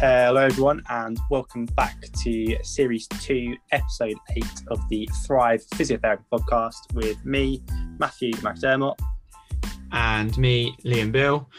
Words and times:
Hello, 0.00 0.40
everyone, 0.40 0.80
and 0.90 1.18
welcome 1.28 1.66
back 1.66 2.00
to 2.22 2.56
Series 2.62 3.08
2, 3.08 3.56
Episode 3.72 4.14
8 4.30 4.44
of 4.68 4.78
the 4.88 5.10
Thrive 5.26 5.60
Physiotherapy 5.74 6.22
Podcast 6.32 6.94
with 6.94 7.24
me, 7.24 7.64
Matthew 7.98 8.30
McDermott. 8.34 8.96
And 9.90 10.38
me, 10.38 10.76
Liam 10.84 11.10
Bill. 11.10 11.50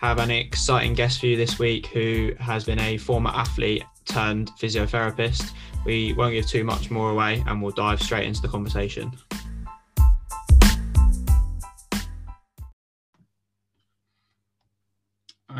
Have 0.00 0.20
an 0.20 0.30
exciting 0.30 0.94
guest 0.94 1.20
for 1.20 1.26
you 1.26 1.36
this 1.36 1.58
week 1.58 1.84
who 1.88 2.32
has 2.40 2.64
been 2.64 2.78
a 2.78 2.96
former 2.96 3.28
athlete 3.28 3.84
turned 4.06 4.50
physiotherapist. 4.58 5.50
We 5.84 6.14
won't 6.14 6.32
give 6.32 6.46
too 6.46 6.64
much 6.64 6.90
more 6.90 7.10
away 7.10 7.44
and 7.46 7.60
we'll 7.60 7.72
dive 7.72 8.00
straight 8.00 8.26
into 8.26 8.40
the 8.40 8.48
conversation. 8.48 9.12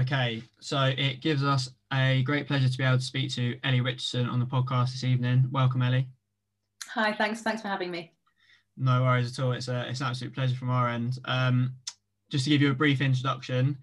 Okay, 0.01 0.43
so 0.61 0.95
it 0.97 1.21
gives 1.21 1.45
us 1.45 1.69
a 1.93 2.23
great 2.23 2.47
pleasure 2.47 2.69
to 2.69 2.79
be 2.79 2.85
able 2.85 2.99
to 2.99 3.05
speak 3.05 3.33
to 3.35 3.59
Ellie 3.65 3.81
Richardson 3.81 4.29
on 4.29 4.41
the 4.41 4.47
podcast 4.47 4.93
this 4.93 5.05
evening. 5.05 5.47
Welcome, 5.51 5.83
Ellie. 5.83 6.09
Hi, 6.95 7.13
thanks. 7.13 7.43
Thanks 7.43 7.63
for 7.63 7.69
having 7.69 7.91
me. 7.91 8.13
No 8.77 9.03
worries 9.03 9.39
at 9.39 9.45
all. 9.45 9.53
It's 9.53 9.69
a 9.69 9.89
it's 9.89 10.01
an 10.01 10.07
absolute 10.07 10.35
pleasure 10.35 10.55
from 10.55 10.71
our 10.71 10.89
end. 10.89 11.19
Um, 11.27 11.75
just 12.31 12.45
to 12.45 12.51
give 12.51 12.63
you 12.63 12.71
a 12.71 12.75
brief 12.75 13.01
introduction, 13.01 13.77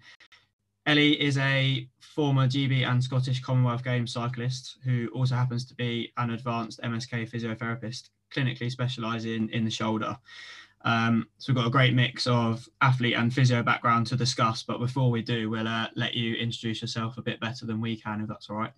Ellie 0.86 1.20
is 1.20 1.38
a 1.38 1.88
former 2.00 2.48
GB 2.48 2.84
and 2.84 3.02
Scottish 3.02 3.40
Commonwealth 3.40 3.84
Games 3.84 4.12
cyclist 4.12 4.78
who 4.84 5.08
also 5.14 5.36
happens 5.36 5.64
to 5.66 5.74
be 5.74 6.12
an 6.16 6.30
advanced 6.30 6.80
MSK 6.82 7.30
physiotherapist, 7.30 8.10
clinically 8.34 8.70
specialising 8.70 9.48
in 9.50 9.64
the 9.64 9.70
shoulder. 9.70 10.16
Um, 10.84 11.26
so 11.38 11.52
we've 11.52 11.58
got 11.58 11.66
a 11.66 11.70
great 11.70 11.94
mix 11.94 12.26
of 12.26 12.68
athlete 12.80 13.14
and 13.14 13.32
physio 13.32 13.62
background 13.62 14.06
to 14.08 14.16
discuss. 14.16 14.62
But 14.62 14.78
before 14.78 15.10
we 15.10 15.22
do, 15.22 15.50
we'll 15.50 15.68
uh, 15.68 15.88
let 15.94 16.14
you 16.14 16.34
introduce 16.34 16.80
yourself 16.80 17.18
a 17.18 17.22
bit 17.22 17.40
better 17.40 17.66
than 17.66 17.80
we 17.80 17.96
can, 17.96 18.20
if 18.20 18.28
that's 18.28 18.48
all 18.48 18.56
right. 18.56 18.72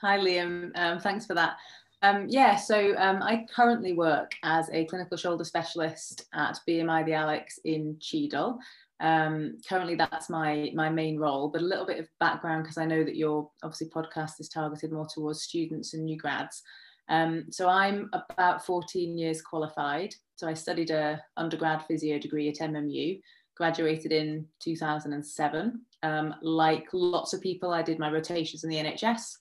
Hi, 0.00 0.18
Liam. 0.18 0.70
Um, 0.74 0.98
thanks 0.98 1.26
for 1.26 1.34
that. 1.34 1.56
Um, 2.02 2.26
yeah, 2.28 2.56
so 2.56 2.94
um, 2.96 3.22
I 3.22 3.46
currently 3.54 3.92
work 3.92 4.32
as 4.42 4.70
a 4.72 4.86
clinical 4.86 5.18
shoulder 5.18 5.44
specialist 5.44 6.24
at 6.32 6.58
BMI 6.66 7.04
the 7.04 7.12
Alex 7.12 7.58
in 7.64 7.98
Cheadle. 8.00 8.58
Um, 9.00 9.56
currently, 9.68 9.94
that's 9.94 10.30
my 10.30 10.70
my 10.74 10.88
main 10.88 11.18
role, 11.18 11.48
but 11.48 11.62
a 11.62 11.64
little 11.64 11.86
bit 11.86 11.98
of 11.98 12.08
background 12.18 12.64
because 12.64 12.78
I 12.78 12.86
know 12.86 13.04
that 13.04 13.16
your 13.16 13.50
obviously 13.62 13.88
podcast 13.88 14.40
is 14.40 14.48
targeted 14.48 14.92
more 14.92 15.06
towards 15.12 15.42
students 15.42 15.94
and 15.94 16.04
new 16.04 16.16
grads. 16.16 16.62
Um, 17.10 17.46
so 17.50 17.68
I'm 17.68 18.08
about 18.12 18.64
14 18.64 19.18
years 19.18 19.42
qualified. 19.42 20.14
So 20.36 20.48
I 20.48 20.54
studied 20.54 20.90
a 20.90 21.20
undergrad 21.36 21.84
physio 21.86 22.18
degree 22.18 22.48
at 22.48 22.58
MMU, 22.58 23.20
graduated 23.56 24.12
in 24.12 24.46
2007. 24.60 25.80
Um, 26.02 26.34
like 26.40 26.86
lots 26.92 27.34
of 27.34 27.42
people, 27.42 27.72
I 27.72 27.82
did 27.82 27.98
my 27.98 28.10
rotations 28.10 28.64
in 28.64 28.70
the 28.70 28.76
NHS 28.76 29.36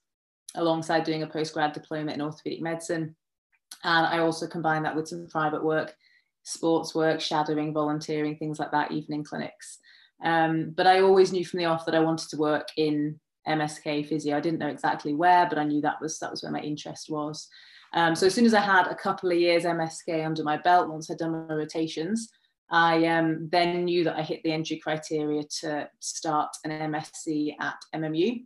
alongside 0.56 1.04
doing 1.04 1.24
a 1.24 1.28
postgrad 1.28 1.74
diploma 1.74 2.12
in 2.12 2.22
orthopedic 2.22 2.62
medicine. 2.62 3.16
And 3.84 4.08
I 4.08 4.18
also 4.18 4.48
combined 4.48 4.84
that 4.86 4.96
with 4.96 5.08
some 5.08 5.28
private 5.28 5.64
work, 5.64 5.96
sports 6.44 6.96
work, 6.96 7.22
shadowing, 7.22 7.72
volunteering, 7.72 8.36
things 8.36 8.60
like 8.60 8.72
that, 8.72 8.92
evening 8.92 9.24
clinics. 9.24 9.78
Um, 10.24 10.72
but 10.76 10.88
I 10.88 11.02
always 11.02 11.32
knew 11.32 11.46
from 11.46 11.60
the 11.60 11.66
off 11.66 11.86
that 11.86 11.96
I 11.96 12.00
wanted 12.00 12.30
to 12.30 12.38
work 12.38 12.68
in 12.76 13.20
MSK 13.48 14.08
physio. 14.08 14.38
I 14.38 14.42
didn't 14.42 14.60
know 14.60 14.68
exactly 14.68 15.14
where, 15.14 15.48
but 15.48 15.58
I 15.58 15.64
knew 15.64 15.82
that 15.82 16.02
was 16.02 16.20
that 16.20 16.32
was 16.32 16.44
where 16.44 16.52
my 16.52 16.62
interest 16.62 17.10
was. 17.10 17.48
Um, 17.94 18.16
so 18.16 18.28
as 18.28 18.36
soon 18.36 18.46
as 18.46 18.54
I 18.54 18.62
had 18.62 18.88
a 18.88 18.96
couple 18.96 19.32
of 19.32 19.38
years 19.38 19.64
MSK 19.64 20.26
under 20.26 20.44
my 20.44 20.58
belt, 20.58 20.90
once 20.90 21.10
I'd 21.10 21.18
done 21.18 21.48
my 21.48 21.56
rotations, 21.56 22.30
I 22.70 23.06
um, 23.08 23.50
then 23.52 23.86
knew 23.86 24.04
that 24.04 24.16
I 24.16 24.22
hit 24.22 24.44
the 24.44 24.52
entry 24.52 24.78
criteria 24.78 25.44
to 25.62 25.90
start 26.00 26.50
an 26.64 26.72
MSc 26.72 27.56
at 27.60 27.76
MMU. 27.96 28.46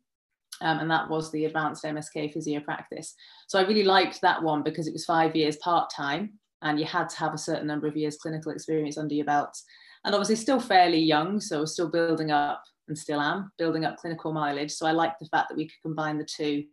Um, 0.62 0.80
and 0.80 0.92
that 0.92 1.10
was 1.10 1.32
the 1.32 1.46
advanced 1.46 1.84
MSK 1.84 2.32
physio 2.32 2.62
practice. 2.62 3.16
So 3.48 3.60
I 3.60 3.64
really 3.64 3.84
liked 3.84 4.22
that 4.22 4.42
one 4.42 4.64
because 4.64 4.88
it 4.88 4.94
was 4.94 5.04
five 5.04 5.36
years 5.36 5.58
part 5.58 5.90
time 5.94 6.40
and 6.62 6.80
you 6.80 6.86
had 6.86 7.10
to 7.10 7.18
have 7.18 7.34
a 7.34 7.38
certain 7.38 7.68
number 7.68 7.88
of 7.88 7.98
years 7.98 8.18
clinical 8.18 8.52
experience 8.52 8.98
under 8.98 9.14
your 9.14 9.26
belt. 9.26 9.58
And 10.06 10.16
obviously, 10.16 10.36
still 10.36 10.60
fairly 10.60 11.00
young, 11.00 11.40
so 11.40 11.66
still 11.66 11.90
building 11.90 12.32
up 12.32 12.64
and 12.88 12.98
still 12.98 13.22
am 13.22 13.52
building 13.58 13.86
up 13.86 13.98
clinical 13.98 14.34
mileage. 14.34 14.72
So 14.72 14.86
I 14.86 14.92
liked 14.92 15.20
the 15.20 15.28
fact 15.28 15.50
that 15.50 15.58
we 15.58 15.66
could 15.66 15.82
combine 15.82 16.18
the 16.18 16.26
two 16.26 16.66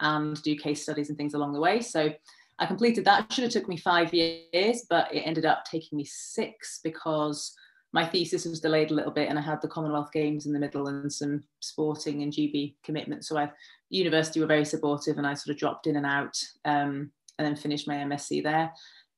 and 0.00 0.40
do 0.42 0.56
case 0.56 0.82
studies 0.82 1.08
and 1.08 1.16
things 1.16 1.34
along 1.34 1.52
the 1.52 1.60
way. 1.60 1.80
So 1.80 2.12
I 2.58 2.66
completed 2.66 3.04
that. 3.04 3.24
It 3.24 3.32
should 3.32 3.44
have 3.44 3.52
took 3.52 3.68
me 3.68 3.76
five 3.76 4.12
years, 4.12 4.86
but 4.88 5.12
it 5.14 5.20
ended 5.20 5.46
up 5.46 5.64
taking 5.64 5.96
me 5.96 6.04
six 6.04 6.80
because 6.82 7.54
my 7.92 8.06
thesis 8.06 8.46
was 8.46 8.60
delayed 8.60 8.90
a 8.90 8.94
little 8.94 9.12
bit 9.12 9.28
and 9.28 9.38
I 9.38 9.42
had 9.42 9.60
the 9.60 9.68
Commonwealth 9.68 10.12
Games 10.12 10.46
in 10.46 10.52
the 10.52 10.58
middle 10.58 10.88
and 10.88 11.12
some 11.12 11.42
sporting 11.60 12.22
and 12.22 12.32
GB 12.32 12.74
commitments. 12.84 13.28
So 13.28 13.36
I, 13.36 13.50
university 13.90 14.40
were 14.40 14.46
very 14.46 14.64
supportive 14.64 15.18
and 15.18 15.26
I 15.26 15.34
sort 15.34 15.54
of 15.54 15.58
dropped 15.58 15.86
in 15.86 15.96
and 15.96 16.06
out 16.06 16.36
um, 16.64 17.10
and 17.38 17.46
then 17.46 17.56
finished 17.56 17.86
my 17.86 17.96
MSc 17.96 18.42
there. 18.42 18.72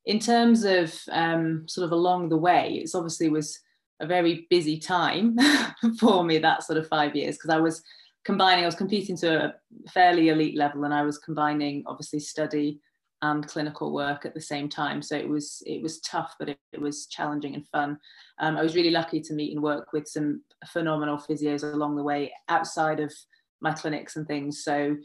In 0.06 0.18
terms 0.18 0.64
of 0.64 0.92
um, 1.12 1.66
sort 1.68 1.84
of 1.84 1.92
along 1.92 2.28
the 2.28 2.36
way, 2.36 2.78
it's 2.82 2.94
obviously 2.94 3.28
was 3.28 3.60
a 4.00 4.06
very 4.06 4.46
busy 4.50 4.78
time 4.78 5.36
for 5.98 6.24
me 6.24 6.38
that 6.38 6.62
sort 6.62 6.78
of 6.78 6.88
five 6.88 7.14
years 7.14 7.36
because 7.36 7.50
I 7.50 7.60
was 7.60 7.82
combining, 8.24 8.64
I 8.64 8.68
was 8.68 8.74
competing 8.74 9.16
to 9.18 9.44
a 9.44 9.54
fairly 9.90 10.28
elite 10.30 10.56
level 10.56 10.84
and 10.84 10.94
I 10.94 11.02
was 11.02 11.18
combining 11.18 11.84
obviously 11.86 12.20
study 12.20 12.80
and 13.22 13.46
clinical 13.46 13.92
work 13.92 14.26
at 14.26 14.34
the 14.34 14.40
same 14.40 14.68
time. 14.68 15.00
So 15.00 15.16
it 15.16 15.28
was 15.28 15.62
it 15.66 15.82
was 15.82 16.00
tough, 16.00 16.34
but 16.38 16.50
it, 16.50 16.58
it 16.72 16.80
was 16.80 17.06
challenging 17.06 17.54
and 17.54 17.66
fun. 17.68 17.98
Um, 18.38 18.56
I 18.56 18.62
was 18.62 18.74
really 18.74 18.90
lucky 18.90 19.20
to 19.22 19.34
meet 19.34 19.54
and 19.54 19.62
work 19.62 19.92
with 19.92 20.06
some 20.06 20.42
phenomenal 20.66 21.16
physios 21.16 21.62
along 21.62 21.96
the 21.96 22.02
way 22.02 22.32
outside 22.48 23.00
of 23.00 23.12
my 23.60 23.72
clinics 23.72 24.16
and 24.16 24.26
things. 24.26 24.62
So 24.62 24.96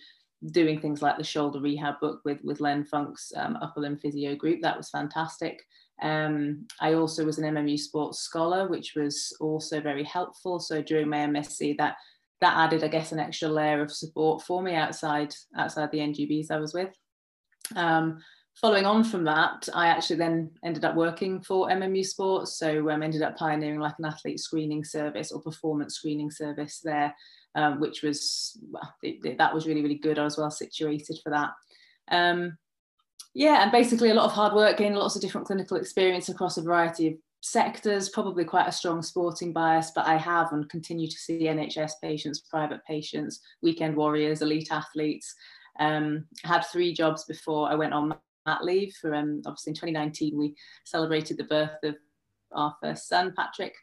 doing 0.51 0.79
things 0.79 1.01
like 1.01 1.17
the 1.17 1.23
shoulder 1.23 1.61
rehab 1.61 1.99
book 2.01 2.21
with 2.25 2.39
with 2.43 2.59
Len 2.59 2.83
Funk's 2.83 3.31
um, 3.37 3.57
upper 3.61 3.79
limb 3.79 3.97
physio 3.97 4.35
group, 4.35 4.61
that 4.61 4.77
was 4.77 4.89
fantastic. 4.89 5.63
Um, 6.01 6.67
I 6.79 6.93
also 6.93 7.25
was 7.25 7.37
an 7.37 7.53
MMU 7.53 7.77
sports 7.77 8.19
scholar, 8.19 8.67
which 8.67 8.93
was 8.95 9.35
also 9.39 9.81
very 9.81 10.03
helpful. 10.03 10.59
So 10.59 10.81
during 10.81 11.09
my 11.09 11.17
MSc, 11.17 11.77
that 11.77 11.95
that 12.41 12.57
added, 12.57 12.83
I 12.83 12.87
guess, 12.87 13.11
an 13.11 13.19
extra 13.19 13.49
layer 13.49 13.81
of 13.81 13.91
support 13.91 14.43
for 14.43 14.61
me 14.61 14.73
outside 14.75 15.33
outside 15.57 15.91
the 15.91 15.99
NGBs 15.99 16.51
I 16.51 16.57
was 16.57 16.73
with. 16.73 16.93
Um, 17.75 18.19
following 18.55 18.85
on 18.85 19.03
from 19.03 19.25
that, 19.25 19.67
I 19.73 19.87
actually 19.87 20.17
then 20.17 20.51
ended 20.63 20.85
up 20.85 20.95
working 20.95 21.41
for 21.41 21.67
MMU 21.69 22.05
Sports. 22.05 22.57
So 22.57 22.89
um, 22.89 23.03
ended 23.03 23.21
up 23.21 23.37
pioneering 23.37 23.79
like 23.79 23.95
an 23.99 24.05
athlete 24.05 24.39
screening 24.39 24.83
service 24.83 25.31
or 25.31 25.41
performance 25.41 25.95
screening 25.95 26.31
service 26.31 26.79
there, 26.83 27.13
um, 27.55 27.79
which 27.79 28.03
was 28.03 28.57
well, 28.71 28.93
it, 29.03 29.25
it, 29.25 29.37
that 29.37 29.53
was 29.53 29.67
really 29.67 29.81
really 29.81 29.99
good. 29.99 30.17
I 30.17 30.23
was 30.23 30.37
well 30.37 30.51
situated 30.51 31.17
for 31.21 31.31
that. 31.31 31.51
Um, 32.09 32.57
yeah, 33.33 33.61
and 33.63 33.71
basically 33.71 34.09
a 34.09 34.13
lot 34.13 34.25
of 34.25 34.31
hard 34.31 34.53
work, 34.53 34.77
gaining 34.77 34.97
lots 34.97 35.15
of 35.15 35.21
different 35.21 35.47
clinical 35.47 35.77
experience 35.77 36.29
across 36.29 36.57
a 36.57 36.61
variety 36.61 37.07
of 37.07 37.13
sectors, 37.41 38.09
probably 38.09 38.43
quite 38.43 38.67
a 38.67 38.71
strong 38.71 39.01
sporting 39.01 39.53
bias, 39.53 39.91
but 39.95 40.05
I 40.05 40.17
have 40.17 40.51
and 40.51 40.69
continue 40.69 41.07
to 41.07 41.17
see 41.17 41.43
NHS 41.43 41.93
patients, 42.01 42.39
private 42.39 42.83
patients, 42.85 43.39
weekend 43.61 43.95
warriors, 43.95 44.41
elite 44.41 44.69
athletes. 44.71 45.33
Um, 45.79 46.25
had 46.43 46.61
three 46.61 46.93
jobs 46.93 47.23
before 47.25 47.71
I 47.71 47.75
went 47.75 47.93
on 47.93 48.15
mat 48.45 48.63
leave. 48.63 48.93
For 48.99 49.13
um, 49.15 49.41
obviously 49.45 49.71
in 49.71 49.75
2019 49.75 50.37
we 50.37 50.55
celebrated 50.83 51.37
the 51.37 51.45
birth 51.45 51.77
of 51.83 51.95
our 52.51 52.75
first 52.81 53.07
son, 53.07 53.33
Patrick. 53.35 53.75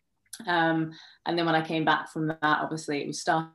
Um, 0.46 0.92
and 1.24 1.38
then 1.38 1.46
when 1.46 1.54
I 1.54 1.66
came 1.66 1.84
back 1.84 2.12
from 2.12 2.26
that, 2.26 2.38
obviously 2.42 3.02
it 3.02 3.06
was 3.06 3.20
start 3.20 3.46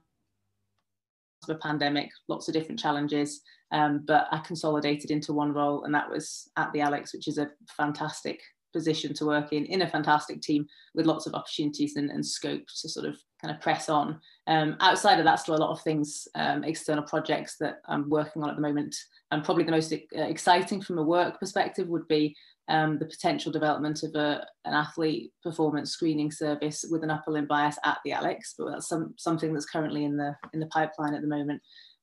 of 1.44 1.56
a 1.56 1.59
pandemic, 1.59 2.09
lots 2.28 2.47
of 2.47 2.53
different 2.53 2.79
challenges. 2.79 3.41
Um, 3.72 4.03
but 4.06 4.28
I 4.31 4.40
consolidated 4.40 5.12
into 5.12 5.34
one 5.34 5.53
role, 5.53 5.84
and 5.85 5.96
that 5.96 6.09
was 6.09 6.50
at 6.57 6.72
the 6.74 6.81
Alex, 6.81 7.13
which 7.13 7.28
is 7.28 7.38
a 7.38 7.50
fantastic 7.78 8.41
position 8.74 9.13
to 9.13 9.25
work 9.25 9.51
in, 9.51 9.66
in 9.66 9.81
a 9.81 9.90
fantastic 9.90 10.41
team 10.41 10.66
with 10.96 11.06
lots 11.06 11.28
of 11.28 11.33
opportunities 11.33 11.95
and, 11.95 12.10
and 12.10 12.25
scope 12.25 12.63
to 12.81 12.89
sort 12.89 13.06
of 13.06 13.18
kind 13.42 13.54
of 13.54 13.62
press 13.62 13.89
on. 13.89 14.19
Um, 14.48 14.77
outside 14.80 15.19
of 15.19 15.25
that, 15.25 15.39
still 15.39 15.56
a 15.56 15.57
lot 15.57 15.71
of 15.71 15.81
things, 15.81 16.27
um, 16.36 16.63
external 16.63 17.04
projects 17.04 17.57
that 17.60 17.81
I'm 17.88 18.10
working 18.10 18.44
on 18.44 18.50
at 18.50 18.56
the 18.56 18.62
moment. 18.62 18.95
And 19.31 19.44
probably 19.44 19.63
the 19.63 19.71
most 19.71 19.94
uh, 19.94 19.98
exciting 20.13 20.81
from 20.81 20.98
a 20.98 21.04
work 21.04 21.39
perspective 21.39 21.88
would 21.88 22.07
be 22.07 22.36
um, 22.71 22.97
the 22.97 23.06
potential 23.06 23.51
development 23.51 24.01
of 24.01 24.15
a, 24.15 24.45
an 24.63 24.73
athlete 24.73 25.31
performance 25.44 25.91
screening 25.91 26.31
service 26.31 26.85
with 26.89 27.03
an 27.03 27.12
upper 27.12 27.29
limb 27.29 27.45
bias 27.45 27.77
at 27.83 27.97
the 28.06 28.13
Alex. 28.13 28.56
But 28.57 28.71
that's 28.71 28.88
some, 28.88 29.13
something 29.18 29.53
that's 29.53 29.69
currently 29.69 30.06
in 30.06 30.15
the 30.15 30.35
in 30.53 30.62
the 30.62 30.68
pipeline 30.68 31.13
at 31.13 31.21
the 31.21 31.27
moment. 31.27 31.62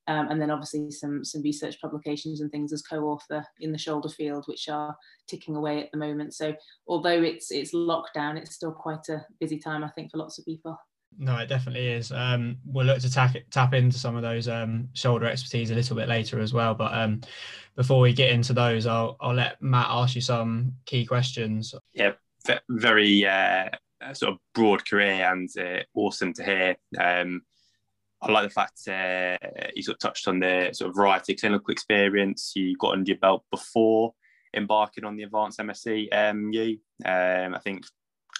Um, 0.08 0.28
and 0.28 0.40
then 0.40 0.50
obviously 0.50 0.90
some 0.90 1.24
some 1.24 1.42
research 1.42 1.80
publications 1.80 2.40
and 2.40 2.50
things 2.50 2.72
as 2.72 2.82
co-author 2.82 3.44
in 3.60 3.72
the 3.72 3.78
shoulder 3.78 4.10
field, 4.10 4.44
which 4.46 4.68
are 4.68 4.94
ticking 5.26 5.56
away 5.56 5.82
at 5.82 5.90
the 5.90 5.98
moment. 5.98 6.34
So 6.34 6.54
although 6.86 7.22
it's 7.22 7.50
it's 7.50 7.74
lockdown, 7.74 8.36
it's 8.36 8.54
still 8.54 8.72
quite 8.72 9.08
a 9.08 9.24
busy 9.40 9.58
time, 9.58 9.82
I 9.82 9.90
think, 9.90 10.10
for 10.10 10.18
lots 10.18 10.38
of 10.38 10.44
people. 10.44 10.78
No, 11.16 11.36
it 11.38 11.48
definitely 11.48 11.88
is. 11.88 12.12
Um, 12.12 12.58
we'll 12.64 12.86
look 12.86 13.00
to 13.00 13.10
tap 13.10 13.36
tap 13.50 13.74
into 13.74 13.98
some 13.98 14.16
of 14.16 14.22
those 14.22 14.48
um, 14.48 14.88
shoulder 14.92 15.26
expertise 15.26 15.70
a 15.70 15.74
little 15.74 15.96
bit 15.96 16.08
later 16.08 16.40
as 16.40 16.52
well. 16.52 16.74
But 16.74 16.94
um, 16.94 17.20
before 17.76 18.00
we 18.00 18.12
get 18.12 18.30
into 18.30 18.52
those, 18.52 18.86
I'll 18.86 19.16
I'll 19.20 19.34
let 19.34 19.60
Matt 19.60 19.88
ask 19.88 20.14
you 20.14 20.20
some 20.20 20.74
key 20.86 21.04
questions. 21.04 21.74
Yeah, 21.92 22.12
very 22.68 23.26
uh, 23.26 23.68
sort 24.12 24.32
of 24.32 24.38
broad 24.54 24.88
career 24.88 25.30
and 25.32 25.48
uh, 25.58 25.82
awesome 25.94 26.32
to 26.34 26.44
hear. 26.44 26.76
Um, 26.98 27.42
I 28.20 28.32
like 28.32 28.44
the 28.44 28.50
fact 28.50 28.88
uh, 28.88 29.36
you 29.74 29.82
sort 29.82 29.96
of 29.96 30.00
touched 30.00 30.28
on 30.28 30.40
the 30.40 30.70
sort 30.72 30.90
of 30.90 30.96
variety 30.96 31.34
of 31.34 31.40
clinical 31.40 31.70
experience 31.70 32.52
you 32.56 32.76
got 32.76 32.94
under 32.94 33.10
your 33.10 33.18
belt 33.18 33.44
before 33.50 34.12
embarking 34.54 35.04
on 35.04 35.16
the 35.16 35.22
advanced 35.22 35.58
MSc. 35.58 36.08
Um, 36.12 36.52
you, 36.52 36.78
um, 37.04 37.54
I 37.54 37.60
think 37.62 37.84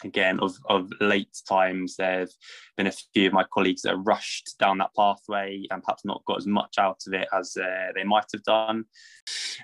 again 0.05 0.39
of, 0.41 0.57
of 0.69 0.91
late 1.01 1.37
times 1.49 1.97
there've 1.97 2.33
been 2.77 2.87
a 2.87 2.93
few 3.13 3.27
of 3.27 3.33
my 3.33 3.45
colleagues 3.53 3.83
that 3.83 3.91
have 3.91 4.07
rushed 4.07 4.55
down 4.59 4.79
that 4.79 4.95
pathway 4.97 5.65
and 5.71 5.83
perhaps 5.83 6.05
not 6.05 6.25
got 6.27 6.39
as 6.39 6.47
much 6.47 6.77
out 6.79 7.01
of 7.07 7.15
it 7.15 7.29
as 7.33 7.57
uh, 7.57 7.93
they 7.95 8.05
might 8.05 8.27
have 8.33 8.43
done. 8.45 8.85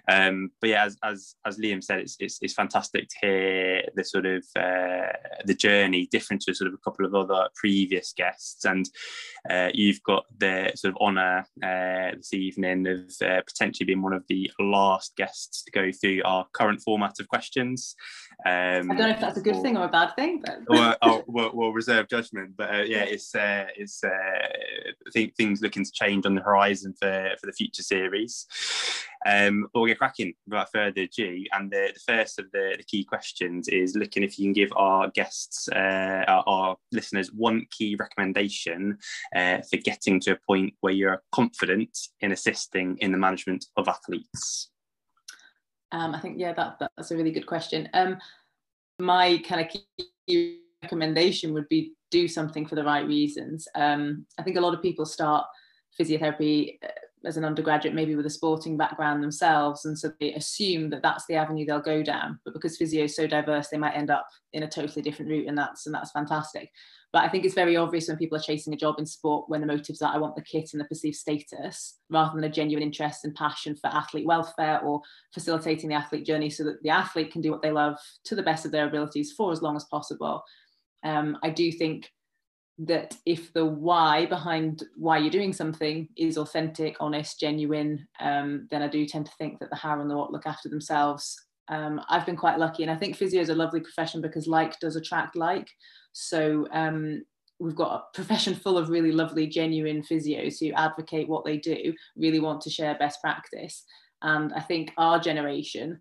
Um, 0.09 0.51
but 0.61 0.71
yeah 0.71 0.85
as, 0.85 0.97
as 1.03 1.35
as 1.47 1.59
liam 1.59 1.83
said 1.83 2.01
it's, 2.01 2.17
it's, 2.21 2.39
it's 2.43 2.55
fantastic 2.55 3.09
to 3.09 3.17
hear 3.21 3.83
the 3.95 4.05
sort 4.05 4.27
of 4.27 4.45
uh, 4.57 5.13
the 5.45 5.55
journey 5.55 6.09
different 6.11 6.43
to 6.43 6.55
sort 6.55 6.69
of 6.69 6.75
a 6.75 6.91
couple 6.91 7.07
of 7.07 7.15
other 7.15 7.49
previous 7.55 8.13
guests. 8.13 8.65
And 8.65 8.89
uh, 9.49 9.71
you've 9.73 10.03
got 10.03 10.25
the 10.39 10.73
sort 10.75 10.95
of 10.95 10.99
honor 11.01 11.47
uh, 11.63 12.17
this 12.17 12.35
evening 12.35 12.87
of 12.87 13.01
uh, 13.23 13.41
potentially 13.47 13.87
being 13.87 14.03
one 14.03 14.13
of 14.13 14.25
the 14.29 14.51
last 14.59 15.17
guests 15.17 15.63
to 15.65 15.71
go 15.71 15.91
through 15.93 16.23
our 16.25 16.47
current 16.53 16.81
format 16.83 17.15
of 17.21 17.29
questions 17.29 17.95
um, 18.47 18.91
I 18.91 18.95
don't 18.95 18.99
know 18.99 19.09
if 19.11 19.21
that's 19.21 19.39
a 19.39 19.43
good 19.43 19.57
or, 19.57 19.63
thing 19.63 19.77
or 19.77 19.85
a 19.85 19.89
bad 19.89 20.15
thing, 20.17 20.43
but 20.45 20.59
well, 20.69 20.97
oh, 21.03 21.25
we'll, 21.27 21.51
we'll, 21.55 21.73
reserve 21.73 22.09
judgment. 22.09 22.57
But 22.57 22.75
uh, 22.75 22.83
yeah, 22.83 23.05
it's 23.05 23.35
uh, 23.35 23.67
it's 23.77 24.03
uh, 24.05 24.09
I 24.11 25.11
think 25.13 25.35
things 25.37 25.63
looking 25.63 25.85
to 25.85 25.93
change 25.93 26.27
on 26.27 26.35
the 26.35 26.43
horizon 26.43 26.95
for 26.99 27.31
for 27.41 27.47
the 27.47 27.53
future 27.53 27.83
series. 27.83 28.47
Um, 29.27 29.69
we'll 29.75 29.87
get 29.87 29.99
cracking 29.99 30.35
without 30.47 30.71
further 30.71 31.03
ado. 31.03 31.45
And 31.53 31.71
the, 31.71 31.93
the 31.95 32.01
first 32.01 32.39
of 32.39 32.51
the, 32.53 32.75
the, 32.77 32.85
key 32.85 33.05
questions 33.05 33.69
is 33.69 33.97
looking 33.97 34.23
if 34.23 34.39
you 34.39 34.45
can 34.45 34.53
give 34.53 34.71
our 34.77 35.09
guests, 35.11 35.69
uh, 35.69 36.25
our, 36.29 36.45
our, 36.47 36.77
listeners, 36.93 37.33
one 37.33 37.67
key 37.71 37.97
recommendation 37.99 38.99
uh, 39.35 39.59
for 39.63 39.79
getting 39.79 40.21
to 40.21 40.33
a 40.33 40.39
point 40.47 40.75
where 40.81 40.93
you're 40.93 41.23
confident 41.33 41.99
in 42.21 42.33
assisting 42.33 42.99
in 42.99 43.13
the 43.13 43.19
management 43.19 43.65
of 43.77 43.89
athletes. 43.89 44.71
Um, 45.95 46.13
I 46.13 46.19
think, 46.19 46.41
yeah, 46.41 46.53
that, 46.55 46.77
that's 46.81 47.13
a 47.13 47.17
really 47.17 47.31
good 47.31 47.47
question. 47.47 47.89
Um, 47.95 48.19
my 48.99 49.41
kind 49.49 49.61
of 49.61 49.69
key 50.27 50.59
recommendation 50.83 51.55
would 51.55 51.69
be 51.69 51.93
do 52.11 52.27
something 52.27 52.67
for 52.67 52.75
the 52.75 52.83
right 52.83 53.07
reasons. 53.07 53.69
Um, 53.77 54.27
I 54.37 54.43
think 54.43 54.57
a 54.57 54.61
lot 54.61 54.75
of 54.75 54.83
people 54.83 55.07
start 55.07 55.47
physiotherapy 55.99 56.79
uh, 56.83 56.89
as 57.25 57.37
an 57.37 57.45
undergraduate, 57.45 57.95
maybe 57.95 58.17
with 58.17 58.27
a 58.27 58.31
sporting 58.31 58.77
background 58.77 59.23
themselves, 59.23 59.85
and 59.85 59.97
so 59.97 60.13
they 60.21 60.35
assume 60.35 60.91
that 60.91 61.03
that's 61.03 61.27
the 61.27 61.37
avenue 61.37 61.65
they'll 61.65 61.81
go 61.81 62.03
down. 62.03 62.41
But 62.45 62.55
because 62.55 62.77
physio 62.77 63.05
is 63.05 63.15
so 63.15 63.27
diverse, 63.27 63.69
they 63.69 63.79
might 63.79 63.97
end 63.97 64.11
up 64.11 64.27
in 64.53 64.65
a 64.65 64.69
totally 64.69 65.01
different 65.01 65.31
route, 65.31 65.49
and 65.49 65.57
that's 65.57 65.87
and 65.87 65.95
that's 65.95 66.11
fantastic. 66.11 66.71
But 67.15 67.23
I 67.23 67.29
think 67.29 67.45
it's 67.45 67.55
very 67.55 67.77
obvious 67.77 68.09
when 68.09 68.17
people 68.17 68.37
are 68.37 68.43
chasing 68.43 68.75
a 68.75 68.77
job 68.77 68.97
in 68.99 69.07
sport 69.07 69.49
when 69.49 69.61
the 69.61 69.69
motives 69.69 70.03
are 70.03 70.13
I 70.13 70.19
want 70.19 70.35
the 70.35 70.43
kit 70.43 70.71
and 70.73 70.81
the 70.81 70.85
perceived 70.87 71.15
status 71.15 72.01
rather 72.11 72.35
than 72.35 72.43
a 72.43 72.51
genuine 72.51 72.83
interest 72.83 73.25
and 73.25 73.33
passion 73.37 73.77
for 73.77 73.87
athlete 73.87 74.27
welfare 74.27 74.81
or 74.81 75.01
facilitating 75.33 75.89
the 75.89 75.95
athlete 75.95 76.27
journey 76.27 76.51
so 76.51 76.65
that 76.65 76.83
the 76.83 76.91
athlete 76.91 77.31
can 77.31 77.41
do 77.41 77.53
what 77.53 77.63
they 77.63 77.71
love 77.71 77.99
to 78.25 78.35
the 78.35 78.43
best 78.43 78.67
of 78.67 78.73
their 78.73 78.89
abilities 78.89 79.31
for 79.31 79.53
as 79.53 79.63
long 79.63 79.77
as 79.77 79.85
possible. 79.85 80.43
Um, 81.05 81.39
I 81.45 81.51
do 81.51 81.71
think 81.71 82.11
that 82.79 83.17
if 83.25 83.53
the 83.53 83.65
why 83.65 84.27
behind 84.27 84.83
why 84.97 85.19
you're 85.19 85.31
doing 85.31 85.53
something 85.53 86.09
is 86.17 86.37
authentic, 86.37 86.97
honest, 86.99 87.39
genuine, 87.39 88.09
um, 88.19 88.67
then 88.73 88.83
I 88.83 88.89
do 88.89 89.07
tend 89.07 89.27
to 89.27 89.33
think 89.39 89.61
that 89.61 89.71
the 89.71 89.77
how 89.77 90.01
and 90.01 90.11
the 90.11 90.17
what 90.17 90.33
look 90.33 90.47
after 90.47 90.69
themselves. 90.69 91.41
Um, 91.69 92.01
I've 92.09 92.27
been 92.27 92.37
quite 92.37 92.59
lucky, 92.59 92.83
and 92.83 92.91
I 92.91 92.97
think 92.97 93.15
physio 93.15 93.41
is 93.41 93.51
a 93.51 93.55
lovely 93.55 93.79
profession 93.79 94.21
because 94.21 94.49
like 94.49 94.81
does 94.81 94.97
attract 94.97 95.37
like. 95.37 95.69
So 96.15 96.67
um, 96.73 97.25
we've 97.59 97.75
got 97.75 97.93
a 97.93 98.17
profession 98.17 98.55
full 98.55 98.79
of 98.79 98.89
really 98.89 99.13
lovely, 99.13 99.47
genuine 99.47 100.03
physios 100.03 100.59
who 100.59 100.73
advocate 100.73 101.29
what 101.29 101.45
they 101.45 101.59
do, 101.59 101.93
really 102.17 102.41
want 102.41 102.61
to 102.63 102.71
share 102.71 102.97
best 102.99 103.21
practice. 103.21 103.85
And 104.23 104.53
I 104.55 104.61
think 104.61 104.93
our 104.97 105.19
generation, 105.19 106.01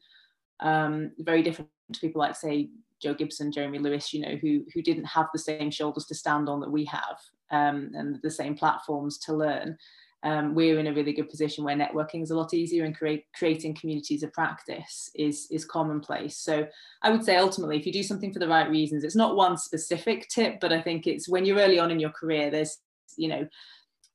um, 0.62 1.12
very 1.18 1.42
different 1.42 1.70
to 1.92 2.00
people 2.00 2.20
like, 2.20 2.36
say, 2.36 2.70
Jo 3.02 3.14
Gibson, 3.14 3.52
Jeremy 3.52 3.80
Lewis, 3.80 4.14
you 4.14 4.22
know, 4.22 4.38
who 4.38 4.64
who 4.74 4.82
didn't 4.82 5.06
have 5.06 5.28
the 5.34 5.40
same 5.40 5.70
shoulders 5.72 6.06
to 6.06 6.16
stand 6.16 6.48
on 6.48 6.62
that 6.62 6.72
we 6.72 6.86
have, 6.86 7.18
um, 7.52 7.92
and 7.96 8.20
the 8.24 8.32
same 8.32 8.56
platforms 8.56 9.18
to 9.20 9.34
learn 9.34 9.78
um, 10.24 10.56
we're 10.56 10.80
in 10.80 10.88
a 10.88 10.94
really 10.94 11.14
good 11.14 11.30
position 11.30 11.64
where 11.64 11.76
networking 11.76 12.24
is 12.24 12.32
a 12.32 12.36
lot 12.36 12.54
easier 12.54 12.86
and 12.86 12.98
create, 12.98 13.26
creating 13.36 13.76
communities 13.76 14.24
of 14.24 14.32
practice 14.34 15.10
is, 15.16 15.48
is 15.52 15.66
commonplace. 15.66 16.38
So 16.38 16.66
I 17.02 17.12
would 17.12 17.24
say 17.24 17.36
ultimately, 17.36 17.78
if 17.78 17.86
you 17.86 17.92
do 17.92 18.04
something 18.04 18.32
for 18.32 18.40
the 18.40 18.48
right 18.48 18.70
reasons, 18.70 19.04
it's 19.04 19.16
not 19.16 19.36
one 19.36 19.58
specific 19.58 20.30
tip, 20.30 20.60
but 20.62 20.72
I 20.72 20.82
think 20.82 21.08
it's 21.08 21.28
when 21.28 21.46
you're 21.46 21.60
early 21.60 21.78
on 21.78 21.92
in 21.92 22.00
your 22.00 22.12
career, 22.12 22.50
there's, 22.50 22.78
you 23.18 23.28
know, 23.28 23.48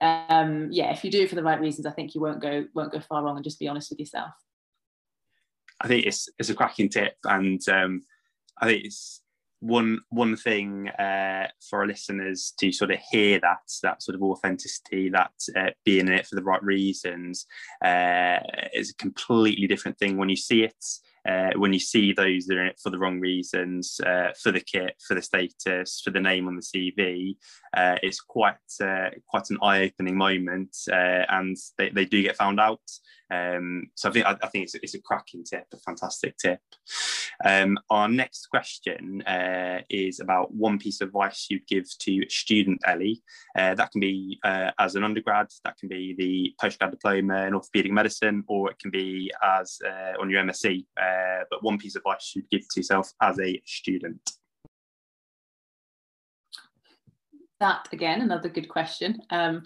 um, 0.00 0.68
yeah, 0.70 0.92
if 0.92 1.04
you 1.04 1.10
do 1.10 1.22
it 1.22 1.28
for 1.28 1.34
the 1.34 1.42
right 1.42 1.60
reasons, 1.60 1.86
I 1.86 1.90
think 1.90 2.14
you 2.14 2.20
won't 2.20 2.40
go 2.40 2.66
won't 2.74 2.92
go 2.92 3.00
far 3.00 3.22
wrong 3.22 3.36
and 3.36 3.44
just 3.44 3.58
be 3.58 3.68
honest 3.68 3.90
with 3.90 3.98
yourself. 3.98 4.30
I 5.80 5.88
think 5.88 6.06
it's 6.06 6.28
it's 6.38 6.50
a 6.50 6.54
cracking 6.54 6.88
tip, 6.88 7.16
and 7.24 7.60
um, 7.68 8.04
I 8.60 8.66
think 8.66 8.84
it's 8.84 9.22
one 9.60 10.00
one 10.10 10.36
thing 10.36 10.88
uh, 10.88 11.48
for 11.68 11.80
our 11.80 11.86
listeners 11.86 12.52
to 12.58 12.70
sort 12.70 12.90
of 12.90 12.98
hear 13.10 13.40
that 13.40 13.58
that 13.82 14.02
sort 14.02 14.14
of 14.14 14.22
authenticity, 14.22 15.08
that 15.10 15.32
uh, 15.56 15.70
being 15.84 16.06
in 16.06 16.14
it 16.14 16.26
for 16.26 16.36
the 16.36 16.42
right 16.42 16.62
reasons, 16.62 17.46
uh, 17.84 18.38
is 18.72 18.90
a 18.90 18.94
completely 18.94 19.66
different 19.66 19.98
thing 19.98 20.16
when 20.16 20.28
you 20.28 20.36
see 20.36 20.62
it. 20.62 20.84
Uh, 21.28 21.50
when 21.56 21.72
you 21.72 21.80
see 21.80 22.12
those 22.12 22.46
that 22.46 22.56
are 22.56 22.62
in 22.62 22.68
it 22.68 22.80
for 22.82 22.90
the 22.90 22.98
wrong 22.98 23.20
reasons, 23.20 24.00
uh, 24.06 24.30
for 24.42 24.50
the 24.50 24.60
kit, 24.60 24.94
for 25.06 25.14
the 25.14 25.22
status, 25.22 26.00
for 26.02 26.10
the 26.10 26.20
name 26.20 26.48
on 26.48 26.56
the 26.56 26.62
CV, 26.62 27.36
uh, 27.76 27.96
it's 28.02 28.20
quite 28.20 28.54
quite 28.78 29.50
an 29.50 29.58
eye-opening 29.62 30.16
moment, 30.16 30.76
and 30.88 31.56
they, 31.76 31.90
they 31.90 32.04
do 32.04 32.22
get 32.22 32.36
found 32.36 32.58
out. 32.58 32.80
Um, 33.30 33.90
so 33.94 34.08
I 34.08 34.12
think 34.12 34.26
I, 34.26 34.36
I 34.42 34.48
think 34.48 34.64
it's, 34.64 34.74
it's, 34.74 34.94
a 34.94 35.02
cracking 35.02 35.44
tip, 35.44 35.66
a 35.72 35.78
fantastic 35.78 36.36
tip. 36.38 36.60
Um, 37.44 37.78
our 37.90 38.08
next 38.08 38.46
question 38.46 39.22
uh, 39.22 39.80
is 39.90 40.20
about 40.20 40.54
one 40.54 40.78
piece 40.78 41.00
of 41.00 41.08
advice 41.08 41.46
you'd 41.50 41.66
give 41.66 41.86
to 41.98 42.28
student 42.30 42.80
Ellie. 42.86 43.22
Uh, 43.56 43.74
that 43.74 43.92
can 43.92 44.00
be 44.00 44.38
uh, 44.44 44.70
as 44.78 44.94
an 44.94 45.04
undergrad, 45.04 45.48
that 45.64 45.76
can 45.76 45.88
be 45.88 46.14
the 46.16 46.54
postgrad 46.62 46.90
diploma 46.90 47.46
in 47.46 47.52
orthopaedic 47.52 47.90
medicine, 47.90 48.44
or 48.48 48.70
it 48.70 48.78
can 48.78 48.90
be 48.90 49.30
as 49.42 49.78
uh, 49.86 50.20
on 50.20 50.30
your 50.30 50.42
MSc. 50.42 50.84
Uh, 51.18 51.44
but 51.50 51.62
one 51.62 51.78
piece 51.78 51.96
of 51.96 52.00
advice 52.00 52.32
you'd 52.34 52.50
give 52.50 52.62
to 52.68 52.80
yourself 52.80 53.12
as 53.20 53.38
a 53.40 53.60
student. 53.66 54.32
That 57.60 57.88
again, 57.92 58.20
another 58.20 58.48
good 58.48 58.68
question. 58.68 59.20
Um, 59.30 59.62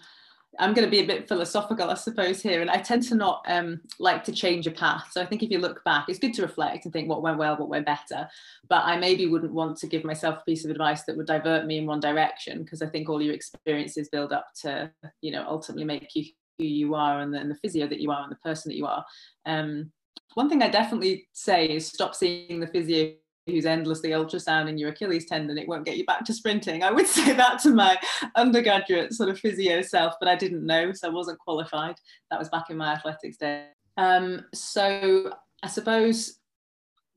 I'm 0.59 0.75
going 0.75 0.85
to 0.85 0.91
be 0.91 1.01
a 1.01 1.07
bit 1.07 1.29
philosophical, 1.29 1.89
I 1.89 1.95
suppose, 1.95 2.43
here. 2.43 2.61
And 2.61 2.71
I 2.71 2.77
tend 2.77 3.05
to 3.05 3.15
not 3.15 3.43
um, 3.49 3.81
like 3.99 4.23
to 4.25 4.33
change 4.33 4.67
a 4.67 4.71
path. 4.71 5.09
So 5.11 5.23
I 5.23 5.27
think 5.27 5.43
if 5.43 5.51
you 5.51 5.59
look 5.59 5.83
back, 5.85 6.07
it's 6.09 6.19
good 6.19 6.35
to 6.35 6.43
reflect 6.43 6.85
and 6.85 6.93
think 6.93 7.09
what 7.09 7.23
went 7.23 7.39
well, 7.39 7.57
what 7.57 7.71
went 7.71 7.87
better. 7.87 8.29
But 8.69 8.85
I 8.85 8.99
maybe 8.99 9.27
wouldn't 9.27 9.55
want 9.55 9.79
to 9.79 9.87
give 9.87 10.05
myself 10.05 10.41
a 10.41 10.45
piece 10.45 10.65
of 10.65 10.71
advice 10.71 11.05
that 11.05 11.17
would 11.17 11.27
divert 11.27 11.67
me 11.67 11.79
in 11.79 11.87
one 11.87 12.01
direction 12.01 12.65
because 12.65 12.83
I 12.83 12.87
think 12.87 13.09
all 13.09 13.23
your 13.23 13.35
experiences 13.35 14.11
build 14.11 14.33
up 14.33 14.49
to, 14.61 14.91
you 15.23 15.33
know, 15.33 15.45
ultimately 15.49 15.85
make 15.85 16.15
you 16.15 16.27
who 16.59 16.65
you 16.67 16.95
are 16.95 17.21
and 17.21 17.33
the, 17.33 17.39
and 17.39 17.51
the 17.51 17.57
physio 17.57 17.87
that 17.87 18.01
you 18.01 18.11
are 18.11 18.23
and 18.23 18.33
the 18.33 18.37
person 18.37 18.71
that 18.71 18.77
you 18.77 18.87
are. 18.87 19.05
Um, 19.47 19.91
one 20.35 20.49
thing 20.49 20.63
I 20.63 20.69
definitely 20.69 21.29
say 21.33 21.67
is 21.67 21.87
stop 21.87 22.15
seeing 22.15 22.61
the 22.61 22.67
physio 22.67 23.13
who's 23.47 23.67
endlessly 23.67 24.11
ultrasounding 24.11 24.79
your 24.79 24.91
Achilles 24.91 25.27
tendon, 25.27 25.59
it 25.59 25.67
won't 25.67 25.85
get 25.85 25.97
you 25.97 26.05
back 26.05 26.25
to 26.25 26.33
sprinting. 26.33 26.83
I 26.83 26.93
would 26.93 27.07
say 27.19 27.33
that 27.33 27.59
to 27.61 27.71
my 27.71 27.99
undergraduate 28.37 29.13
sort 29.13 29.31
of 29.31 29.39
physio 29.39 29.83
self, 29.83 30.15
but 30.21 30.29
I 30.29 30.37
didn't 30.37 30.65
know, 30.65 30.93
so 30.93 31.09
I 31.09 31.11
wasn't 31.11 31.39
qualified. 31.39 31.97
That 32.31 32.39
was 32.39 32.49
back 32.49 32.71
in 32.71 32.77
my 32.77 32.93
athletics 32.93 33.37
day. 33.37 33.67
Um, 33.97 34.45
so 34.55 35.33
I 35.63 35.69
suppose 35.69 36.39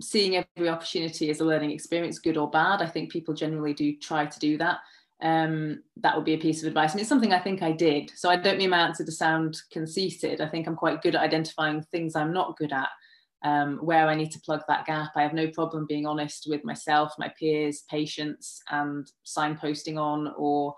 seeing 0.02 0.36
every 0.58 0.70
opportunity 0.70 1.30
as 1.30 1.40
a 1.40 1.46
learning 1.46 1.72
experience, 1.72 2.20
good 2.20 2.38
or 2.38 2.50
bad, 2.50 2.82
I 2.82 2.88
think 2.88 3.12
people 3.12 3.34
generally 3.34 3.74
do 3.74 3.96
try 3.96 4.26
to 4.26 4.40
do 4.40 4.58
that. 4.58 4.80
Um, 5.22 5.82
that 5.98 6.16
would 6.16 6.26
be 6.26 6.34
a 6.34 6.40
piece 6.40 6.62
of 6.62 6.68
advice. 6.68 6.92
And 6.92 7.00
it's 7.00 7.10
something 7.10 7.34
I 7.34 7.40
think 7.40 7.62
I 7.62 7.72
did. 7.72 8.12
So 8.16 8.30
I 8.30 8.36
don't 8.36 8.58
mean 8.58 8.70
my 8.70 8.80
answer 8.80 9.06
to 9.06 9.12
sound 9.12 9.58
conceited. 9.72 10.42
I 10.42 10.50
think 10.50 10.68
I'm 10.68 10.76
quite 10.76 11.02
good 11.02 11.16
at 11.16 11.22
identifying 11.22 11.82
things 11.84 12.16
I'm 12.16 12.34
not 12.34 12.58
good 12.58 12.74
at 12.74 12.90
um, 13.46 13.78
where 13.78 14.08
I 14.08 14.16
need 14.16 14.32
to 14.32 14.42
plug 14.42 14.62
that 14.68 14.86
gap. 14.86 15.12
I 15.16 15.22
have 15.22 15.34
no 15.34 15.48
problem 15.48 15.86
being 15.88 16.06
honest 16.06 16.48
with 16.50 16.66
myself, 16.66 17.14
my 17.18 17.32
peers, 17.40 17.84
patients, 17.90 18.60
and 18.70 19.10
signposting 19.26 19.98
on 19.98 20.34
or 20.38 20.76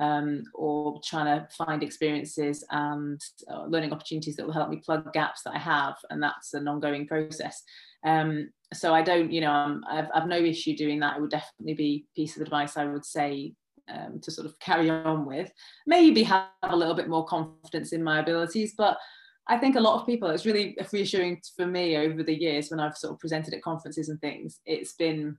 um, 0.00 0.42
or 0.54 1.00
trying 1.04 1.26
to 1.26 1.46
find 1.54 1.82
experiences 1.82 2.64
and 2.70 3.20
uh, 3.48 3.64
learning 3.66 3.92
opportunities 3.92 4.34
that 4.36 4.44
will 4.44 4.52
help 4.52 4.68
me 4.68 4.82
plug 4.84 5.12
gaps 5.12 5.42
that 5.44 5.54
I 5.54 5.58
have, 5.58 5.94
and 6.10 6.22
that's 6.22 6.52
an 6.54 6.66
ongoing 6.66 7.06
process. 7.06 7.62
Um, 8.04 8.50
so 8.72 8.92
I 8.92 9.02
don't, 9.02 9.30
you 9.30 9.40
know, 9.40 9.52
um, 9.52 9.84
I've, 9.88 10.08
I've 10.12 10.26
no 10.26 10.38
issue 10.38 10.76
doing 10.76 10.98
that. 11.00 11.16
It 11.16 11.20
would 11.20 11.30
definitely 11.30 11.74
be 11.74 12.06
piece 12.16 12.36
of 12.36 12.42
advice 12.42 12.76
I 12.76 12.86
would 12.86 13.04
say 13.04 13.54
um, 13.88 14.20
to 14.20 14.30
sort 14.30 14.46
of 14.46 14.58
carry 14.58 14.90
on 14.90 15.26
with. 15.26 15.50
Maybe 15.86 16.22
have 16.24 16.48
a 16.62 16.76
little 16.76 16.94
bit 16.94 17.08
more 17.08 17.24
confidence 17.24 17.92
in 17.92 18.02
my 18.02 18.20
abilities, 18.20 18.74
but 18.76 18.98
I 19.46 19.58
think 19.58 19.76
a 19.76 19.80
lot 19.80 20.00
of 20.00 20.06
people, 20.06 20.30
it's 20.30 20.46
really 20.46 20.76
reassuring 20.92 21.42
for 21.56 21.66
me 21.66 21.96
over 21.96 22.22
the 22.22 22.34
years 22.34 22.70
when 22.70 22.80
I've 22.80 22.96
sort 22.96 23.12
of 23.12 23.20
presented 23.20 23.52
at 23.52 23.62
conferences 23.62 24.08
and 24.08 24.20
things. 24.20 24.60
It's 24.64 24.94
been 24.94 25.36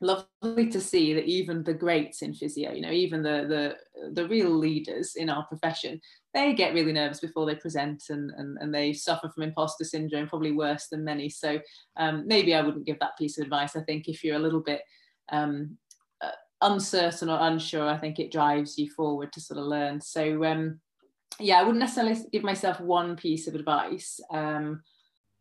lovely 0.00 0.68
to 0.68 0.80
see 0.80 1.12
that 1.12 1.24
even 1.24 1.64
the 1.64 1.74
greats 1.74 2.22
in 2.22 2.32
physio, 2.32 2.72
you 2.72 2.80
know, 2.80 2.92
even 2.92 3.22
the 3.22 3.46
the 3.48 4.12
the 4.12 4.28
real 4.28 4.50
leaders 4.50 5.16
in 5.16 5.28
our 5.28 5.44
profession, 5.46 6.00
they 6.34 6.52
get 6.52 6.72
really 6.72 6.92
nervous 6.92 7.18
before 7.18 7.46
they 7.46 7.56
present 7.56 8.04
and 8.10 8.30
and, 8.36 8.58
and 8.60 8.72
they 8.72 8.92
suffer 8.92 9.28
from 9.28 9.42
imposter 9.42 9.84
syndrome, 9.84 10.28
probably 10.28 10.52
worse 10.52 10.86
than 10.86 11.04
many. 11.04 11.28
So 11.28 11.58
um, 11.96 12.28
maybe 12.28 12.54
I 12.54 12.60
wouldn't 12.60 12.86
give 12.86 13.00
that 13.00 13.18
piece 13.18 13.38
of 13.38 13.44
advice. 13.44 13.74
I 13.74 13.82
think 13.82 14.08
if 14.08 14.22
you're 14.22 14.36
a 14.36 14.40
little 14.40 14.62
bit 14.62 14.82
um, 15.30 15.76
uncertain 16.60 17.30
or 17.30 17.38
unsure, 17.40 17.88
I 17.88 17.98
think 17.98 18.18
it 18.18 18.32
drives 18.32 18.78
you 18.78 18.90
forward 18.90 19.32
to 19.32 19.40
sort 19.40 19.58
of 19.58 19.66
learn. 19.66 20.00
So 20.00 20.44
um, 20.44 20.80
yeah, 21.38 21.60
I 21.60 21.62
wouldn't 21.62 21.80
necessarily 21.80 22.16
give 22.32 22.42
myself 22.42 22.80
one 22.80 23.16
piece 23.16 23.46
of 23.46 23.54
advice. 23.54 24.20
Um, 24.30 24.82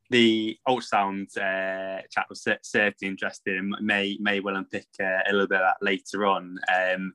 the 0.09 0.57
ultrasound 0.67 1.36
uh, 1.38 2.01
chat 2.09 2.27
was 2.29 2.47
certainly 2.62 2.93
interesting. 3.01 3.74
May 3.81 4.17
may 4.21 4.39
well 4.39 4.55
unpick 4.55 4.88
uh, 5.01 5.24
a 5.27 5.31
little 5.31 5.47
bit 5.47 5.59
of 5.59 5.65
that 5.67 5.86
later 5.86 6.25
on. 6.25 6.57
Um, 6.74 7.13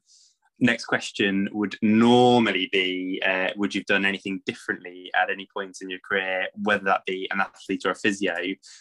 next 0.63 0.85
question 0.85 1.49
would 1.53 1.77
normally 1.83 2.69
be 2.73 3.21
uh, 3.27 3.49
would 3.57 3.75
you've 3.75 3.85
done 3.87 4.07
anything 4.07 4.41
differently 4.47 5.11
at 5.21 5.29
any 5.29 5.47
point 5.55 5.79
in 5.83 5.91
your 5.91 5.99
career 6.09 6.47
whether 6.63 6.85
that 6.85 7.05
be 7.05 7.29
an 7.33 7.41
athlete 7.41 7.83
or 7.85 7.91
a 7.91 7.95
physio? 7.95 8.37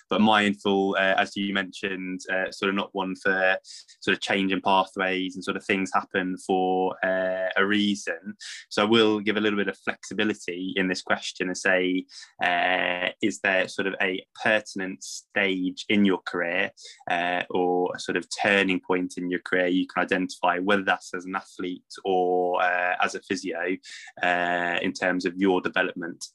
But 0.10 0.22
mindful 0.22 0.96
uh, 0.98 1.16
as 1.18 1.36
you 1.36 1.54
mentioned 1.54 2.22
uh, 2.32 2.52
sort 2.52 2.70
of 2.70 2.76
not 2.76 2.90
one 2.94 3.16
for 3.16 3.58
sort 4.00 4.16
of 4.16 4.22
changing 4.22 4.62
pathways 4.62 5.36
and 5.36 5.44
sort 5.44 5.58
of 5.58 5.66
things 5.66 5.92
happen 5.94 6.38
for 6.38 6.96
uh, 7.04 7.50
a 7.58 7.66
reason. 7.66 8.36
So 8.70 8.84
i 8.84 8.86
will 8.86 9.20
give 9.20 9.38
a 9.38 9.42
little 9.42 9.58
bit 9.58 9.68
of 9.68 9.78
flexibility 9.78 10.74
in 10.76 10.88
this 10.88 11.02
question 11.02 11.48
and 11.48 11.58
say 11.58 12.06
uh, 12.44 13.10
is 13.22 13.40
there 13.40 13.68
sort 13.68 13.88
of 13.88 13.96
a 14.02 14.24
pertinent 14.44 15.04
stage 15.04 15.86
in 15.90 16.06
your 16.06 16.20
career 16.26 16.72
uh, 17.10 17.42
or 17.50 17.92
a 17.96 18.00
sort 18.00 18.18
of 18.18 18.28
turning 18.42 18.80
point 18.80 19.16
in 19.18 19.32
your 19.32 19.40
career 19.40 19.68
you 19.68 19.88
can 19.88 20.04
identify 20.04 20.60
whether 20.60 20.84
that's 20.84 21.14
as 21.16 21.26
an 21.26 21.36
athlete 21.36 21.71
athlete 21.72 21.94
or 22.04 22.62
uh, 22.62 22.96
as 23.02 23.16
a 23.16 23.22
physio 23.22 23.78
uh, 24.22 24.80
in 24.82 24.94
terms 24.94 25.26
of 25.26 25.36
your 25.38 25.62
development? 25.62 26.28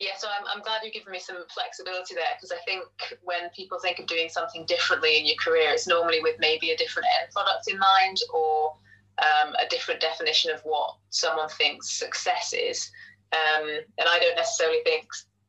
Yeah, 0.00 0.12
so 0.16 0.28
I'm, 0.28 0.46
I'm 0.54 0.62
glad 0.62 0.80
you're 0.82 0.92
giving 0.92 1.12
me 1.12 1.18
some 1.18 1.36
flexibility 1.52 2.14
there 2.14 2.36
because 2.36 2.52
I 2.52 2.62
think 2.64 2.84
when 3.22 3.50
people 3.54 3.78
think 3.80 3.98
of 3.98 4.06
doing 4.06 4.28
something 4.28 4.64
differently 4.66 5.18
in 5.18 5.26
your 5.26 5.36
career, 5.42 5.70
it's 5.70 5.88
normally 5.88 6.20
with 6.22 6.36
maybe 6.38 6.70
a 6.70 6.76
different 6.76 7.08
end 7.20 7.32
product 7.32 7.68
in 7.68 7.78
mind 7.78 8.18
or 8.32 8.74
um, 9.18 9.54
a 9.54 9.68
different 9.68 10.00
definition 10.00 10.52
of 10.52 10.60
what 10.60 10.94
someone 11.10 11.48
thinks 11.48 11.98
success 11.98 12.52
is. 12.52 12.88
Um, 13.32 13.66
and 13.98 14.08
I 14.08 14.20
don't 14.20 14.36
necessarily 14.36 14.78
think 14.84 15.08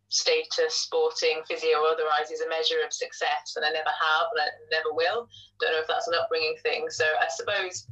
status, 0.09 0.73
sporting, 0.73 1.41
physio, 1.47 1.77
or 1.77 1.93
otherwise 1.93 2.31
is 2.33 2.41
a 2.41 2.49
measure 2.49 2.81
of 2.83 2.91
success, 2.91 3.53
and 3.55 3.63
I 3.63 3.69
never 3.69 3.89
have 3.89 4.27
and 4.33 4.41
I 4.41 4.49
never 4.71 4.91
will. 4.91 5.29
Don't 5.61 5.71
know 5.71 5.79
if 5.79 5.87
that's 5.87 6.07
an 6.07 6.15
upbringing 6.19 6.57
thing. 6.63 6.89
So 6.89 7.05
I 7.05 7.27
suppose 7.29 7.87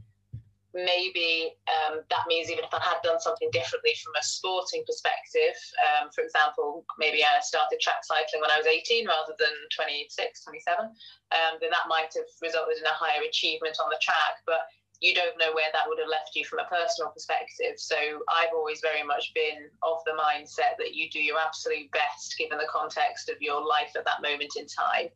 maybe 0.78 1.58
um, 1.66 2.06
that 2.14 2.30
means 2.30 2.54
even 2.54 2.64
if 2.64 2.74
I 2.74 2.80
had 2.80 3.02
done 3.02 3.20
something 3.20 3.50
differently 3.52 3.98
from 3.98 4.14
a 4.14 4.24
sporting 4.24 4.86
perspective, 4.86 5.58
um, 5.82 6.14
for 6.14 6.22
example, 6.22 6.86
maybe 7.02 7.26
I 7.26 7.42
started 7.42 7.82
track 7.82 8.06
cycling 8.06 8.46
when 8.46 8.54
I 8.54 8.62
was 8.62 8.70
18 8.70 9.08
rather 9.10 9.34
than 9.42 9.54
26, 9.74 10.14
27, 10.14 10.86
um, 10.86 11.54
then 11.60 11.74
that 11.74 11.90
might 11.90 12.14
have 12.14 12.30
resulted 12.42 12.78
in 12.78 12.86
a 12.86 12.94
higher 12.94 13.26
achievement 13.26 13.82
on 13.82 13.90
the 13.90 13.98
track. 14.02 14.46
But 14.46 14.70
you 15.02 15.14
don't 15.14 15.38
know 15.38 15.54
where 15.54 15.70
that 15.74 15.86
would 15.86 16.00
have 16.00 16.10
left 16.10 16.34
you 16.34 16.46
from 16.46 16.60
a 16.60 16.70
personal 16.70 17.12
perspective. 17.12 17.78
So 17.78 17.98
I've 18.30 18.54
always 18.54 18.82
very 18.82 19.04
much 19.04 19.34
been 19.34 19.70
of 19.82 19.98
the 20.06 20.18
mindset 20.18 20.78
that 20.78 20.94
you 20.94 21.10
do 21.10 21.22
your 21.22 21.38
absolute 21.38 21.90
best 21.92 22.38
given 22.38 22.58
the 22.58 22.70
context 22.70 23.30
of 23.30 23.38
your 23.42 23.62
life 23.62 23.94
at 23.98 24.06
that 24.06 24.22
moment 24.22 24.54
in 24.58 24.66
time 24.66 25.10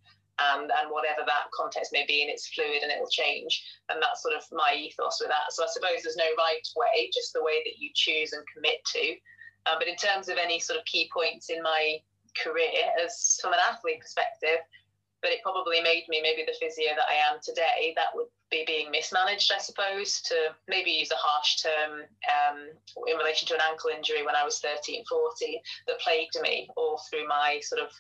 and, 0.53 0.71
and 0.71 0.89
whatever 0.89 1.21
that 1.25 1.51
context 1.53 1.93
may 1.93 2.05
be, 2.07 2.21
and 2.21 2.29
it's 2.29 2.48
fluid 2.50 2.83
and 2.83 2.91
it'll 2.91 3.10
change. 3.10 3.63
And 3.89 4.01
that's 4.01 4.24
sort 4.24 4.36
of 4.36 4.43
my 4.51 4.74
ethos 4.77 5.19
with 5.19 5.29
that. 5.29 5.51
So 5.51 5.63
I 5.63 5.67
suppose 5.69 6.03
there's 6.03 6.17
no 6.17 6.31
right 6.38 6.65
way, 6.75 7.10
just 7.13 7.33
the 7.33 7.43
way 7.43 7.62
that 7.65 7.79
you 7.79 7.89
choose 7.93 8.33
and 8.33 8.43
commit 8.53 8.83
to. 8.93 9.15
Uh, 9.65 9.77
but 9.77 9.88
in 9.88 9.95
terms 9.95 10.29
of 10.29 10.38
any 10.38 10.60
sort 10.60 10.79
of 10.79 10.86
key 10.86 11.10
points 11.13 11.50
in 11.50 11.62
my 11.62 12.01
career, 12.41 12.89
as 13.03 13.38
from 13.41 13.53
an 13.53 13.60
athlete 13.62 14.01
perspective, 14.01 14.65
but 15.21 15.31
it 15.31 15.43
probably 15.43 15.81
made 15.81 16.05
me 16.10 16.19
maybe 16.21 16.43
the 16.45 16.57
physio 16.60 16.95
that 16.95 17.05
I 17.07 17.13
am 17.31 17.39
today. 17.43 17.93
That 17.95 18.10
would 18.15 18.27
be 18.50 18.63
being 18.65 18.89
mismanaged, 18.91 19.51
I 19.53 19.60
suppose, 19.60 20.21
to 20.21 20.36
maybe 20.67 20.91
use 20.91 21.12
a 21.12 21.17
harsh 21.17 21.57
term 21.57 22.01
um, 22.01 22.57
in 23.07 23.17
relation 23.17 23.48
to 23.50 23.53
an 23.53 23.62
ankle 23.69 23.91
injury 23.95 24.25
when 24.25 24.36
I 24.36 24.43
was 24.43 24.60
13, 24.60 25.05
14, 25.07 25.60
that 25.88 26.00
plagued 26.00 26.38
me 26.41 26.67
all 26.75 27.00
through 27.10 27.27
my 27.27 27.60
sort 27.62 27.81
of 27.81 27.91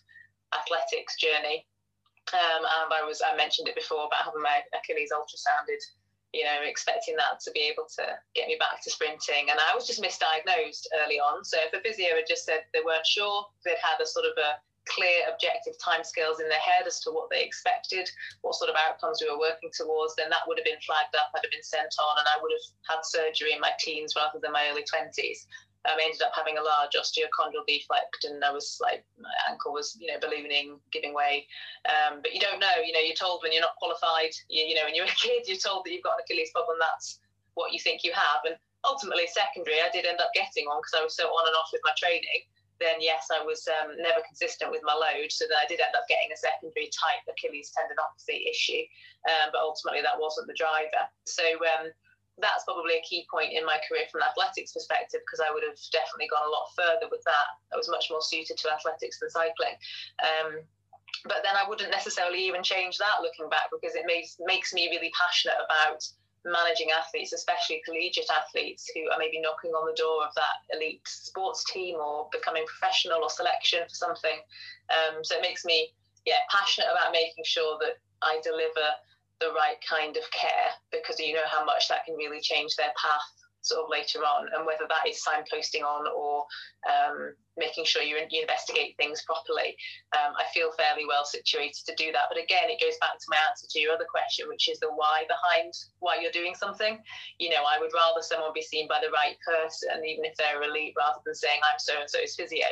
athletics 0.57 1.15
journey. 1.17 1.65
Um, 2.31 2.63
and 2.63 2.93
I 2.93 3.03
was 3.03 3.21
I 3.21 3.35
mentioned 3.35 3.67
it 3.67 3.75
before 3.75 4.05
about 4.05 4.23
having 4.23 4.41
my 4.41 4.63
Achilles 4.77 5.11
ultrasounded, 5.11 5.81
you 6.33 6.45
know, 6.45 6.63
expecting 6.63 7.17
that 7.17 7.41
to 7.43 7.51
be 7.51 7.67
able 7.67 7.87
to 7.99 8.15
get 8.35 8.47
me 8.47 8.55
back 8.55 8.79
to 8.83 8.89
sprinting. 8.89 9.51
And 9.51 9.59
I 9.59 9.75
was 9.75 9.85
just 9.85 10.01
misdiagnosed 10.01 10.87
early 11.03 11.19
on. 11.19 11.43
So 11.43 11.57
if 11.59 11.73
a 11.73 11.81
physio 11.83 12.15
had 12.15 12.29
just 12.29 12.45
said 12.45 12.63
they 12.73 12.85
weren't 12.85 13.05
sure, 13.05 13.45
they'd 13.65 13.81
had 13.83 13.99
a 13.99 14.07
sort 14.07 14.25
of 14.25 14.37
a 14.39 14.61
clear 14.89 15.29
objective 15.29 15.77
timescales 15.77 16.41
in 16.41 16.49
their 16.49 16.61
head 16.61 16.87
as 16.87 16.99
to 17.01 17.11
what 17.11 17.29
they 17.29 17.43
expected, 17.43 18.09
what 18.41 18.55
sort 18.55 18.69
of 18.69 18.75
outcomes 18.75 19.21
we 19.21 19.29
were 19.29 19.39
working 19.39 19.69
towards, 19.73 20.15
then 20.15 20.29
that 20.29 20.41
would 20.47 20.57
have 20.57 20.65
been 20.65 20.81
flagged 20.81 21.13
up, 21.15 21.29
I'd 21.35 21.45
have 21.45 21.53
been 21.53 21.63
sent 21.63 21.93
on, 22.01 22.17
and 22.17 22.27
I 22.27 22.41
would 22.41 22.51
have 22.51 22.65
had 22.89 23.05
surgery 23.05 23.53
in 23.53 23.61
my 23.61 23.71
teens 23.77 24.15
rather 24.15 24.39
than 24.41 24.51
my 24.51 24.67
early 24.71 24.81
20s 24.81 25.45
um, 25.89 25.97
I 25.97 26.05
ended 26.05 26.21
up 26.21 26.37
having 26.37 26.61
a 26.61 26.63
large 26.63 26.93
osteochondral 26.93 27.65
defect, 27.65 28.21
and 28.29 28.43
I 28.45 28.53
was 28.53 28.77
like, 28.77 29.01
my 29.17 29.33
ankle 29.49 29.73
was, 29.73 29.97
you 29.99 30.05
know, 30.13 30.21
ballooning, 30.21 30.77
giving 30.93 31.13
way. 31.13 31.47
Um, 31.89 32.21
but 32.21 32.33
you 32.33 32.39
don't 32.39 32.61
know, 32.61 32.77
you 32.85 32.93
know, 32.93 33.01
you're 33.01 33.17
told 33.17 33.41
when 33.41 33.51
you're 33.51 33.65
not 33.65 33.81
qualified, 33.81 34.29
you, 34.45 34.61
you 34.61 34.75
know, 34.75 34.85
when 34.85 34.93
you're 34.93 35.09
a 35.09 35.17
kid, 35.17 35.49
you're 35.49 35.57
told 35.57 35.85
that 35.85 35.91
you've 35.91 36.05
got 36.05 36.21
an 36.21 36.25
Achilles 36.25 36.53
problem, 36.53 36.77
that's 36.77 37.17
what 37.57 37.73
you 37.73 37.79
think 37.81 38.05
you 38.05 38.13
have. 38.13 38.45
And 38.45 38.55
ultimately, 38.85 39.25
secondary, 39.25 39.81
I 39.81 39.89
did 39.89 40.05
end 40.05 40.21
up 40.21 40.29
getting 40.37 40.69
one 40.69 40.85
because 40.85 40.97
I 40.97 41.03
was 41.03 41.17
so 41.17 41.33
on 41.33 41.49
and 41.49 41.57
off 41.57 41.73
with 41.73 41.81
my 41.81 41.97
training. 41.97 42.45
Then, 42.77 42.97
yes, 42.97 43.29
I 43.29 43.41
was 43.41 43.65
um, 43.69 43.93
never 43.97 44.25
consistent 44.25 44.73
with 44.73 44.81
my 44.81 44.93
load. 44.93 45.29
So 45.29 45.45
then 45.45 45.57
I 45.61 45.69
did 45.69 45.81
end 45.81 45.93
up 45.93 46.09
getting 46.09 46.33
a 46.33 46.37
secondary 46.37 46.89
type 46.89 47.21
Achilles 47.29 47.69
tendinopathy 47.73 48.49
issue. 48.49 48.81
Um, 49.29 49.53
but 49.53 49.61
ultimately, 49.61 50.01
that 50.01 50.17
wasn't 50.17 50.49
the 50.49 50.57
driver. 50.57 51.05
So, 51.29 51.45
um, 51.61 51.93
that's 52.41 52.65
probably 52.65 52.97
a 52.97 53.07
key 53.07 53.25
point 53.29 53.53
in 53.53 53.65
my 53.65 53.79
career 53.87 54.09
from 54.11 54.21
an 54.21 54.29
athletics 54.29 54.73
perspective 54.73 55.21
because 55.23 55.39
I 55.39 55.53
would 55.53 55.63
have 55.63 55.77
definitely 55.93 56.27
gone 56.27 56.45
a 56.45 56.51
lot 56.51 56.73
further 56.75 57.07
with 57.09 57.23
that. 57.23 57.47
I 57.71 57.77
was 57.77 57.89
much 57.89 58.09
more 58.09 58.21
suited 58.21 58.57
to 58.57 58.73
athletics 58.73 59.21
than 59.21 59.29
cycling. 59.29 59.77
Um, 60.19 60.65
but 61.25 61.45
then 61.45 61.53
I 61.53 61.67
wouldn't 61.67 61.91
necessarily 61.91 62.41
even 62.47 62.63
change 62.63 62.97
that 62.97 63.21
looking 63.21 63.49
back 63.49 63.69
because 63.69 63.95
it 63.95 64.09
makes 64.09 64.37
makes 64.39 64.73
me 64.73 64.89
really 64.89 65.11
passionate 65.13 65.59
about 65.61 66.01
managing 66.45 66.89
athletes, 66.89 67.33
especially 67.33 67.81
collegiate 67.85 68.29
athletes 68.33 68.89
who 68.93 69.09
are 69.11 69.19
maybe 69.19 69.39
knocking 69.39 69.71
on 69.71 69.85
the 69.85 69.93
door 69.93 70.25
of 70.25 70.33
that 70.33 70.65
elite 70.73 71.05
sports 71.05 71.63
team 71.71 71.95
or 71.95 72.27
becoming 72.31 72.65
professional 72.65 73.21
or 73.21 73.29
selection 73.29 73.83
for 73.85 73.93
something. 73.93 74.41
Um, 74.89 75.23
so 75.23 75.37
it 75.37 75.41
makes 75.41 75.65
me, 75.65 75.93
yeah, 76.25 76.41
passionate 76.49 76.89
about 76.91 77.11
making 77.11 77.43
sure 77.45 77.77
that 77.79 78.01
I 78.23 78.41
deliver 78.43 78.89
the 79.41 79.51
right 79.51 79.77
kind 79.83 80.15
of 80.15 80.23
care 80.31 80.71
because 80.91 81.19
you 81.19 81.33
know 81.33 81.49
how 81.49 81.65
much 81.65 81.89
that 81.89 82.05
can 82.05 82.15
really 82.15 82.39
change 82.39 82.75
their 82.77 82.93
path 82.95 83.27
sort 83.61 83.85
of 83.85 83.89
later 83.89 84.19
on. 84.19 84.49
And 84.53 84.65
whether 84.65 84.85
that 84.89 85.07
is 85.07 85.21
signposting 85.21 85.85
on 85.85 86.09
or 86.09 86.45
um, 86.89 87.33
making 87.57 87.85
sure 87.85 88.01
you, 88.01 88.17
you, 88.29 88.41
investigate 88.41 88.97
things 88.97 89.21
properly. 89.23 89.77
Um, 90.17 90.33
i 90.37 90.45
feel 90.53 90.71
fairly 90.73 91.05
well 91.05 91.25
situated 91.25 91.85
to 91.85 91.95
do 91.95 92.11
that. 92.11 92.29
But 92.29 92.41
again 92.41 92.69
it 92.69 92.81
goes 92.81 92.97
back 92.99 93.17
to 93.17 93.29
my 93.29 93.37
answer 93.49 93.67
to 93.69 93.79
your 93.79 93.93
other 93.93 94.09
question 94.09 94.47
which 94.47 94.69
is 94.69 94.79
the 94.79 94.89
why 94.89 95.23
behind 95.29 95.73
why 95.99 96.17
you're 96.19 96.33
doing 96.33 96.55
something. 96.55 96.97
You 97.39 97.49
know 97.49 97.63
i 97.69 97.79
would 97.79 97.93
rather 97.93 98.21
someone 98.21 98.51
be 98.53 98.65
seen 98.65 98.87
by 98.87 98.99
the 99.01 99.13
right 99.13 99.37
person 99.45 100.03
even 100.05 100.25
if 100.25 100.35
they're 100.37 100.61
elite 100.63 100.95
rather 100.97 101.19
than 101.25 101.35
saying 101.35 101.61
i'm 101.63 101.79
so 101.79 101.99
and 101.99 102.09
so's 102.09 102.35
physio. 102.35 102.69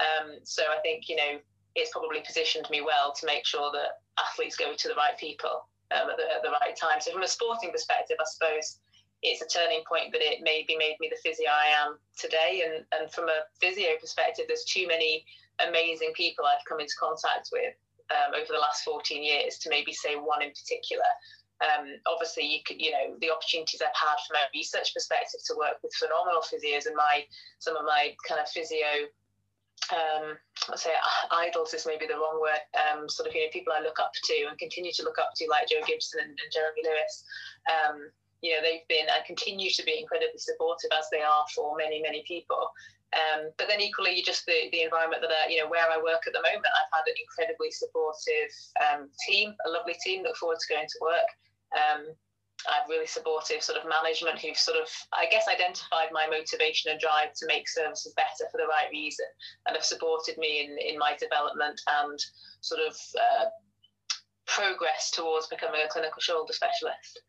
Um, 0.00 0.38
so 0.44 0.62
i 0.68 0.78
think 0.80 1.08
you 1.08 1.16
know 1.16 1.40
it's 1.74 1.92
probably 1.92 2.20
positioned 2.24 2.66
me 2.70 2.80
well 2.80 3.12
to 3.12 3.26
make 3.26 3.44
sure 3.46 3.70
that 3.72 4.00
athletes 4.18 4.56
go 4.56 4.72
to 4.74 4.88
the 4.88 4.94
right 4.94 5.16
people 5.18 5.68
um, 5.92 6.10
at, 6.10 6.16
the, 6.16 6.26
at 6.26 6.42
the 6.42 6.54
right 6.62 6.76
time. 6.76 7.00
So 7.00 7.12
from 7.12 7.22
a 7.22 7.28
sporting 7.28 7.70
perspective, 7.72 8.16
I 8.20 8.24
suppose 8.26 8.78
it's 9.22 9.42
a 9.42 9.48
turning 9.48 9.82
point, 9.88 10.12
but 10.12 10.20
it 10.20 10.40
maybe 10.42 10.76
made 10.76 10.96
me 11.00 11.10
the 11.10 11.18
physio 11.22 11.48
I 11.48 11.72
am 11.86 11.98
today. 12.16 12.62
And, 12.64 12.84
and 12.92 13.10
from 13.10 13.28
a 13.28 13.46
physio 13.60 13.96
perspective, 14.00 14.46
there's 14.48 14.64
too 14.64 14.86
many 14.86 15.24
amazing 15.66 16.12
people 16.14 16.44
I've 16.44 16.64
come 16.68 16.80
into 16.80 16.94
contact 17.00 17.48
with 17.52 17.74
um, 18.12 18.34
over 18.34 18.52
the 18.52 18.60
last 18.60 18.84
14 18.84 19.22
years 19.22 19.58
to 19.58 19.70
maybe 19.70 19.92
say 19.92 20.14
one 20.14 20.42
in 20.42 20.50
particular. 20.50 21.08
Um, 21.64 21.96
obviously, 22.04 22.44
you 22.44 22.60
could, 22.66 22.76
you 22.76 22.92
know, 22.92 23.16
the 23.20 23.32
opportunities 23.32 23.80
I've 23.80 23.96
had 23.96 24.20
from 24.28 24.36
a 24.36 24.52
research 24.52 24.92
perspective 24.92 25.40
to 25.48 25.56
work 25.56 25.80
with 25.82 25.96
phenomenal 25.96 26.44
physios 26.44 26.84
and 26.84 26.94
my 26.94 27.24
some 27.58 27.76
of 27.76 27.88
my 27.88 28.12
kind 28.28 28.40
of 28.40 28.48
physio 28.48 29.08
um, 29.92 30.36
let's 30.68 30.82
say 30.82 30.90
idols 31.30 31.74
is 31.74 31.86
maybe 31.86 32.06
the 32.06 32.18
wrong 32.18 32.40
word, 32.40 32.62
um, 32.74 33.08
sort 33.08 33.28
of, 33.28 33.34
you 33.34 33.42
know, 33.42 33.52
people 33.52 33.72
I 33.72 33.82
look 33.82 34.00
up 34.00 34.12
to 34.12 34.46
and 34.48 34.58
continue 34.58 34.92
to 34.92 35.04
look 35.04 35.18
up 35.18 35.30
to, 35.36 35.46
like 35.48 35.68
Jo 35.68 35.78
Gibson 35.86 36.20
and, 36.20 36.30
and 36.30 36.50
Jeremy 36.52 36.82
Lewis. 36.82 37.24
Um, 37.70 38.10
you 38.42 38.52
know, 38.52 38.60
they've 38.62 38.86
been 38.88 39.06
and 39.08 39.24
continue 39.24 39.70
to 39.70 39.82
be 39.84 39.98
incredibly 39.98 40.38
supportive 40.38 40.90
as 40.92 41.06
they 41.10 41.22
are 41.22 41.44
for 41.54 41.76
many, 41.76 42.02
many 42.02 42.24
people. 42.26 42.70
Um, 43.14 43.48
but 43.56 43.68
then 43.68 43.80
equally, 43.80 44.20
just 44.20 44.44
the, 44.46 44.68
the 44.72 44.82
environment 44.82 45.22
that, 45.22 45.30
I, 45.30 45.48
you 45.48 45.62
know, 45.62 45.70
where 45.70 45.86
I 45.86 45.96
work 45.96 46.26
at 46.26 46.34
the 46.34 46.42
moment, 46.42 46.66
I've 46.66 46.92
had 46.92 47.06
an 47.06 47.16
incredibly 47.16 47.70
supportive 47.70 48.50
um, 48.82 49.08
team, 49.26 49.54
a 49.64 49.70
lovely 49.70 49.94
team, 50.02 50.22
look 50.22 50.36
forward 50.36 50.58
to 50.58 50.74
going 50.74 50.88
to 50.88 50.98
work. 51.00 51.30
I 52.64 52.80
have 52.80 52.88
really 52.88 53.06
supportive 53.06 53.62
sort 53.62 53.78
of 53.78 53.88
management 53.88 54.38
who've 54.38 54.56
sort 54.56 54.78
of, 54.78 54.88
I 55.12 55.26
guess, 55.30 55.46
identified 55.46 56.08
my 56.10 56.26
motivation 56.26 56.90
and 56.90 57.00
drive 57.00 57.32
to 57.36 57.46
make 57.46 57.68
services 57.68 58.14
better 58.16 58.48
for 58.50 58.58
the 58.58 58.66
right 58.66 58.90
reason 58.90 59.26
and 59.66 59.76
have 59.76 59.84
supported 59.84 60.38
me 60.38 60.64
in, 60.64 60.76
in 60.78 60.98
my 60.98 61.16
development 61.20 61.80
and 62.00 62.18
sort 62.62 62.80
of 62.80 62.96
uh, 63.14 63.46
progress 64.46 65.10
towards 65.10 65.46
becoming 65.48 65.82
a 65.84 65.88
clinical 65.88 66.20
shoulder 66.20 66.52
specialist. 66.52 67.20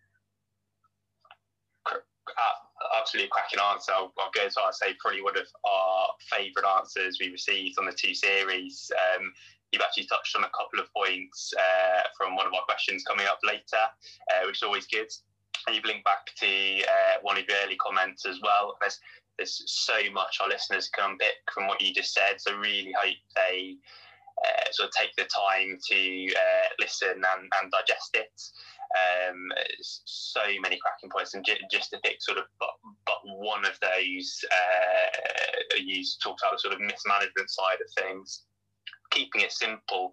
Uh, 1.86 3.00
absolutely 3.00 3.29
cracking 3.31 3.60
answer. 3.72 3.91
I'll, 3.93 4.13
I'll 4.19 4.31
go 4.34 4.46
as 4.46 4.53
far 4.53 4.69
as 4.69 4.79
say 4.79 4.93
probably 5.00 5.22
one 5.22 5.38
of 5.38 5.48
our 5.63 6.07
favourite 6.29 6.67
answers 6.77 7.17
we 7.19 7.31
received 7.31 7.79
on 7.79 7.86
the 7.86 7.91
two 7.91 8.13
series. 8.13 8.91
Um, 9.15 9.31
you've 9.72 9.82
actually 9.82 10.06
touched 10.08 10.36
on 10.36 10.44
a 10.44 10.50
couple 10.50 10.80
of 10.80 10.92
points 10.94 11.54
uh, 11.58 12.04
from 12.18 12.36
one 12.36 12.48
of 12.48 12.54
our 12.54 12.64
questions 12.64 13.04
coming 13.04 13.26
up 13.28 13.40
later, 13.44 13.84
uh, 14.32 14.46
which 14.46 14.58
is 14.58 14.64
always 14.64 14.88
good. 14.88 15.12
And 15.66 15.76
you've 15.76 15.86
linked 15.86 16.06
back 16.06 16.28
to 16.40 16.48
uh, 16.48 17.16
one 17.22 17.38
of 17.38 17.44
your 17.48 17.58
early 17.64 17.76
comments 17.78 18.26
as 18.26 18.40
well. 18.42 18.78
There's, 18.80 19.00
there's 19.38 19.64
so 19.66 19.96
much 20.14 20.38
our 20.42 20.48
listeners 20.48 20.90
can 20.90 21.18
pick 21.18 21.36
from 21.54 21.68
what 21.68 21.82
you 21.82 21.94
just 21.94 22.14
said. 22.14 22.40
So 22.40 22.56
really 22.56 22.94
hope 22.98 23.18
they 23.36 23.76
uh, 24.46 24.72
sort 24.72 24.90
of 24.90 24.94
take 24.94 25.16
the 25.18 25.26
time 25.26 25.78
to 25.90 26.28
uh, 26.34 26.68
listen 26.80 27.16
and, 27.16 27.52
and 27.62 27.72
digest 27.72 28.16
it. 28.16 28.32
Um, 28.88 29.52
so 29.82 30.40
many 30.62 30.80
cracking 30.80 31.10
points, 31.10 31.34
and 31.34 31.44
j- 31.44 31.60
just 31.70 31.90
to 31.92 32.00
pick 32.06 32.22
sort 32.22 32.38
of 32.38 32.46
but, 32.58 32.70
but 33.06 33.18
one 33.26 33.66
of 33.66 33.78
those, 33.82 34.46
uh, 34.50 35.78
you 35.78 36.02
talked 36.24 36.42
about 36.42 36.54
the 36.54 36.60
sort 36.60 36.74
of 36.74 36.80
mismanagement 36.80 37.50
side 37.50 37.80
of 37.84 38.04
things 38.04 38.44
keeping 39.18 39.42
it 39.42 39.52
simple, 39.52 40.12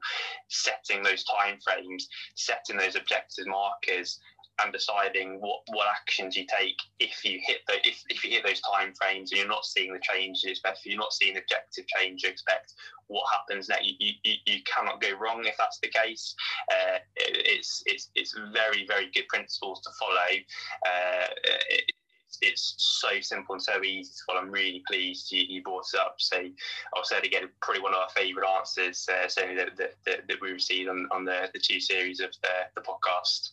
setting 0.49 1.03
those 1.03 1.25
time 1.25 1.59
frames, 1.63 2.09
setting 2.35 2.77
those 2.77 2.97
objective 2.97 3.47
markers, 3.47 4.21
and 4.63 4.73
deciding 4.73 5.41
what, 5.41 5.61
what 5.69 5.89
actions 5.89 6.37
you 6.37 6.47
take 6.47 6.77
if 7.01 7.25
you 7.25 7.41
hit 7.45 7.59
the, 7.67 7.75
if, 7.87 8.03
if 8.09 8.25
you 8.25 8.31
hit 8.31 8.45
those 8.45 8.61
time 8.61 8.93
frames 8.95 9.33
and 9.33 9.39
you're 9.39 9.49
not 9.49 9.65
seeing 9.65 9.93
the 9.93 9.99
change 10.01 10.25
changes, 10.25 10.61
if 10.65 10.87
you're 10.87 10.99
not 10.99 11.13
seeing 11.13 11.35
the 11.35 11.41
objective 11.41 11.87
change 11.89 12.23
you 12.23 12.29
expect, 12.29 12.75
what 13.09 13.25
happens 13.33 13.69
next? 13.69 13.85
You, 13.85 14.13
you, 14.23 14.35
you 14.47 14.59
cannot 14.65 15.01
go 15.01 15.11
wrong 15.19 15.45
if 15.45 15.57
that's 15.59 15.79
the 15.81 15.89
case. 15.89 16.35
Uh, 16.71 16.99
it, 17.17 17.59
it's, 17.59 17.83
it's, 17.87 18.11
it's 18.15 18.35
very, 18.53 18.87
very 18.87 19.11
good 19.15 19.29
principles 19.29 19.81
to 19.83 19.91
follow. 19.99 20.39
Uh, 20.87 21.27
it, 21.69 21.93
it's 22.43 22.75
so 22.79 23.21
simple 23.21 23.55
and 23.55 23.63
so 23.63 23.83
easy 23.83 24.11
to 24.11 24.23
follow. 24.27 24.41
I'm 24.41 24.51
really 24.51 24.83
pleased 24.87 25.31
you, 25.33 25.43
you 25.49 25.63
brought 25.63 25.87
it 25.93 26.01
up. 26.01 26.17
So 26.19 26.37
I'll 26.95 27.05
say 27.05 27.19
it 27.19 27.27
again, 27.27 27.49
probably 27.61 27.83
one 27.83 27.95
of 27.95 28.01
our 28.01 28.09
favourite 28.11 28.49
answers, 28.49 29.07
uh, 29.09 29.29
certainly 29.29 29.57
that, 29.57 29.77
that, 29.77 29.95
that, 30.07 30.29
that, 30.29 30.41
we 30.41 30.53
received 30.53 30.89
on, 30.89 31.09
on 31.13 31.25
the, 31.25 31.49
the 31.53 31.61
two 31.61 31.81
series 31.81 32.21
of 32.21 32.31
the, 32.43 32.49
the 32.75 32.83
podcast. 32.83 33.51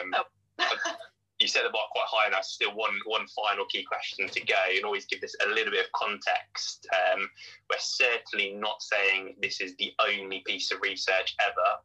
Um, 0.00 0.14
oh. 0.14 0.94
you 1.40 1.46
set 1.46 1.62
the 1.62 1.70
bar 1.70 1.82
quite 1.92 2.06
high, 2.06 2.24
and 2.26 2.34
that's 2.34 2.50
still 2.50 2.74
one 2.74 2.98
one 3.06 3.26
final 3.28 3.64
key 3.66 3.84
question 3.84 4.28
to 4.28 4.40
go, 4.44 4.56
and 4.74 4.84
always 4.84 5.06
give 5.06 5.20
this 5.20 5.36
a 5.46 5.48
little 5.48 5.70
bit 5.70 5.84
of 5.84 5.92
context. 5.92 6.88
Um, 6.92 7.30
we're 7.70 7.78
certainly 7.78 8.54
not 8.54 8.82
saying 8.82 9.36
this 9.40 9.60
is 9.60 9.76
the 9.76 9.92
only 10.00 10.42
piece 10.46 10.72
of 10.72 10.80
research 10.82 11.36
ever 11.40 11.78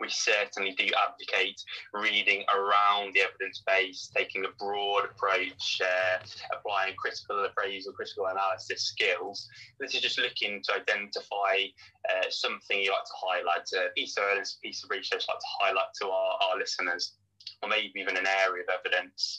we 0.00 0.08
certainly 0.08 0.72
do 0.72 0.88
advocate 1.06 1.60
reading 1.92 2.44
around 2.54 3.14
the 3.14 3.20
evidence 3.20 3.62
base, 3.66 4.10
taking 4.14 4.44
a 4.44 4.48
broad 4.58 5.04
approach, 5.04 5.80
uh, 5.82 6.18
applying 6.52 6.94
critical 6.96 7.44
appraisal, 7.44 7.92
critical 7.92 8.26
analysis 8.26 8.82
skills. 8.82 9.48
This 9.78 9.94
is 9.94 10.00
just 10.00 10.18
looking 10.18 10.62
to 10.64 10.74
identify 10.74 11.66
uh, 12.10 12.26
something 12.30 12.80
you 12.80 12.90
like 12.90 13.04
to 13.04 13.12
highlight, 13.16 13.68
a 13.74 13.92
piece 13.94 14.16
of 14.16 14.24
evidence, 14.24 14.58
piece 14.62 14.82
of 14.84 14.90
research 14.90 15.24
you 15.26 15.32
like 15.32 15.40
to 15.40 15.46
highlight 15.60 15.94
to 16.00 16.08
our, 16.08 16.38
our 16.42 16.58
listeners 16.58 17.14
or 17.62 17.68
maybe 17.68 17.92
even 17.96 18.16
an 18.16 18.26
area 18.26 18.62
of 18.62 18.68
evidence. 18.78 19.38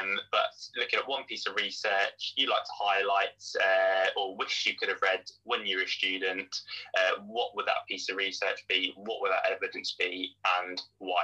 Um, 0.00 0.18
but 0.30 0.50
looking 0.76 0.98
at 0.98 1.08
one 1.08 1.24
piece 1.24 1.46
of 1.46 1.54
research 1.56 2.32
you 2.36 2.48
like 2.48 2.64
to 2.64 2.72
highlight 2.74 3.42
uh, 3.60 4.20
or 4.20 4.36
wish 4.36 4.66
you 4.66 4.74
could 4.78 4.88
have 4.88 5.02
read 5.02 5.22
when 5.44 5.66
you 5.66 5.78
were 5.78 5.84
a 5.84 5.88
student, 5.88 6.54
uh, 6.96 7.22
what 7.26 7.54
would 7.54 7.66
that 7.66 7.86
piece 7.88 8.08
of 8.08 8.16
research 8.16 8.64
be? 8.68 8.92
What 8.96 9.20
would 9.20 9.32
that 9.32 9.50
evidence 9.50 9.94
be, 9.98 10.34
and 10.60 10.80
why? 10.98 11.22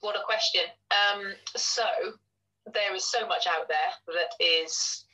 What 0.00 0.16
a 0.16 0.22
question. 0.24 0.62
Um, 0.90 1.32
so, 1.56 1.84
there 2.72 2.94
is 2.94 3.04
so 3.04 3.26
much 3.26 3.46
out 3.46 3.68
there 3.68 4.14
that 4.14 4.44
is 4.44 5.04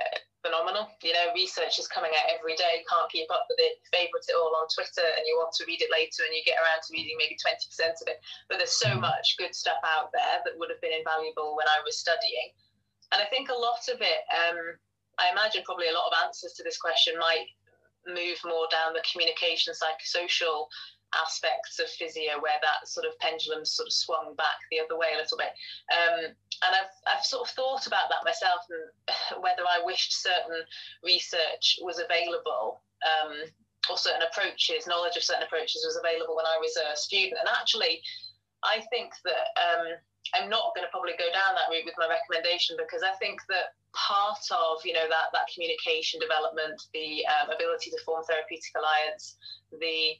uh, 0.00 0.18
phenomenal. 0.42 0.88
You 1.02 1.12
know, 1.12 1.34
research 1.34 1.78
is 1.78 1.90
coming 1.90 2.12
out 2.14 2.30
every 2.30 2.54
day, 2.54 2.86
can't 2.86 3.10
keep 3.10 3.30
up 3.30 3.46
with 3.50 3.58
it, 3.58 3.82
favorite 3.90 4.26
it 4.28 4.38
all 4.38 4.54
on 4.58 4.70
Twitter, 4.70 5.04
and 5.04 5.26
you 5.26 5.36
want 5.36 5.54
to 5.58 5.66
read 5.66 5.82
it 5.82 5.90
later, 5.90 6.22
and 6.24 6.34
you 6.34 6.46
get 6.46 6.60
around 6.60 6.80
to 6.86 6.94
reading 6.94 7.18
maybe 7.18 7.36
20% 7.38 7.58
of 8.02 8.06
it. 8.06 8.18
But 8.46 8.58
there's 8.62 8.78
so 8.78 8.94
mm. 8.94 9.02
much 9.02 9.36
good 9.38 9.54
stuff 9.54 9.80
out 9.82 10.14
there 10.14 10.42
that 10.44 10.56
would 10.56 10.70
have 10.70 10.82
been 10.82 10.94
invaluable 10.94 11.58
when 11.58 11.68
I 11.68 11.82
was 11.82 11.98
studying. 11.98 12.54
And 13.12 13.22
I 13.22 13.26
think 13.32 13.48
a 13.48 13.56
lot 13.56 13.82
of 13.88 13.98
it, 14.00 14.22
um, 14.30 14.76
I 15.18 15.32
imagine 15.32 15.64
probably 15.64 15.88
a 15.88 15.96
lot 15.96 16.12
of 16.12 16.18
answers 16.22 16.54
to 16.60 16.62
this 16.62 16.78
question 16.78 17.18
might 17.18 17.48
move 18.06 18.38
more 18.44 18.68
down 18.70 18.94
the 18.94 19.04
communication, 19.04 19.74
psychosocial 19.74 20.68
aspects 21.16 21.78
of 21.78 21.88
physio 21.88 22.36
where 22.40 22.60
that 22.60 22.84
sort 22.84 23.06
of 23.06 23.18
pendulum 23.18 23.64
sort 23.64 23.88
of 23.88 23.92
swung 23.92 24.34
back 24.36 24.60
the 24.70 24.80
other 24.80 24.98
way 24.98 25.08
a 25.14 25.20
little 25.20 25.38
bit. 25.38 25.52
Um, 25.88 26.36
and 26.64 26.74
I've, 26.74 26.94
I've 27.06 27.24
sort 27.24 27.48
of 27.48 27.54
thought 27.54 27.86
about 27.86 28.10
that 28.10 28.24
myself 28.24 28.66
and 28.70 29.42
whether 29.42 29.62
I 29.62 29.84
wished 29.84 30.12
certain 30.12 30.62
research 31.04 31.78
was 31.82 31.98
available 32.02 32.82
um, 33.04 33.46
or 33.90 33.96
certain 33.96 34.22
approaches, 34.26 34.86
knowledge 34.86 35.16
of 35.16 35.22
certain 35.22 35.44
approaches 35.46 35.84
was 35.86 35.96
available 35.96 36.36
when 36.36 36.46
I 36.46 36.58
was 36.58 36.76
a 36.76 36.96
student. 36.96 37.38
And 37.40 37.48
actually, 37.48 38.02
I 38.62 38.82
think 38.90 39.14
that 39.24 39.54
um, 39.54 39.86
I'm 40.34 40.50
not 40.50 40.74
going 40.74 40.84
to 40.84 40.90
probably 40.90 41.14
go 41.16 41.30
down 41.30 41.54
that 41.54 41.70
route 41.70 41.86
with 41.86 41.96
my 41.96 42.10
recommendation 42.10 42.76
because 42.76 43.06
I 43.06 43.14
think 43.22 43.40
that 43.48 43.72
part 43.96 44.44
of 44.52 44.84
you 44.84 44.92
know 44.92 45.08
that 45.08 45.32
that 45.32 45.48
communication 45.48 46.20
development, 46.20 46.76
the 46.92 47.24
um, 47.26 47.54
ability 47.54 47.90
to 47.90 47.98
form 48.04 48.22
therapeutic 48.26 48.74
alliance, 48.76 49.38
the 49.72 50.18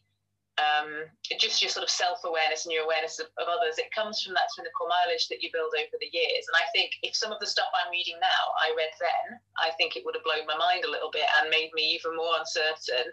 um, 0.59 1.07
just 1.39 1.63
your 1.63 1.71
sort 1.71 1.85
of 1.85 1.91
self-awareness 1.91 2.67
and 2.67 2.73
your 2.75 2.85
awareness 2.85 3.19
of, 3.19 3.27
of, 3.39 3.47
others 3.47 3.79
it 3.79 3.91
comes 3.95 4.23
from 4.23 4.35
that 4.35 4.51
clinical 4.55 4.91
mileage 4.91 5.29
that 5.29 5.43
you 5.43 5.51
build 5.53 5.73
over 5.79 5.97
the 6.01 6.11
years. 6.11 6.45
And 6.51 6.57
i 6.59 6.67
think 6.75 6.93
if 7.03 7.15
some 7.15 7.33
of 7.33 7.39
the 7.41 7.47
stuff 7.47 7.71
i'm 7.73 7.91
reading 7.91 8.19
now 8.21 8.43
i 8.59 8.75
read 8.77 8.91
then 8.99 9.39
i 9.63 9.71
think 9.79 9.97
it 9.97 10.05
would 10.05 10.15
have 10.15 10.27
blown 10.27 10.47
my 10.47 10.59
mind 10.59 10.85
a 10.85 10.91
little 10.91 11.11
bit 11.11 11.27
and 11.41 11.51
made 11.51 11.71
me 11.75 11.95
even 11.95 12.17
more 12.17 12.39
uncertain 12.39 13.13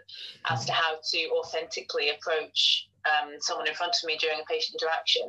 as 0.50 0.66
to 0.66 0.72
how 0.72 0.98
to 0.98 1.20
authentically 1.38 2.10
approach 2.10 2.90
um, 3.06 3.38
someone 3.38 3.70
in 3.70 3.78
front 3.78 3.94
of 3.94 4.02
me 4.04 4.18
during 4.18 4.42
a 4.42 4.46
patient 4.50 4.74
interaction 4.74 5.22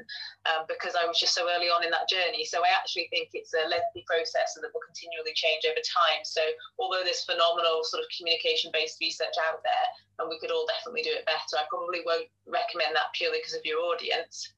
um, 0.50 0.66
because 0.66 0.98
I 0.98 1.06
was 1.06 1.22
just 1.22 1.38
so 1.38 1.46
early 1.46 1.70
on 1.70 1.86
in 1.86 1.94
that 1.94 2.10
journey. 2.10 2.44
So 2.44 2.66
I 2.66 2.74
actually 2.74 3.08
think 3.14 3.30
it's 3.38 3.54
a 3.54 3.70
lengthy 3.70 4.04
process 4.10 4.58
and 4.58 4.66
that 4.66 4.74
will 4.74 4.84
continually 4.84 5.38
change 5.38 5.64
over 5.70 5.82
time. 5.86 6.26
So 6.26 6.42
although 6.82 7.06
there's 7.06 7.24
phenomenal 7.24 7.86
sort 7.86 8.02
of 8.02 8.10
communication 8.16 8.74
based 8.74 8.98
research 9.00 9.38
out 9.46 9.62
there 9.62 9.88
and 10.20 10.30
we 10.30 10.42
could 10.42 10.52
all 10.52 10.66
definitely 10.66 11.06
do 11.06 11.14
it 11.14 11.30
better, 11.30 11.62
I 11.62 11.70
probably 11.70 12.02
won't 12.02 12.28
recommend 12.50 12.98
that 12.98 13.14
purely 13.14 13.40
because 13.40 13.56
of 13.56 13.64
your 13.64 13.80
audience. 13.86 14.58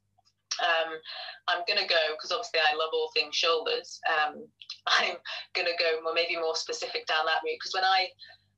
Um, 0.59 0.99
I'm 1.47 1.63
going 1.67 1.79
to 1.79 1.87
go 1.87 2.15
because 2.15 2.31
obviously 2.31 2.59
I 2.59 2.75
love 2.75 2.91
all 2.91 3.11
things 3.13 3.35
shoulders. 3.35 3.99
Um, 4.07 4.43
I'm 4.87 5.19
going 5.53 5.67
to 5.67 5.77
go 5.77 5.99
maybe 6.15 6.39
more 6.39 6.55
specific 6.55 7.05
down 7.05 7.27
that 7.27 7.43
route 7.43 7.59
because 7.59 7.75
when 7.75 7.85
I 7.85 8.09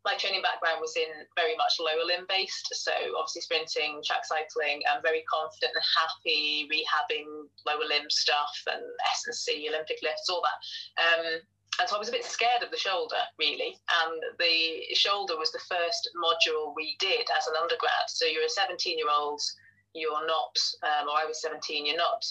my 0.03 0.15
training 0.17 0.41
background 0.41 0.81
was 0.81 0.97
in 0.97 1.09
very 1.37 1.55
much 1.55 1.77
lower 1.77 2.05
limb 2.05 2.25
based. 2.27 2.73
So 2.73 2.91
obviously 3.17 3.41
sprinting, 3.41 4.01
track 4.05 4.25
cycling. 4.25 4.81
I'm 4.89 5.01
very 5.01 5.23
confident 5.29 5.77
and 5.77 5.85
happy 5.85 6.67
rehabbing 6.73 7.45
lower 7.65 7.85
limb 7.85 8.09
stuff 8.09 8.53
and 8.65 8.81
S&C, 9.13 9.69
Olympic 9.69 10.01
lifts, 10.01 10.29
all 10.29 10.41
that. 10.41 10.59
Um, 10.97 11.25
and 11.79 11.87
so 11.87 11.95
I 11.95 11.99
was 11.99 12.09
a 12.09 12.17
bit 12.17 12.25
scared 12.25 12.63
of 12.63 12.71
the 12.71 12.77
shoulder, 12.77 13.21
really. 13.37 13.77
And 14.03 14.21
the 14.39 14.93
shoulder 14.93 15.37
was 15.37 15.51
the 15.51 15.63
first 15.69 16.09
module 16.17 16.73
we 16.75 16.97
did 16.99 17.29
as 17.37 17.47
an 17.47 17.53
undergrad. 17.59 18.09
So 18.09 18.25
you're 18.25 18.45
a 18.45 18.49
17 18.49 18.97
year 18.97 19.07
old, 19.09 19.41
you're 19.93 20.25
not, 20.25 20.57
um, 20.83 21.07
or 21.07 21.17
I 21.17 21.25
was 21.25 21.41
17, 21.41 21.85
you're 21.85 21.97
not 21.97 22.25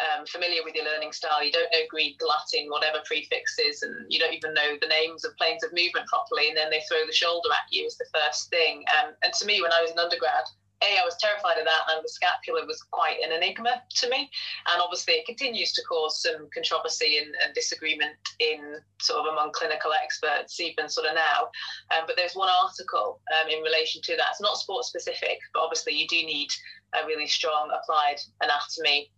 um, 0.00 0.26
familiar 0.26 0.62
with 0.64 0.74
your 0.74 0.84
learning 0.84 1.12
style, 1.12 1.42
you 1.44 1.52
don't 1.52 1.70
know 1.72 1.86
Greek, 1.90 2.20
Latin, 2.22 2.70
whatever 2.70 2.98
prefixes, 3.04 3.82
and 3.82 3.94
you 4.08 4.18
don't 4.18 4.34
even 4.34 4.54
know 4.54 4.76
the 4.80 4.88
names 4.88 5.24
of 5.24 5.36
planes 5.36 5.64
of 5.64 5.72
movement 5.72 6.06
properly, 6.06 6.48
and 6.48 6.56
then 6.56 6.70
they 6.70 6.82
throw 6.88 7.06
the 7.06 7.12
shoulder 7.12 7.48
at 7.52 7.70
you 7.70 7.86
as 7.86 7.96
the 7.96 8.06
first 8.14 8.50
thing. 8.50 8.84
Um, 8.98 9.14
and 9.22 9.32
to 9.32 9.46
me, 9.46 9.62
when 9.62 9.72
I 9.72 9.82
was 9.82 9.90
an 9.90 9.98
undergrad, 9.98 10.44
a, 10.82 10.98
I 10.98 11.04
was 11.04 11.16
terrified 11.18 11.58
of 11.58 11.64
that, 11.64 11.90
and 11.90 12.04
the 12.04 12.08
scapula 12.08 12.64
was 12.66 12.82
quite 12.90 13.18
an 13.24 13.32
enigma 13.32 13.82
to 13.96 14.08
me. 14.08 14.30
And 14.70 14.80
obviously, 14.80 15.14
it 15.14 15.26
continues 15.26 15.72
to 15.72 15.82
cause 15.82 16.22
some 16.22 16.48
controversy 16.54 17.18
and, 17.18 17.34
and 17.44 17.54
disagreement 17.54 18.14
in 18.38 18.76
sort 19.00 19.26
of 19.26 19.32
among 19.32 19.52
clinical 19.52 19.92
experts, 19.92 20.60
even 20.60 20.88
sort 20.88 21.08
of 21.08 21.14
now. 21.14 21.50
Um, 21.90 22.04
but 22.06 22.16
there's 22.16 22.34
one 22.36 22.48
article 22.48 23.20
um, 23.34 23.50
in 23.50 23.62
relation 23.62 24.02
to 24.02 24.16
that. 24.16 24.30
It's 24.30 24.40
not 24.40 24.56
sports 24.56 24.88
specific, 24.88 25.38
but 25.52 25.62
obviously, 25.62 25.94
you 25.94 26.06
do 26.06 26.22
need 26.22 26.50
a 26.94 27.06
really 27.06 27.26
strong 27.26 27.70
applied 27.74 28.20
anatomy 28.40 29.10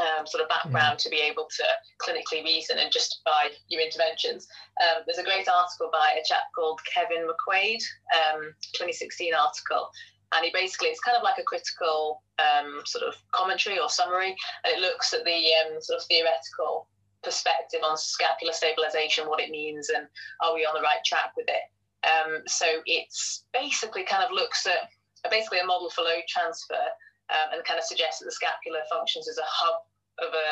um, 0.00 0.26
sort 0.26 0.42
of 0.42 0.48
background 0.48 0.98
to 1.00 1.08
be 1.08 1.20
able 1.20 1.48
to 1.56 1.64
clinically 2.00 2.44
reason 2.44 2.78
and 2.78 2.92
justify 2.92 3.48
your 3.68 3.82
interventions. 3.82 4.48
Um, 4.80 5.02
there's 5.06 5.18
a 5.18 5.24
great 5.24 5.48
article 5.48 5.90
by 5.92 6.16
a 6.18 6.24
chap 6.26 6.50
called 6.54 6.80
Kevin 6.92 7.26
McQuade, 7.26 7.82
um, 8.14 8.54
2016 8.74 9.34
article, 9.34 9.90
and 10.32 10.44
he 10.44 10.50
basically 10.52 10.88
it's 10.88 11.00
kind 11.00 11.16
of 11.16 11.22
like 11.22 11.38
a 11.38 11.42
critical 11.42 12.22
um, 12.38 12.82
sort 12.84 13.04
of 13.04 13.14
commentary 13.32 13.78
or 13.78 13.88
summary, 13.88 14.36
and 14.64 14.74
it 14.74 14.80
looks 14.80 15.12
at 15.12 15.24
the 15.24 15.42
um, 15.64 15.80
sort 15.80 16.00
of 16.00 16.06
theoretical 16.06 16.86
perspective 17.22 17.80
on 17.84 17.96
scapular 17.96 18.52
stabilization, 18.52 19.28
what 19.28 19.40
it 19.40 19.50
means, 19.50 19.88
and 19.88 20.06
are 20.42 20.54
we 20.54 20.64
on 20.64 20.74
the 20.74 20.80
right 20.80 21.02
track 21.04 21.32
with 21.36 21.46
it. 21.48 21.66
Um, 22.06 22.42
so 22.46 22.66
it's 22.86 23.44
basically 23.52 24.04
kind 24.04 24.22
of 24.22 24.30
looks 24.30 24.66
at 24.66 24.88
basically 25.30 25.58
a 25.58 25.66
model 25.66 25.90
for 25.90 26.02
load 26.02 26.22
transfer 26.28 26.86
um, 27.30 27.52
and 27.52 27.64
kind 27.64 27.78
of 27.78 27.84
suggests 27.84 28.20
that 28.20 28.26
the 28.26 28.32
scapula 28.32 28.80
functions 28.90 29.28
as 29.28 29.38
a 29.38 29.46
hub 29.46 29.84
of 30.18 30.34
a 30.34 30.46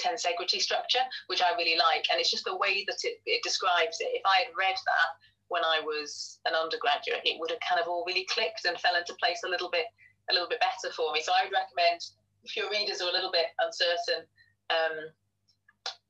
tensegrity 0.00 0.60
structure, 0.60 1.04
which 1.28 1.42
I 1.42 1.52
really 1.56 1.76
like. 1.76 2.08
And 2.10 2.20
it's 2.20 2.30
just 2.30 2.44
the 2.44 2.56
way 2.56 2.84
that 2.88 2.96
it, 3.04 3.20
it 3.26 3.42
describes 3.42 4.00
it. 4.00 4.16
If 4.16 4.24
I 4.24 4.48
had 4.48 4.56
read 4.56 4.76
that 4.76 5.10
when 5.48 5.64
I 5.64 5.80
was 5.84 6.40
an 6.46 6.54
undergraduate, 6.54 7.24
it 7.24 7.36
would 7.40 7.50
have 7.50 7.60
kind 7.60 7.80
of 7.80 7.88
all 7.88 8.04
really 8.06 8.24
clicked 8.32 8.64
and 8.64 8.80
fell 8.80 8.96
into 8.96 9.12
place 9.20 9.44
a 9.44 9.50
little 9.50 9.68
bit, 9.68 9.86
a 10.30 10.32
little 10.32 10.48
bit 10.48 10.60
better 10.60 10.92
for 10.94 11.12
me. 11.12 11.20
So 11.20 11.32
I 11.36 11.44
would 11.44 11.52
recommend 11.52 12.00
if 12.44 12.56
your 12.56 12.70
readers 12.70 13.00
are 13.00 13.10
a 13.10 13.12
little 13.12 13.32
bit 13.32 13.52
uncertain 13.60 14.24
um, 14.72 15.12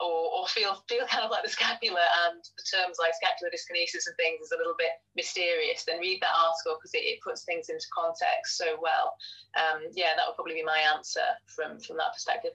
or, 0.00 0.30
or 0.30 0.46
feel 0.46 0.82
feel 0.88 1.06
kind 1.10 1.24
of 1.24 1.30
like 1.30 1.42
the 1.42 1.50
scapula 1.50 2.02
and 2.26 2.38
the 2.38 2.64
terms 2.64 2.98
like 2.98 3.12
scapular 3.18 3.50
dyskinesis 3.50 4.06
and 4.06 4.16
things 4.16 4.46
is 4.46 4.52
a 4.54 4.58
little 4.58 4.78
bit 4.78 4.94
mysterious, 5.16 5.84
then 5.84 5.98
read 6.00 6.22
that 6.22 6.34
article 6.34 6.78
because 6.78 6.94
it, 6.94 7.04
it, 7.04 7.18
puts 7.22 7.42
things 7.42 7.68
into 7.68 7.86
context 7.90 8.56
so 8.56 8.78
well. 8.80 9.14
Um, 9.58 9.90
yeah, 9.94 10.14
that 10.14 10.24
would 10.26 10.38
probably 10.38 10.54
be 10.54 10.62
my 10.62 10.78
answer 10.94 11.26
from 11.46 11.80
from 11.80 11.98
that 11.98 12.14
perspective 12.14 12.54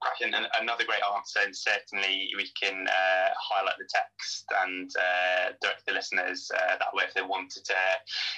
cracking. 0.00 0.34
Another 0.60 0.84
great 0.84 1.02
answer, 1.16 1.40
and 1.44 1.54
certainly 1.56 2.30
we 2.36 2.48
can 2.60 2.86
uh, 2.86 3.28
highlight 3.38 3.78
the 3.78 3.88
text 3.88 4.44
and 4.64 4.90
uh, 4.98 5.52
direct 5.62 5.86
the 5.86 5.92
listeners 5.92 6.50
uh, 6.54 6.76
that 6.78 6.92
way 6.92 7.04
if 7.04 7.14
they 7.14 7.22
wanted 7.22 7.64
to 7.64 7.74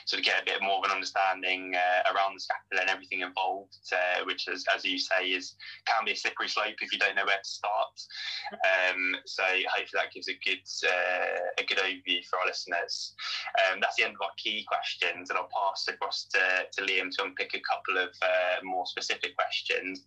sort 0.07 0.21
of 0.21 0.25
get 0.25 0.43
a 0.43 0.45
bit 0.45 0.63
more 0.63 0.79
of 0.79 0.85
an 0.85 0.95
understanding 0.95 1.75
uh, 1.75 2.13
around 2.15 2.35
the 2.35 2.41
scapula 2.41 2.83
and 2.83 2.91
everything 2.91 3.21
involved, 3.21 3.75
uh, 3.93 4.25
which, 4.25 4.49
is, 4.49 4.65
as 4.75 4.85
you 4.85 4.99
say, 4.99 5.31
is 5.31 5.57
can 5.87 6.05
be 6.05 6.13
a 6.13 6.17
slippery 6.17 6.49
slope 6.49 6.77
if 6.81 6.93
you 6.93 6.99
don't 6.99 7.17
know 7.17 7.27
where 7.27 7.43
to 7.43 7.51
start. 7.51 7.95
Um, 8.53 9.17
so 9.27 9.45
hopefully 9.75 10.01
that 10.01 10.13
gives 10.13 10.29
a 10.29 10.39
good 10.45 10.65
uh, 10.87 11.41
a 11.59 11.65
good 11.65 11.79
overview 11.79 12.25
for 12.27 12.39
our 12.39 12.47
listeners. 12.47 13.15
Um, 13.67 13.81
that's 13.81 13.97
the 13.97 14.05
end 14.05 14.15
of 14.15 14.23
our 14.23 14.35
key 14.37 14.65
questions, 14.69 15.31
and 15.31 15.39
I'll 15.39 15.51
pass 15.51 15.89
across 15.89 16.27
to, 16.33 16.41
to 16.71 16.81
Liam 16.87 17.11
to 17.17 17.25
unpick 17.25 17.55
a 17.55 17.63
couple 17.67 17.99
of 17.99 18.11
more 18.63 18.87
specific 18.87 19.37
questions. 19.37 20.05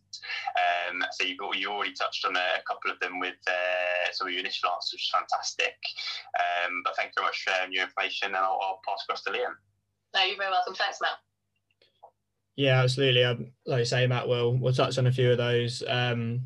Um, 0.91 1.03
so 1.11 1.25
you've 1.25 1.40
you 1.53 1.69
already 1.71 1.93
touched 1.93 2.25
on 2.25 2.35
a, 2.35 2.61
couple 2.67 2.91
of 2.91 2.99
them 2.99 3.19
with 3.19 3.35
uh, 3.47 4.11
some 4.11 4.27
of 4.27 4.33
your 4.33 4.41
initial 4.41 4.69
answers, 4.69 4.93
which 4.93 5.03
is 5.03 5.11
fantastic. 5.11 5.75
Um, 6.37 6.81
but 6.83 6.95
thank 6.95 7.09
you 7.09 7.21
very 7.21 7.27
much 7.27 7.43
for 7.43 7.51
sharing 7.51 7.73
your 7.73 7.83
information, 7.83 8.27
and 8.27 8.37
I'll, 8.37 8.59
I'll 8.61 8.81
pass 8.87 9.03
across 9.03 9.23
to 9.23 9.31
Liam. 9.31 9.55
No, 10.13 10.23
you're 10.23 10.37
very 10.37 10.51
welcome. 10.51 10.75
Thanks, 10.75 10.99
Matt. 11.01 11.17
Yeah, 12.55 12.81
absolutely. 12.81 13.23
Um, 13.23 13.51
like 13.65 13.79
you 13.79 13.85
say, 13.85 14.07
Matt, 14.07 14.27
we'll 14.27 14.57
we'll 14.57 14.73
touch 14.73 14.97
on 14.97 15.07
a 15.07 15.11
few 15.11 15.31
of 15.31 15.37
those 15.37 15.83
um, 15.87 16.41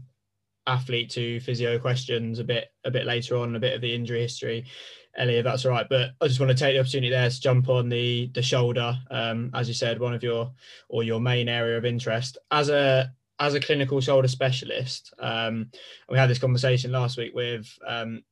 athlete 0.68 1.10
to 1.12 1.40
physio 1.40 1.80
questions 1.80 2.40
a 2.40 2.44
bit 2.44 2.70
a 2.86 2.92
bit 2.92 3.06
later 3.06 3.38
on, 3.38 3.56
a 3.56 3.60
bit 3.60 3.74
of 3.74 3.82
the 3.82 3.94
injury 3.94 4.22
history. 4.22 4.66
Ellie, 5.18 5.38
if 5.38 5.46
that's 5.46 5.66
all 5.66 5.72
right. 5.72 5.88
But 5.90 6.12
I 6.22 6.28
just 6.28 6.40
want 6.40 6.52
to 6.52 6.58
take 6.58 6.76
the 6.76 6.80
opportunity 6.80 7.10
there 7.10 7.30
to 7.30 7.42
jump 7.42 7.70
on 7.70 7.90
the 7.90 8.30
the 8.34 8.42
shoulder, 8.42 8.98
um, 9.10 9.52
as 9.54 9.68
you 9.68 9.74
said, 9.74 10.00
one 10.00 10.14
of 10.14 10.24
your 10.24 10.52
or 10.90 11.04
your 11.04 11.20
main 11.20 11.50
area 11.50 11.78
of 11.78 11.86
interest. 11.86 12.38
As 12.52 12.70
a 12.70 13.12
as 13.40 13.54
a 13.54 13.60
clinical 13.60 14.00
shoulder 14.00 14.28
specialist, 14.28 15.14
um, 15.20 15.70
we 16.10 16.18
had 16.18 16.30
this 16.30 16.40
conversation 16.40 16.92
last 16.92 17.18
week 17.18 17.34
with 17.34 17.68
um, 17.86 18.24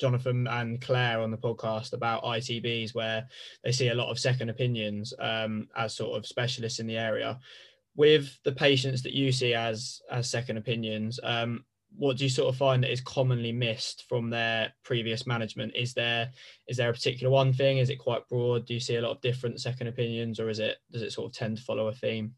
Jonathan 0.00 0.46
and 0.46 0.80
Claire 0.80 1.20
on 1.20 1.30
the 1.30 1.36
podcast 1.36 1.92
about 1.92 2.22
ITBs, 2.22 2.94
where 2.94 3.26
they 3.64 3.72
see 3.72 3.88
a 3.88 3.94
lot 3.94 4.10
of 4.10 4.18
second 4.18 4.50
opinions 4.50 5.12
um, 5.18 5.68
as 5.76 5.96
sort 5.96 6.16
of 6.16 6.26
specialists 6.26 6.78
in 6.78 6.86
the 6.86 6.98
area. 6.98 7.38
With 7.96 8.38
the 8.44 8.52
patients 8.52 9.02
that 9.02 9.14
you 9.14 9.32
see 9.32 9.54
as 9.54 10.02
as 10.10 10.30
second 10.30 10.58
opinions, 10.58 11.18
um, 11.22 11.64
what 11.96 12.18
do 12.18 12.24
you 12.24 12.30
sort 12.30 12.52
of 12.52 12.58
find 12.58 12.82
that 12.82 12.92
is 12.92 13.00
commonly 13.00 13.52
missed 13.52 14.04
from 14.08 14.28
their 14.28 14.72
previous 14.84 15.26
management? 15.26 15.74
Is 15.74 15.94
there 15.94 16.30
is 16.68 16.76
there 16.76 16.90
a 16.90 16.92
particular 16.92 17.32
one 17.32 17.52
thing? 17.52 17.78
Is 17.78 17.90
it 17.90 17.96
quite 17.96 18.28
broad? 18.28 18.66
Do 18.66 18.74
you 18.74 18.80
see 18.80 18.96
a 18.96 19.00
lot 19.00 19.12
of 19.12 19.22
different 19.22 19.60
second 19.60 19.86
opinions, 19.88 20.38
or 20.38 20.50
is 20.50 20.58
it 20.58 20.76
does 20.92 21.02
it 21.02 21.12
sort 21.12 21.30
of 21.30 21.36
tend 21.36 21.56
to 21.56 21.62
follow 21.62 21.88
a 21.88 21.94
theme? 21.94 22.34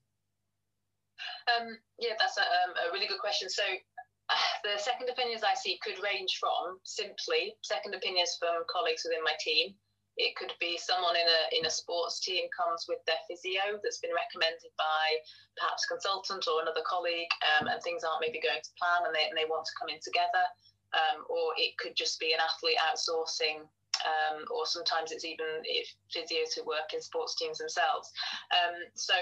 Um, 1.48 1.78
yeah, 1.98 2.14
that's 2.18 2.36
a, 2.38 2.46
um, 2.46 2.72
a, 2.88 2.92
really 2.92 3.06
good 3.06 3.20
question. 3.20 3.48
So, 3.48 3.64
uh, 3.64 4.48
the 4.64 4.76
second 4.76 5.08
opinions 5.08 5.42
I 5.42 5.56
see 5.56 5.80
could 5.82 5.96
range 6.04 6.36
from 6.38 6.78
simply 6.84 7.56
second 7.62 7.94
opinions 7.94 8.36
from 8.38 8.68
colleagues 8.68 9.02
within 9.04 9.24
my 9.24 9.32
team. 9.40 9.74
It 10.18 10.34
could 10.34 10.52
be 10.58 10.74
someone 10.76 11.14
in 11.14 11.24
a 11.24 11.40
in 11.54 11.62
a 11.64 11.70
sports 11.70 12.18
team 12.18 12.50
comes 12.50 12.90
with 12.90 12.98
their 13.06 13.22
physio 13.30 13.78
that's 13.82 14.02
been 14.02 14.10
recommended 14.10 14.74
by 14.74 15.04
perhaps 15.54 15.86
a 15.86 15.94
consultant 15.94 16.44
or 16.50 16.60
another 16.60 16.82
colleague, 16.82 17.30
um, 17.54 17.70
and 17.70 17.78
things 17.82 18.02
aren't 18.02 18.20
maybe 18.20 18.42
going 18.42 18.58
to 18.58 18.72
plan, 18.74 19.06
and 19.06 19.14
they, 19.14 19.30
and 19.30 19.38
they 19.38 19.46
want 19.46 19.64
to 19.64 19.78
come 19.78 19.88
in 19.88 20.02
together. 20.02 20.44
Um, 20.96 21.22
or 21.28 21.52
it 21.60 21.76
could 21.76 21.94
just 21.94 22.18
be 22.18 22.32
an 22.32 22.40
athlete 22.40 22.80
outsourcing 22.80 23.68
um, 24.04 24.44
or 24.50 24.66
sometimes 24.66 25.10
it's 25.10 25.24
even 25.24 25.62
if 25.64 25.88
physio 26.10 26.46
to 26.54 26.62
work 26.62 26.94
in 26.94 27.00
sports 27.00 27.34
teams 27.36 27.58
themselves. 27.58 28.10
Um, 28.52 28.74
so 28.94 29.14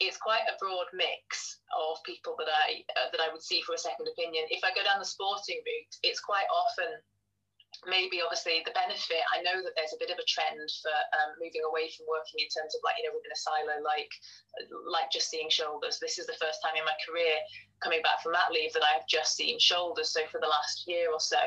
it's 0.00 0.16
quite 0.16 0.44
a 0.48 0.56
broad 0.58 0.88
mix 0.96 1.60
of 1.76 2.00
people 2.08 2.34
that 2.40 2.48
I 2.48 2.82
uh, 2.96 3.12
that 3.12 3.20
I 3.20 3.28
would 3.30 3.44
see 3.44 3.60
for 3.62 3.76
a 3.76 3.80
second 3.80 4.08
opinion. 4.08 4.48
If 4.48 4.64
I 4.64 4.72
go 4.72 4.82
down 4.82 4.98
the 4.98 5.08
sporting 5.08 5.60
route, 5.60 5.94
it's 6.02 6.20
quite 6.20 6.48
often 6.48 6.88
maybe 7.86 8.20
obviously 8.20 8.60
the 8.66 8.74
benefit 8.76 9.22
i 9.32 9.40
know 9.40 9.56
that 9.62 9.72
there's 9.78 9.94
a 9.94 10.02
bit 10.02 10.10
of 10.10 10.18
a 10.18 10.26
trend 10.26 10.58
for 10.82 10.92
um, 11.16 11.30
moving 11.40 11.62
away 11.64 11.88
from 11.94 12.04
working 12.10 12.42
in 12.42 12.50
terms 12.50 12.74
of 12.74 12.82
like 12.84 12.98
you 12.98 13.06
know 13.06 13.14
within 13.14 13.32
a 13.32 13.40
silo 13.40 13.78
like 13.80 14.10
like 14.90 15.08
just 15.08 15.30
seeing 15.30 15.48
shoulders 15.48 15.96
this 16.02 16.18
is 16.18 16.26
the 16.26 16.36
first 16.36 16.60
time 16.60 16.76
in 16.76 16.84
my 16.84 16.96
career 17.06 17.38
coming 17.80 18.02
back 18.02 18.20
from 18.20 18.34
that 18.34 18.52
leave 18.52 18.74
that 18.74 18.84
i 18.84 18.92
have 18.92 19.06
just 19.08 19.38
seen 19.38 19.56
shoulders 19.56 20.12
so 20.12 20.20
for 20.28 20.42
the 20.42 20.50
last 20.50 20.84
year 20.90 21.08
or 21.08 21.22
so 21.22 21.40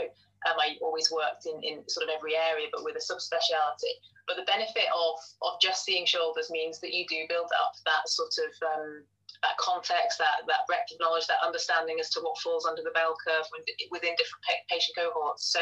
um, 0.49 0.57
i 0.59 0.75
always 0.81 1.11
worked 1.11 1.45
in, 1.45 1.61
in 1.63 1.87
sort 1.87 2.03
of 2.03 2.09
every 2.15 2.35
area 2.35 2.67
but 2.71 2.83
with 2.83 2.95
a 2.95 3.03
subspeciality 3.03 3.93
but 4.27 4.37
the 4.37 4.47
benefit 4.47 4.87
of 4.95 5.15
of 5.41 5.59
just 5.61 5.83
seeing 5.83 6.05
shoulders 6.05 6.49
means 6.51 6.79
that 6.79 6.93
you 6.93 7.05
do 7.07 7.25
build 7.27 7.51
up 7.59 7.73
that 7.85 8.07
sort 8.07 8.33
of 8.39 8.51
um, 8.63 9.03
that 9.43 9.59
context, 9.59 10.17
that 10.17 10.47
that 10.47 10.65
breadth 10.67 10.91
of 10.91 10.99
knowledge, 10.99 11.27
that 11.27 11.43
understanding 11.43 11.99
as 11.99 12.09
to 12.11 12.21
what 12.21 12.39
falls 12.39 12.65
under 12.65 12.81
the 12.81 12.95
bell 12.95 13.13
curve 13.19 13.45
within 13.91 14.15
different 14.15 14.43
patient 14.71 14.95
cohorts. 14.95 15.51
So, 15.51 15.59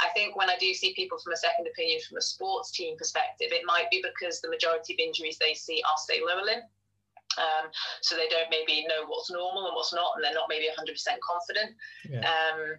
I 0.00 0.08
think 0.14 0.36
when 0.36 0.48
I 0.48 0.56
do 0.56 0.72
see 0.72 0.94
people 0.94 1.18
from 1.18 1.34
a 1.34 1.36
second 1.36 1.66
opinion 1.66 2.00
from 2.08 2.18
a 2.18 2.22
sports 2.22 2.70
team 2.70 2.96
perspective, 2.96 3.50
it 3.50 3.66
might 3.66 3.90
be 3.90 4.02
because 4.02 4.40
the 4.40 4.48
majority 4.48 4.94
of 4.94 5.02
injuries 5.02 5.38
they 5.38 5.54
see 5.54 5.82
are 5.82 5.98
stay 5.98 6.22
lower 6.22 6.46
limb. 6.46 6.62
Um, 7.36 7.68
so 8.00 8.16
they 8.16 8.28
don't 8.28 8.48
maybe 8.48 8.86
know 8.88 9.04
what's 9.06 9.30
normal 9.30 9.66
and 9.66 9.74
what's 9.74 9.92
not, 9.92 10.14
and 10.16 10.24
they're 10.24 10.32
not 10.32 10.48
maybe 10.48 10.70
100% 10.72 10.88
confident. 11.20 11.76
Yeah. 12.08 12.24
Um, 12.24 12.78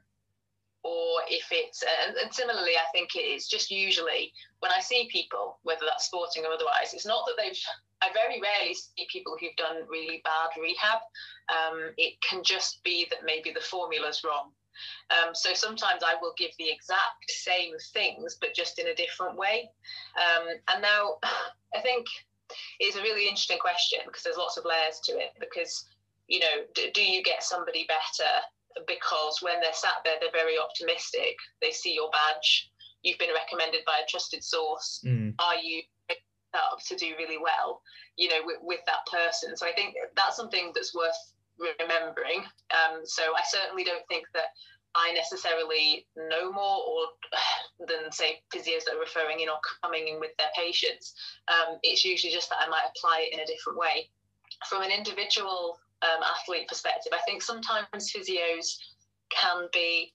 or 0.87 1.19
if 1.27 1.47
it's 1.51 1.83
and, 1.83 2.15
and, 2.15 2.33
similarly 2.33 2.79
i 2.79 2.87
think 2.93 3.09
it's 3.15 3.47
just 3.47 3.69
usually 3.69 4.31
when 4.59 4.71
i 4.71 4.79
see 4.79 5.09
people 5.11 5.59
whether 5.63 5.85
that's 5.85 6.05
sporting 6.05 6.45
or 6.45 6.53
otherwise 6.53 6.93
it's 6.93 7.05
not 7.05 7.25
that 7.25 7.35
they've 7.37 7.59
i 8.01 8.07
very 8.13 8.39
rarely 8.39 8.73
see 8.73 9.05
people 9.11 9.35
who've 9.39 9.55
done 9.57 9.83
really 9.89 10.21
bad 10.23 10.49
rehab 10.61 10.99
um, 11.51 11.91
it 11.97 12.13
can 12.21 12.41
just 12.43 12.81
be 12.83 13.05
that 13.09 13.25
maybe 13.25 13.51
the 13.51 13.59
formula's 13.59 14.23
wrong 14.23 14.51
um, 15.09 15.33
so 15.33 15.53
sometimes 15.53 16.03
I 16.05 16.15
will 16.21 16.33
give 16.37 16.51
the 16.59 16.69
exact 16.69 17.25
same 17.29 17.73
things, 17.93 18.37
but 18.39 18.53
just 18.53 18.77
in 18.77 18.89
a 18.89 18.93
different 18.93 19.35
way. 19.35 19.71
Um, 20.15 20.49
and 20.67 20.83
now 20.83 21.15
I 21.75 21.81
think 21.81 22.05
it's 22.79 22.95
a 22.95 23.01
really 23.01 23.23
interesting 23.23 23.57
question 23.57 24.01
because 24.05 24.21
there's 24.21 24.37
lots 24.37 24.55
of 24.55 24.65
layers 24.65 24.99
to 25.05 25.13
it. 25.13 25.31
Because, 25.39 25.85
you 26.27 26.41
know, 26.41 26.69
do 26.93 27.03
you 27.03 27.23
get 27.23 27.41
somebody 27.41 27.87
better 27.87 28.29
because 28.87 29.39
when 29.41 29.59
they're 29.61 29.73
sat 29.73 30.03
there, 30.03 30.15
they're 30.19 30.31
very 30.31 30.57
optimistic. 30.57 31.37
They 31.61 31.71
see 31.71 31.93
your 31.93 32.09
badge. 32.11 32.71
You've 33.03 33.19
been 33.19 33.33
recommended 33.33 33.81
by 33.85 34.01
a 34.03 34.07
trusted 34.07 34.43
source. 34.43 35.01
Mm. 35.05 35.33
Are 35.39 35.55
you 35.55 35.83
up 36.53 36.79
to 36.87 36.95
do 36.95 37.13
really 37.17 37.37
well? 37.37 37.81
You 38.15 38.29
know, 38.29 38.41
with, 38.43 38.57
with, 38.61 38.79
that 38.85 39.05
person. 39.11 39.55
So 39.55 39.67
I 39.67 39.73
think 39.73 39.95
that's 40.15 40.35
something 40.35 40.71
that's 40.73 40.95
worth 40.95 41.33
remembering. 41.57 42.43
Um, 42.71 43.01
so 43.05 43.23
I 43.23 43.41
certainly 43.47 43.83
don't 43.83 44.05
think 44.07 44.25
that 44.33 44.49
I 44.95 45.13
necessarily 45.13 46.07
know 46.15 46.51
more 46.51 46.81
or 46.87 47.05
than 47.87 48.11
say 48.11 48.41
physios 48.53 48.85
that 48.85 48.95
are 48.95 48.99
referring 48.99 49.41
in 49.41 49.49
or 49.49 49.59
coming 49.83 50.07
in 50.07 50.19
with 50.19 50.31
their 50.37 50.49
patients. 50.55 51.13
Um, 51.47 51.77
it's 51.83 52.03
usually 52.03 52.33
just 52.33 52.49
that 52.49 52.59
I 52.65 52.67
might 52.67 52.89
apply 52.95 53.27
it 53.27 53.33
in 53.33 53.39
a 53.39 53.45
different 53.45 53.77
way. 53.77 54.09
From 54.67 54.81
an 54.81 54.91
individual 54.91 55.77
um, 56.01 56.23
athlete 56.23 56.67
perspective, 56.67 57.11
I 57.13 57.21
think 57.25 57.41
sometimes 57.41 58.11
physios 58.11 58.77
can 59.29 59.67
be, 59.73 60.13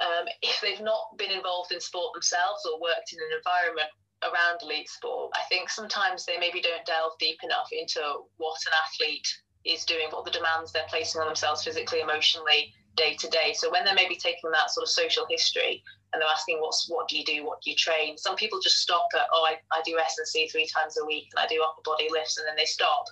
um, 0.00 0.26
if 0.42 0.60
they've 0.60 0.80
not 0.80 1.16
been 1.18 1.30
involved 1.30 1.72
in 1.72 1.80
sport 1.80 2.14
themselves 2.14 2.66
or 2.66 2.80
worked 2.80 3.12
in 3.12 3.18
an 3.18 3.36
environment 3.36 3.90
around 4.22 4.60
elite 4.62 4.88
sport, 4.88 5.32
I 5.34 5.42
think 5.48 5.70
sometimes 5.70 6.24
they 6.24 6.38
maybe 6.38 6.60
don't 6.60 6.84
delve 6.86 7.12
deep 7.18 7.38
enough 7.42 7.68
into 7.72 8.00
what 8.38 8.58
an 8.66 8.72
athlete 8.84 9.28
is 9.64 9.84
doing, 9.84 10.08
what 10.10 10.24
the 10.24 10.30
demands 10.30 10.72
they're 10.72 10.88
placing 10.88 11.20
on 11.20 11.26
themselves 11.26 11.64
physically, 11.64 12.00
emotionally, 12.00 12.72
day 12.96 13.16
to 13.18 13.28
day. 13.28 13.52
So 13.54 13.70
when 13.70 13.84
they're 13.84 13.94
maybe 13.94 14.16
taking 14.16 14.50
that 14.50 14.70
sort 14.70 14.84
of 14.84 14.90
social 14.90 15.26
history 15.28 15.82
and 16.12 16.20
they're 16.20 16.28
asking 16.28 16.58
what's 16.58 16.88
what 16.88 17.08
do 17.08 17.16
you 17.16 17.24
do? 17.24 17.46
What 17.46 17.62
do 17.62 17.70
you 17.70 17.76
train? 17.76 18.18
Some 18.18 18.36
people 18.36 18.60
just 18.60 18.78
stop 18.78 19.06
at 19.14 19.28
oh 19.32 19.46
I, 19.46 19.58
I 19.72 19.80
do 19.84 19.98
s&c 19.98 20.48
three 20.48 20.66
times 20.66 20.96
a 21.00 21.06
week. 21.06 21.28
And 21.32 21.44
i 21.44 21.46
do 21.46 21.62
upper 21.62 21.82
body 21.84 22.08
lifts 22.10 22.38
and 22.38 22.46
then 22.46 22.56
they 22.56 22.64
stop. 22.64 23.04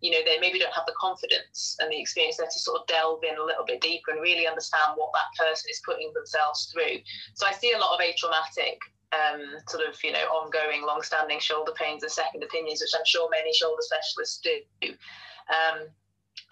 You 0.00 0.12
know 0.12 0.18
they 0.24 0.38
maybe 0.40 0.58
don't 0.58 0.74
have 0.74 0.86
the 0.86 0.94
confidence 1.00 1.76
and 1.80 1.90
the 1.90 2.00
experience 2.00 2.36
there 2.36 2.46
to 2.46 2.58
sort 2.58 2.80
of 2.80 2.86
delve 2.86 3.24
in 3.24 3.38
a 3.38 3.44
little 3.44 3.64
bit 3.66 3.80
deeper 3.80 4.12
and 4.12 4.20
really 4.20 4.46
understand 4.46 4.94
what 4.94 5.12
that 5.14 5.34
person 5.38 5.68
is 5.70 5.82
putting 5.84 6.12
themselves 6.14 6.70
through. 6.72 7.02
So 7.34 7.46
i 7.46 7.52
see 7.52 7.72
a 7.72 7.78
lot 7.78 7.94
of 7.94 8.00
atraumatic 8.00 8.78
um, 9.14 9.42
sort 9.68 9.86
of 9.86 9.94
you 10.02 10.12
know 10.12 10.26
ongoing 10.30 10.82
long-standing 10.86 11.38
shoulder 11.38 11.72
pains 11.78 12.02
and 12.02 12.10
second 12.10 12.42
opinions 12.42 12.80
which 12.80 12.90
i'm 12.96 13.06
sure 13.06 13.28
many 13.30 13.52
shoulder 13.54 13.82
specialists 13.82 14.40
do. 14.42 14.90
Um, 15.50 15.86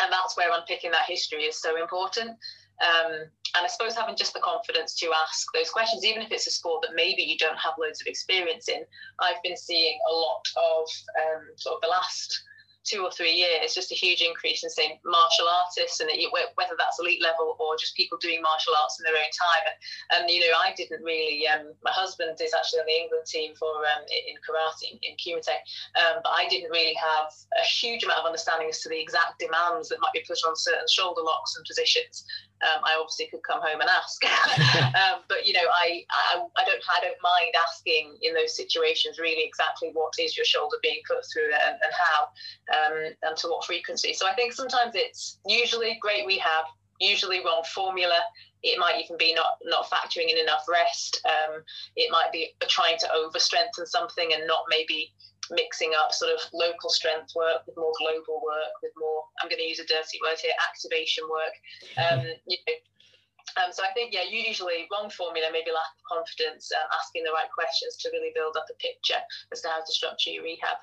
and 0.01 0.13
that's 0.13 0.37
where 0.37 0.53
unpicking 0.53 0.91
that 0.91 1.07
history 1.07 1.45
is 1.45 1.61
so 1.61 1.81
important 1.81 2.37
um, 2.81 3.13
and 3.55 3.65
I 3.65 3.69
suppose 3.69 3.95
having 3.95 4.17
just 4.17 4.33
the 4.33 4.41
confidence 4.41 4.95
to 4.97 5.11
ask 5.23 5.47
those 5.53 5.71
questions, 5.71 6.05
even 6.05 6.23
if 6.23 6.33
it's 6.33 6.47
a 6.47 6.51
sport 6.51 6.83
that 6.83 6.95
maybe 6.95 7.23
you 7.23 7.37
don't 7.37 7.59
have 7.59 7.75
loads 7.79 8.01
of 8.01 8.07
experience 8.07 8.69
in. 8.69 8.83
I've 9.21 9.43
been 9.43 9.57
seeing 9.57 9.99
a 10.11 10.15
lot 10.15 10.43
of 10.57 10.89
um, 11.21 11.49
sort 11.57 11.77
of 11.77 11.81
the 11.83 11.89
last 11.89 12.43
two 12.85 13.03
or 13.03 13.11
three 13.11 13.33
years, 13.33 13.75
just 13.75 13.93
a 13.93 13.95
huge 13.95 14.23
increase 14.23 14.65
in 14.65 14.71
saying 14.71 14.99
martial 15.05 15.47
artists 15.47 16.01
and 16.01 16.11
whether 16.55 16.75
that's 16.79 16.99
elite 16.99 17.23
level 17.23 17.57
or 17.59 17.77
just 17.79 17.97
people 17.97 18.19
doing 18.19 18.43
martial 18.43 18.75
arts 18.81 18.99
in 18.99 19.05
their 19.05 19.15
own 19.15 19.31
time. 19.31 19.65
And, 19.67 19.77
and 20.23 20.31
you 20.31 20.41
know, 20.41 20.55
I 20.59 20.75
didn't 20.75 21.03
really. 21.03 21.47
Um, 21.47 21.73
my 21.83 21.93
husband 21.93 22.39
is 22.41 22.55
actually 22.55 22.81
on 22.81 22.87
the 22.87 22.99
England 22.99 23.27
team 23.27 23.55
for 23.55 23.71
um, 23.71 24.03
in 24.11 24.35
karate 24.43 24.99
in 25.03 25.15
Kumite, 25.15 25.63
um, 25.95 26.21
but 26.23 26.31
I 26.35 26.49
didn't 26.49 26.71
really 26.71 26.95
have 26.95 27.31
a 27.55 27.65
huge 27.65 28.03
amount 28.03 28.21
of 28.21 28.27
understanding 28.27 28.69
as 28.69 28.81
to 28.83 28.89
the 28.89 29.01
exact 29.01 29.39
demands 29.39 29.89
that 29.89 30.01
might 30.01 30.13
be 30.15 30.25
put 30.27 30.39
on 30.47 30.57
certain 30.57 30.89
shoulder 30.91 31.23
locks 31.23 31.55
and 31.57 31.65
positions. 31.65 32.27
Um, 32.63 32.81
I 32.85 32.97
obviously 32.99 33.27
could 33.27 33.43
come 33.43 33.61
home 33.61 33.81
and 33.81 33.91
ask, 33.91 34.23
um, 34.95 35.23
but 35.29 35.47
you 35.47 35.53
know, 35.53 35.67
I, 35.75 36.05
I, 36.11 36.43
I 36.57 36.65
don't 36.65 36.83
I 36.89 37.01
don't 37.03 37.19
mind 37.23 37.55
asking 37.69 38.17
in 38.23 38.35
those 38.35 38.57
situations 38.57 39.19
really 39.19 39.45
exactly 39.45 39.91
what 39.93 40.13
is 40.19 40.37
your 40.37 40.47
shoulder 40.47 40.77
being 40.83 41.01
put 41.09 41.25
through 41.33 41.51
and, 41.53 41.77
and 41.83 41.93
how 41.93 42.29
um, 42.75 43.15
and 43.23 43.37
to 43.39 43.49
what 43.49 43.65
frequency. 43.65 44.15
So 44.15 44.27
I 44.27 44.35
think 44.35 44.53
sometimes 44.53 44.93
it's 44.95 45.39
usually 45.47 45.99
great 46.01 46.27
rehab, 46.27 46.67
usually 47.01 47.41
wrong 47.45 47.63
formula. 47.75 48.21
It 48.63 48.79
might 48.79 49.03
even 49.03 49.17
be 49.19 49.35
not 49.35 49.59
not 49.65 49.91
factoring 49.91 50.31
in 50.31 50.39
enough 50.39 50.65
rest. 50.69 51.21
Um, 51.27 51.63
it 51.97 52.11
might 52.13 52.31
be 52.33 52.55
trying 52.69 52.97
to 53.01 53.13
over 53.13 53.39
strengthen 53.39 53.87
something 53.87 54.33
and 54.33 54.47
not 54.47 54.65
maybe 54.69 55.13
mixing 55.53 55.93
up 55.93 56.13
sort 56.13 56.33
of 56.33 56.41
local 56.53 56.91
strength 56.91 57.33
work 57.37 57.65
with 57.67 57.77
more 57.77 57.93
global 58.01 58.41
work, 58.41 58.73
with 58.83 58.93
more, 58.97 59.25
I'm 59.41 59.49
going 59.49 59.61
to 59.61 59.69
use 59.69 59.81
a 59.81 59.87
dirty 59.87 60.19
word 60.25 60.41
here, 60.41 60.57
activation 60.69 61.25
work. 61.29 61.55
Um, 62.01 62.25
you 62.49 62.59
know, 62.67 62.77
um, 63.61 63.69
so 63.71 63.85
I 63.85 63.93
think, 63.93 64.17
yeah, 64.17 64.25
usually 64.25 64.89
wrong 64.89 65.11
formula, 65.11 65.53
maybe 65.53 65.75
lack 65.75 65.93
of 65.93 66.05
confidence, 66.09 66.73
um, 66.73 66.89
asking 66.97 67.25
the 67.25 67.37
right 67.37 67.51
questions 67.53 68.01
to 68.01 68.09
really 68.09 68.33
build 68.35 68.57
up 68.57 68.65
a 68.73 68.77
picture 68.81 69.21
as 69.53 69.61
to 69.61 69.69
how 69.69 69.85
to 69.85 69.93
structure 69.93 70.31
your 70.31 70.45
rehab 70.45 70.81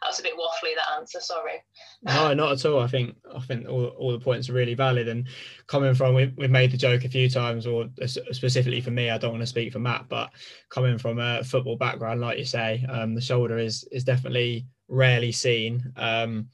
that 0.00 0.08
was 0.08 0.20
a 0.20 0.22
bit 0.22 0.34
waffly 0.34 0.74
that 0.74 0.98
answer 0.98 1.20
sorry 1.20 1.62
no 2.02 2.34
not 2.34 2.52
at 2.52 2.64
all 2.64 2.80
i 2.80 2.86
think 2.86 3.16
i 3.34 3.40
think 3.40 3.68
all, 3.68 3.86
all 3.98 4.12
the 4.12 4.18
points 4.18 4.48
are 4.48 4.54
really 4.54 4.74
valid 4.74 5.08
and 5.08 5.28
coming 5.66 5.94
from 5.94 6.14
we've, 6.14 6.32
we've 6.36 6.50
made 6.50 6.70
the 6.70 6.76
joke 6.76 7.04
a 7.04 7.08
few 7.08 7.28
times 7.28 7.66
or 7.66 7.88
specifically 8.06 8.80
for 8.80 8.90
me 8.90 9.10
i 9.10 9.18
don't 9.18 9.32
want 9.32 9.42
to 9.42 9.46
speak 9.46 9.72
for 9.72 9.78
matt 9.78 10.08
but 10.08 10.30
coming 10.70 10.98
from 10.98 11.18
a 11.18 11.42
football 11.44 11.76
background 11.76 12.20
like 12.20 12.38
you 12.38 12.44
say 12.44 12.84
um, 12.88 13.14
the 13.14 13.20
shoulder 13.20 13.58
is 13.58 13.84
is 13.92 14.04
definitely 14.04 14.66
rarely 14.88 15.32
seen 15.32 15.92
um, 15.96 16.48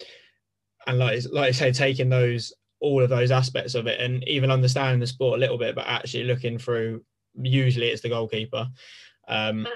and 0.86 0.98
like 0.98 1.22
like 1.32 1.48
I 1.48 1.50
say 1.52 1.72
taking 1.72 2.08
those 2.08 2.52
all 2.80 3.02
of 3.02 3.10
those 3.10 3.30
aspects 3.30 3.74
of 3.74 3.86
it 3.86 4.00
and 4.00 4.26
even 4.28 4.50
understanding 4.50 5.00
the 5.00 5.06
sport 5.06 5.38
a 5.38 5.40
little 5.40 5.58
bit 5.58 5.74
but 5.74 5.86
actually 5.86 6.24
looking 6.24 6.58
through 6.58 7.02
usually 7.34 7.88
it's 7.88 8.02
the 8.02 8.08
goalkeeper 8.08 8.68
um, 9.28 9.66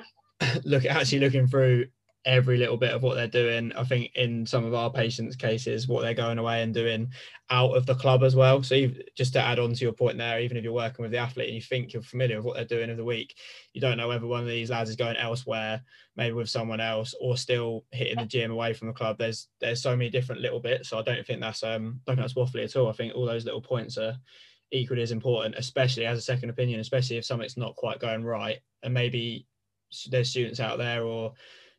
hmm. 0.40 0.58
look 0.64 0.84
actually 0.84 1.20
looking 1.20 1.46
through 1.46 1.86
every 2.24 2.56
little 2.56 2.76
bit 2.76 2.92
of 2.92 3.02
what 3.02 3.14
they're 3.14 3.26
doing. 3.26 3.72
I 3.72 3.84
think 3.84 4.12
in 4.14 4.46
some 4.46 4.64
of 4.64 4.74
our 4.74 4.90
patients' 4.90 5.36
cases, 5.36 5.88
what 5.88 6.02
they're 6.02 6.14
going 6.14 6.38
away 6.38 6.62
and 6.62 6.72
doing 6.72 7.10
out 7.50 7.76
of 7.76 7.84
the 7.84 7.94
club 7.94 8.22
as 8.22 8.36
well. 8.36 8.62
So 8.62 8.88
just 9.16 9.32
to 9.32 9.40
add 9.40 9.58
on 9.58 9.74
to 9.74 9.84
your 9.84 9.92
point 9.92 10.18
there, 10.18 10.40
even 10.40 10.56
if 10.56 10.62
you're 10.62 10.72
working 10.72 11.02
with 11.02 11.10
the 11.10 11.18
athlete 11.18 11.48
and 11.48 11.56
you 11.56 11.62
think 11.62 11.92
you're 11.92 12.02
familiar 12.02 12.36
with 12.36 12.46
what 12.46 12.56
they're 12.56 12.64
doing 12.64 12.90
of 12.90 12.96
the 12.96 13.04
week, 13.04 13.34
you 13.72 13.80
don't 13.80 13.96
know 13.96 14.08
whether 14.08 14.26
one 14.26 14.40
of 14.40 14.48
these 14.48 14.70
lads 14.70 14.90
is 14.90 14.96
going 14.96 15.16
elsewhere, 15.16 15.82
maybe 16.16 16.34
with 16.34 16.48
someone 16.48 16.80
else, 16.80 17.14
or 17.20 17.36
still 17.36 17.84
hitting 17.90 18.18
the 18.18 18.26
gym 18.26 18.52
away 18.52 18.72
from 18.72 18.88
the 18.88 18.94
club. 18.94 19.18
There's 19.18 19.48
there's 19.60 19.82
so 19.82 19.96
many 19.96 20.10
different 20.10 20.40
little 20.40 20.60
bits. 20.60 20.88
So 20.88 20.98
I 20.98 21.02
don't 21.02 21.26
think 21.26 21.40
that's 21.40 21.62
um 21.62 22.00
don't 22.06 22.16
think 22.16 22.26
that's 22.26 22.34
waffly 22.34 22.64
at 22.64 22.76
all. 22.76 22.88
I 22.88 22.92
think 22.92 23.14
all 23.14 23.26
those 23.26 23.44
little 23.44 23.62
points 23.62 23.98
are 23.98 24.16
equally 24.70 25.02
as 25.02 25.12
important, 25.12 25.56
especially 25.56 26.06
as 26.06 26.18
a 26.18 26.22
second 26.22 26.50
opinion, 26.50 26.80
especially 26.80 27.16
if 27.16 27.24
something's 27.24 27.56
not 27.56 27.76
quite 27.76 27.98
going 27.98 28.24
right, 28.24 28.58
and 28.82 28.94
maybe 28.94 29.46
there's 30.08 30.30
students 30.30 30.60
out 30.60 30.78
there 30.78 31.04
or 31.04 31.34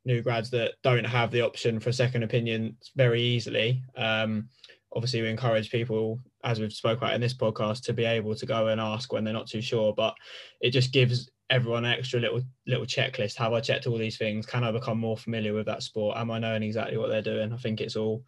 new 0.06 0.22
grads 0.22 0.50
that 0.52 0.74
don't 0.84 1.06
have 1.06 1.32
the 1.32 1.42
option 1.42 1.80
for 1.80 1.90
a 1.90 1.94
second 1.94 2.24
opinion 2.24 2.78
very 2.96 3.22
easily. 3.22 3.84
Um, 3.96 4.50
obviously, 4.94 5.22
we 5.22 5.30
encourage 5.30 5.72
people, 5.72 6.20
as 6.44 6.60
we've 6.60 6.74
spoke 6.74 6.98
about 6.98 7.14
in 7.14 7.22
this 7.22 7.34
podcast, 7.34 7.84
to 7.84 7.94
be 7.94 8.06
able 8.06 8.36
to 8.36 8.46
go 8.46 8.68
and 8.68 8.82
ask 8.82 9.12
when 9.14 9.24
they're 9.24 9.34
not 9.34 9.48
too 9.48 9.62
sure. 9.62 9.94
But 9.94 10.16
it 10.62 10.72
just 10.72 10.92
gives 10.92 11.30
everyone 11.50 11.86
an 11.86 11.94
extra 11.94 12.20
little 12.20 12.42
little 12.68 12.86
checklist. 12.86 13.38
Have 13.38 13.54
I 13.54 13.60
checked 13.60 13.88
all 13.88 13.98
these 13.98 14.18
things? 14.18 14.46
Can 14.46 14.64
I 14.64 14.72
become 14.72 15.00
more 15.00 15.18
familiar 15.18 15.54
with 15.54 15.68
that 15.68 15.84
sport? 15.84 16.18
Am 16.18 16.32
I 16.32 16.40
knowing 16.40 16.64
exactly 16.64 16.98
what 16.98 17.10
they're 17.10 17.22
doing? 17.22 17.54
I 17.54 17.58
think 17.58 17.82
it's 17.82 17.96
all 17.96 18.24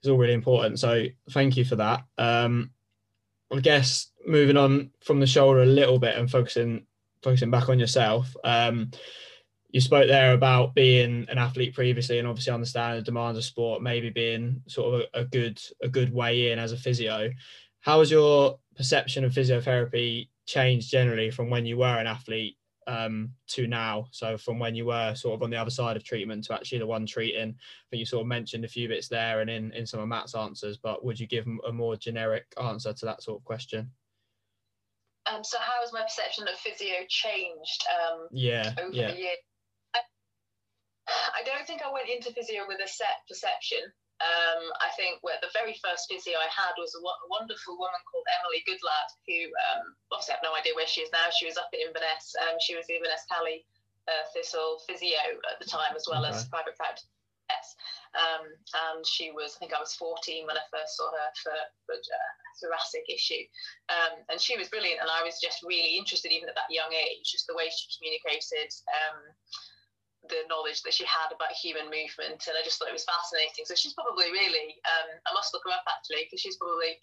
it's 0.00 0.08
all 0.08 0.18
really 0.18 0.32
important. 0.32 0.78
So 0.78 1.04
thank 1.30 1.56
you 1.56 1.64
for 1.64 1.76
that. 1.76 2.04
Um, 2.18 2.70
I 3.52 3.60
guess 3.60 4.08
moving 4.26 4.56
on 4.56 4.90
from 5.00 5.20
the 5.20 5.26
shoulder 5.26 5.62
a 5.62 5.66
little 5.66 5.98
bit 5.98 6.16
and 6.16 6.30
focusing 6.30 6.86
focusing 7.22 7.50
back 7.50 7.68
on 7.68 7.78
yourself. 7.78 8.34
Um, 8.42 8.90
you 9.72 9.80
spoke 9.80 10.06
there 10.06 10.34
about 10.34 10.74
being 10.74 11.26
an 11.30 11.38
athlete 11.38 11.74
previously 11.74 12.18
and 12.18 12.28
obviously 12.28 12.52
understanding 12.52 13.00
the 13.00 13.04
demands 13.04 13.38
of 13.38 13.44
sport 13.44 13.82
maybe 13.82 14.10
being 14.10 14.62
sort 14.68 14.94
of 14.94 15.00
a, 15.14 15.20
a, 15.20 15.24
good 15.24 15.60
a 15.82 15.88
good 15.88 16.12
way 16.12 16.52
in 16.52 16.58
as 16.58 16.72
a 16.72 16.76
physio. 16.76 17.30
How 17.80 17.98
has 17.98 18.10
your 18.10 18.58
perception 18.76 19.24
of 19.24 19.32
physiotherapy 19.32 20.28
changed 20.46 20.90
generally 20.90 21.30
from 21.30 21.48
when 21.48 21.64
you 21.64 21.78
were 21.78 21.98
an 21.98 22.06
athlete 22.06 22.58
um, 22.86 23.30
to 23.48 23.66
now? 23.66 24.08
So 24.10 24.36
from 24.36 24.58
when 24.58 24.74
you 24.74 24.84
were 24.84 25.14
sort 25.14 25.36
of 25.36 25.42
on 25.42 25.48
the 25.48 25.56
other 25.56 25.70
side 25.70 25.96
of 25.96 26.04
treatment 26.04 26.44
to 26.44 26.54
actually 26.54 26.78
the 26.78 26.86
one 26.86 27.06
treating. 27.06 27.48
I 27.48 27.84
think 27.90 28.00
you 28.00 28.04
sort 28.04 28.20
of 28.20 28.26
mentioned 28.26 28.66
a 28.66 28.68
few 28.68 28.88
bits 28.88 29.08
there 29.08 29.40
and 29.40 29.48
in 29.48 29.72
in 29.72 29.86
some 29.86 30.00
of 30.00 30.08
matt's 30.08 30.34
answers 30.34 30.76
but 30.76 31.02
would 31.02 31.18
you 31.18 31.26
give 31.26 31.46
a 31.66 31.72
more 31.72 31.96
generic 31.96 32.44
answer 32.62 32.92
to 32.92 33.06
that 33.06 33.22
sort 33.22 33.40
of 33.40 33.44
question? 33.44 33.90
Um, 35.32 35.42
so 35.42 35.56
how 35.58 35.80
has 35.80 35.94
my 35.94 36.02
perception 36.02 36.46
of 36.46 36.56
physio 36.56 37.06
changed 37.08 37.84
um, 37.88 38.26
yeah 38.32 38.74
over 38.78 38.92
yeah. 38.92 39.12
the 39.12 39.18
years 39.18 39.38
I 41.08 41.42
don't 41.42 41.66
think 41.66 41.82
I 41.82 41.90
went 41.90 42.08
into 42.08 42.30
physio 42.32 42.64
with 42.68 42.78
a 42.78 42.88
set 42.88 43.26
perception. 43.26 43.82
Um, 44.22 44.70
I 44.78 44.94
think 44.94 45.18
well, 45.26 45.34
the 45.42 45.50
very 45.50 45.74
first 45.82 46.06
physio 46.06 46.38
I 46.38 46.46
had 46.46 46.78
was 46.78 46.94
a, 46.94 47.02
w- 47.02 47.26
wonderful 47.26 47.74
woman 47.74 47.98
called 48.06 48.28
Emily 48.38 48.62
Goodlad, 48.62 49.08
who 49.26 49.50
um, 49.66 49.82
obviously 50.14 50.34
I 50.34 50.38
have 50.38 50.46
no 50.46 50.54
idea 50.54 50.78
where 50.78 50.86
she 50.86 51.02
is 51.02 51.10
now. 51.10 51.26
She 51.34 51.50
was 51.50 51.58
up 51.58 51.74
at 51.74 51.82
Inverness. 51.82 52.30
Um, 52.38 52.54
she 52.62 52.78
was 52.78 52.86
the 52.86 53.02
Inverness 53.02 53.26
Caley 53.26 53.66
uh, 54.06 54.22
Thistle 54.30 54.78
physio 54.86 55.42
at 55.50 55.58
the 55.58 55.66
time, 55.66 55.98
as 55.98 56.06
well 56.06 56.22
okay. 56.22 56.38
as 56.38 56.46
private 56.46 56.78
practice. 56.78 57.10
Um, 58.12 58.44
and 58.92 59.00
she 59.06 59.32
was, 59.32 59.56
I 59.56 59.58
think 59.58 59.72
I 59.72 59.80
was 59.80 59.96
14 59.96 60.46
when 60.46 60.56
I 60.56 60.64
first 60.68 60.96
saw 61.00 61.08
her 61.08 61.28
for, 61.40 61.58
for 61.88 61.96
uh, 61.96 62.32
thoracic 62.60 63.08
issue. 63.08 63.44
Um, 63.88 64.20
and 64.28 64.38
she 64.40 64.56
was 64.56 64.68
brilliant. 64.68 65.00
And 65.00 65.08
I 65.08 65.24
was 65.24 65.40
just 65.40 65.64
really 65.64 65.96
interested, 65.96 66.30
even 66.30 66.48
at 66.48 66.56
that 66.56 66.68
young 66.68 66.92
age, 66.92 67.24
just 67.24 67.48
the 67.48 67.56
way 67.56 67.72
she 67.72 67.88
communicated. 67.96 68.68
Um, 68.86 69.18
the 70.30 70.46
knowledge 70.46 70.86
that 70.86 70.94
she 70.94 71.02
had 71.02 71.34
about 71.34 71.50
human 71.50 71.90
movement, 71.90 72.46
and 72.46 72.54
I 72.54 72.62
just 72.62 72.78
thought 72.78 72.92
it 72.92 72.94
was 72.94 73.08
fascinating. 73.08 73.66
So 73.66 73.74
she's 73.74 73.96
probably 73.98 74.30
really, 74.30 74.78
um, 74.86 75.18
I 75.26 75.30
must 75.34 75.50
look 75.50 75.66
her 75.66 75.74
up 75.74 75.86
actually, 75.90 76.30
because 76.30 76.38
she's 76.38 76.58
probably 76.58 76.98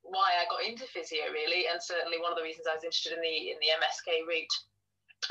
why 0.00 0.40
I 0.40 0.48
got 0.48 0.64
into 0.64 0.88
physio 0.88 1.28
really, 1.28 1.68
and 1.68 1.76
certainly 1.76 2.16
one 2.16 2.32
of 2.32 2.40
the 2.40 2.46
reasons 2.46 2.64
I 2.64 2.74
was 2.74 2.88
interested 2.88 3.12
in 3.12 3.20
the 3.20 3.52
in 3.52 3.60
the 3.60 3.70
MSK 3.76 4.24
route. 4.24 4.56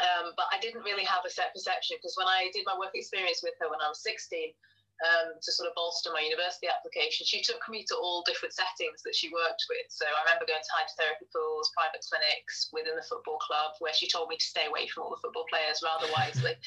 Um, 0.04 0.36
but 0.36 0.52
I 0.52 0.60
didn't 0.60 0.84
really 0.84 1.08
have 1.08 1.24
a 1.24 1.32
set 1.32 1.56
perception 1.56 1.96
because 1.98 2.20
when 2.20 2.28
I 2.28 2.52
did 2.52 2.68
my 2.68 2.76
work 2.76 2.92
experience 2.92 3.40
with 3.40 3.56
her 3.64 3.72
when 3.72 3.80
I 3.80 3.88
was 3.88 4.04
16, 4.04 4.52
um, 5.00 5.40
to 5.40 5.50
sort 5.56 5.72
of 5.72 5.80
bolster 5.80 6.12
my 6.12 6.20
university 6.20 6.68
application, 6.68 7.24
she 7.24 7.40
took 7.40 7.64
me 7.72 7.88
to 7.88 7.96
all 7.96 8.20
different 8.28 8.52
settings 8.52 9.00
that 9.08 9.16
she 9.16 9.32
worked 9.32 9.64
with. 9.72 9.88
So 9.88 10.04
I 10.04 10.28
remember 10.28 10.44
going 10.44 10.60
to 10.60 10.76
hydrotherapy 10.76 11.32
pools, 11.32 11.72
private 11.72 12.04
clinics 12.04 12.68
within 12.76 13.00
the 13.00 13.08
football 13.08 13.40
club, 13.40 13.80
where 13.80 13.96
she 13.96 14.12
told 14.12 14.28
me 14.28 14.36
to 14.36 14.44
stay 14.44 14.68
away 14.68 14.92
from 14.92 15.08
all 15.08 15.14
the 15.16 15.24
football 15.24 15.48
players 15.48 15.80
rather 15.80 16.12
wisely 16.12 16.60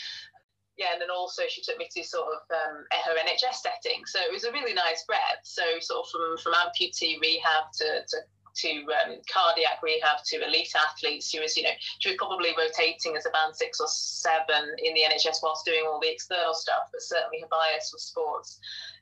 yeah, 0.80 0.96
and 0.96 1.00
then 1.02 1.12
also 1.12 1.42
she 1.46 1.60
took 1.60 1.76
me 1.76 1.88
to 1.92 2.02
sort 2.02 2.26
of 2.32 2.40
um, 2.48 2.86
her 3.04 3.12
NHS 3.12 3.60
setting. 3.60 4.00
So 4.06 4.18
it 4.18 4.32
was 4.32 4.44
a 4.44 4.52
really 4.52 4.72
nice 4.72 5.04
breadth. 5.04 5.44
So 5.44 5.62
sort 5.80 6.06
of 6.06 6.10
from 6.10 6.38
from 6.38 6.54
amputee 6.56 7.20
rehab 7.20 7.68
to 7.76 8.00
to 8.08 8.16
to 8.56 8.70
um, 9.04 9.20
cardiac 9.32 9.82
rehab 9.82 10.24
to 10.24 10.42
elite 10.42 10.72
athletes. 10.74 11.28
She 11.28 11.38
was, 11.38 11.56
you 11.56 11.64
know, 11.64 11.76
she 12.00 12.08
was 12.08 12.16
probably 12.16 12.50
rotating 12.56 13.14
as 13.14 13.26
a 13.26 13.30
band 13.30 13.54
six 13.54 13.78
or 13.78 13.86
seven 13.88 14.74
in 14.82 14.94
the 14.94 15.02
NHS 15.04 15.38
whilst 15.42 15.66
doing 15.66 15.84
all 15.86 16.00
the 16.00 16.10
external 16.10 16.54
stuff, 16.54 16.88
but 16.90 17.02
certainly 17.02 17.40
her 17.42 17.48
bias 17.48 17.90
was 17.92 18.02
sports. 18.02 18.58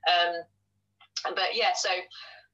Um, 0.06 0.42
but 1.34 1.54
yeah, 1.54 1.72
so 1.74 1.88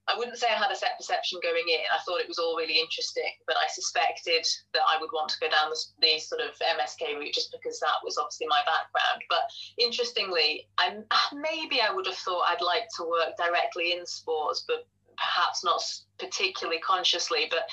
I 0.06 0.18
wouldn't 0.18 0.36
say 0.36 0.48
I 0.48 0.60
had 0.60 0.70
a 0.70 0.76
set 0.76 0.98
perception 0.98 1.40
going 1.42 1.64
in. 1.68 1.80
I 1.92 2.02
thought 2.04 2.20
it 2.20 2.28
was 2.28 2.38
all 2.38 2.56
really 2.56 2.78
interesting, 2.78 3.30
but 3.46 3.56
I 3.56 3.66
suspected 3.68 4.44
that 4.74 4.82
I 4.86 5.00
would 5.00 5.10
want 5.12 5.30
to 5.30 5.40
go 5.40 5.48
down 5.48 5.70
the, 5.70 5.80
the 6.00 6.18
sort 6.18 6.42
of 6.42 6.52
MSK 6.60 7.18
route 7.18 7.32
just 7.32 7.52
because 7.52 7.80
that 7.80 8.04
was 8.04 8.18
obviously 8.18 8.46
my 8.48 8.60
background. 8.66 9.22
But 9.30 9.48
interestingly, 9.78 10.68
I 10.78 10.96
maybe 11.32 11.80
I 11.80 11.92
would 11.92 12.06
have 12.06 12.16
thought 12.16 12.44
I'd 12.48 12.60
like 12.60 12.88
to 12.96 13.08
work 13.08 13.36
directly 13.36 13.92
in 13.92 14.04
sports, 14.04 14.64
but 14.68 14.86
perhaps 15.16 15.64
not 15.64 15.82
particularly 16.18 16.80
consciously. 16.80 17.46
But 17.50 17.66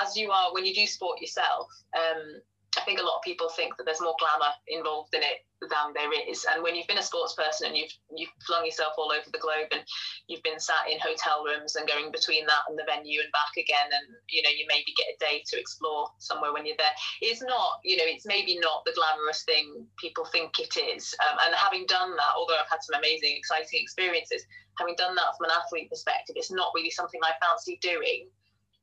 as 0.00 0.16
you 0.16 0.30
are, 0.30 0.54
when 0.54 0.64
you 0.64 0.74
do 0.74 0.86
sport 0.86 1.20
yourself, 1.20 1.66
um, 1.98 2.40
I 2.78 2.80
think 2.82 3.00
a 3.00 3.04
lot 3.04 3.16
of 3.16 3.22
people 3.22 3.48
think 3.50 3.76
that 3.76 3.84
there's 3.84 4.00
more 4.00 4.16
glamour 4.18 4.52
involved 4.66 5.14
in 5.14 5.20
it 5.20 5.44
than 5.60 5.92
there 5.94 6.10
is. 6.28 6.46
And 6.50 6.62
when 6.62 6.74
you've 6.74 6.88
been 6.88 6.98
a 6.98 7.04
sports 7.04 7.34
person 7.34 7.68
and 7.68 7.76
you've 7.76 7.92
you've 8.16 8.32
flung 8.46 8.64
yourself 8.64 8.94
all 8.96 9.12
over 9.12 9.28
the 9.30 9.38
globe 9.38 9.68
and 9.70 9.82
you've 10.26 10.42
been 10.42 10.58
sat 10.58 10.88
in 10.90 10.98
hotel 10.98 11.44
rooms 11.44 11.76
and 11.76 11.86
going 11.86 12.10
between 12.10 12.46
that 12.46 12.64
and 12.68 12.78
the 12.78 12.88
venue 12.88 13.20
and 13.20 13.30
back 13.30 13.52
again, 13.60 13.92
and 13.92 14.06
you 14.30 14.42
know 14.42 14.50
you 14.50 14.64
maybe 14.68 14.96
get 14.96 15.12
a 15.12 15.20
day 15.20 15.44
to 15.52 15.60
explore 15.60 16.08
somewhere 16.18 16.52
when 16.52 16.64
you're 16.64 16.80
there. 16.80 16.96
It's 17.20 17.42
not, 17.42 17.84
you 17.84 17.96
know, 17.96 18.08
it's 18.08 18.26
maybe 18.26 18.58
not 18.58 18.82
the 18.84 18.96
glamorous 18.96 19.44
thing 19.44 19.86
people 20.00 20.24
think 20.24 20.58
it 20.58 20.72
is. 20.80 21.14
Um, 21.28 21.38
and 21.46 21.54
having 21.54 21.84
done 21.86 22.16
that, 22.16 22.32
although 22.36 22.56
I've 22.56 22.72
had 22.72 22.82
some 22.82 22.98
amazing, 22.98 23.36
exciting 23.36 23.84
experiences, 23.84 24.42
having 24.78 24.96
done 24.96 25.14
that 25.14 25.36
from 25.36 25.52
an 25.52 25.56
athlete 25.60 25.90
perspective, 25.90 26.40
it's 26.40 26.50
not 26.50 26.72
really 26.74 26.90
something 26.90 27.20
I 27.22 27.36
fancy 27.44 27.78
doing 27.82 28.32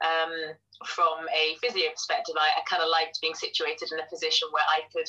um, 0.03 0.55
from 0.85 1.27
a 1.35 1.55
physio 1.61 1.91
perspective, 1.91 2.35
I, 2.39 2.59
I 2.59 2.63
kind 2.69 2.81
of 2.81 2.89
liked 2.89 3.19
being 3.21 3.35
situated 3.35 3.91
in 3.91 3.99
a 3.99 4.09
position 4.09 4.47
where 4.51 4.63
I 4.67 4.81
could 4.93 5.07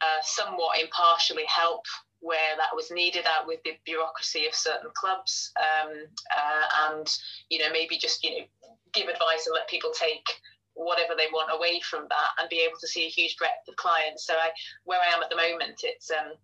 uh, 0.00 0.22
somewhat 0.22 0.80
impartially 0.80 1.46
help 1.46 1.84
where 2.20 2.56
that 2.56 2.74
was 2.74 2.90
needed 2.90 3.24
out 3.26 3.46
with 3.46 3.62
the 3.64 3.78
bureaucracy 3.84 4.46
of 4.46 4.54
certain 4.54 4.90
clubs 4.94 5.52
um, 5.58 5.90
uh, 6.36 6.90
and 6.90 7.06
you 7.48 7.60
know 7.60 7.70
maybe 7.72 7.96
just 7.96 8.24
you 8.24 8.30
know 8.30 8.44
give 8.92 9.06
advice 9.06 9.46
and 9.46 9.54
let 9.54 9.68
people 9.68 9.92
take 9.94 10.26
whatever 10.74 11.14
they 11.16 11.30
want 11.32 11.50
away 11.54 11.80
from 11.80 12.06
that 12.08 12.30
and 12.38 12.48
be 12.48 12.58
able 12.58 12.78
to 12.80 12.88
see 12.88 13.06
a 13.06 13.08
huge 13.08 13.36
breadth 13.36 13.68
of 13.68 13.76
clients 13.76 14.26
so 14.26 14.34
I 14.34 14.50
where 14.82 14.98
I 14.98 15.14
am 15.14 15.22
at 15.22 15.30
the 15.30 15.36
moment 15.36 15.78
it's 15.84 16.10
um, 16.10 16.34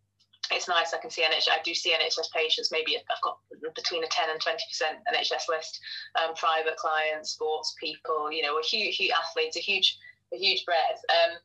it's 0.50 0.68
nice. 0.68 0.92
I 0.92 0.98
can 0.98 1.10
see 1.10 1.22
NHS. 1.22 1.48
I 1.48 1.62
do 1.64 1.74
see 1.74 1.92
NHS 1.92 2.30
patients. 2.32 2.70
Maybe 2.70 2.96
I've 2.96 3.22
got 3.22 3.38
between 3.74 4.04
a 4.04 4.08
10 4.08 4.30
and 4.30 4.40
20 4.40 4.58
percent 4.68 4.98
NHS 5.12 5.48
list. 5.48 5.80
Um, 6.16 6.34
private 6.34 6.76
clients, 6.76 7.30
sports 7.30 7.74
people. 7.80 8.32
You 8.32 8.42
know, 8.42 8.58
a 8.58 8.62
huge, 8.62 8.96
huge 8.96 9.12
athletes, 9.12 9.56
a 9.56 9.60
huge, 9.60 9.98
a 10.32 10.36
huge 10.36 10.64
breadth. 10.64 11.00
Um, 11.08 11.38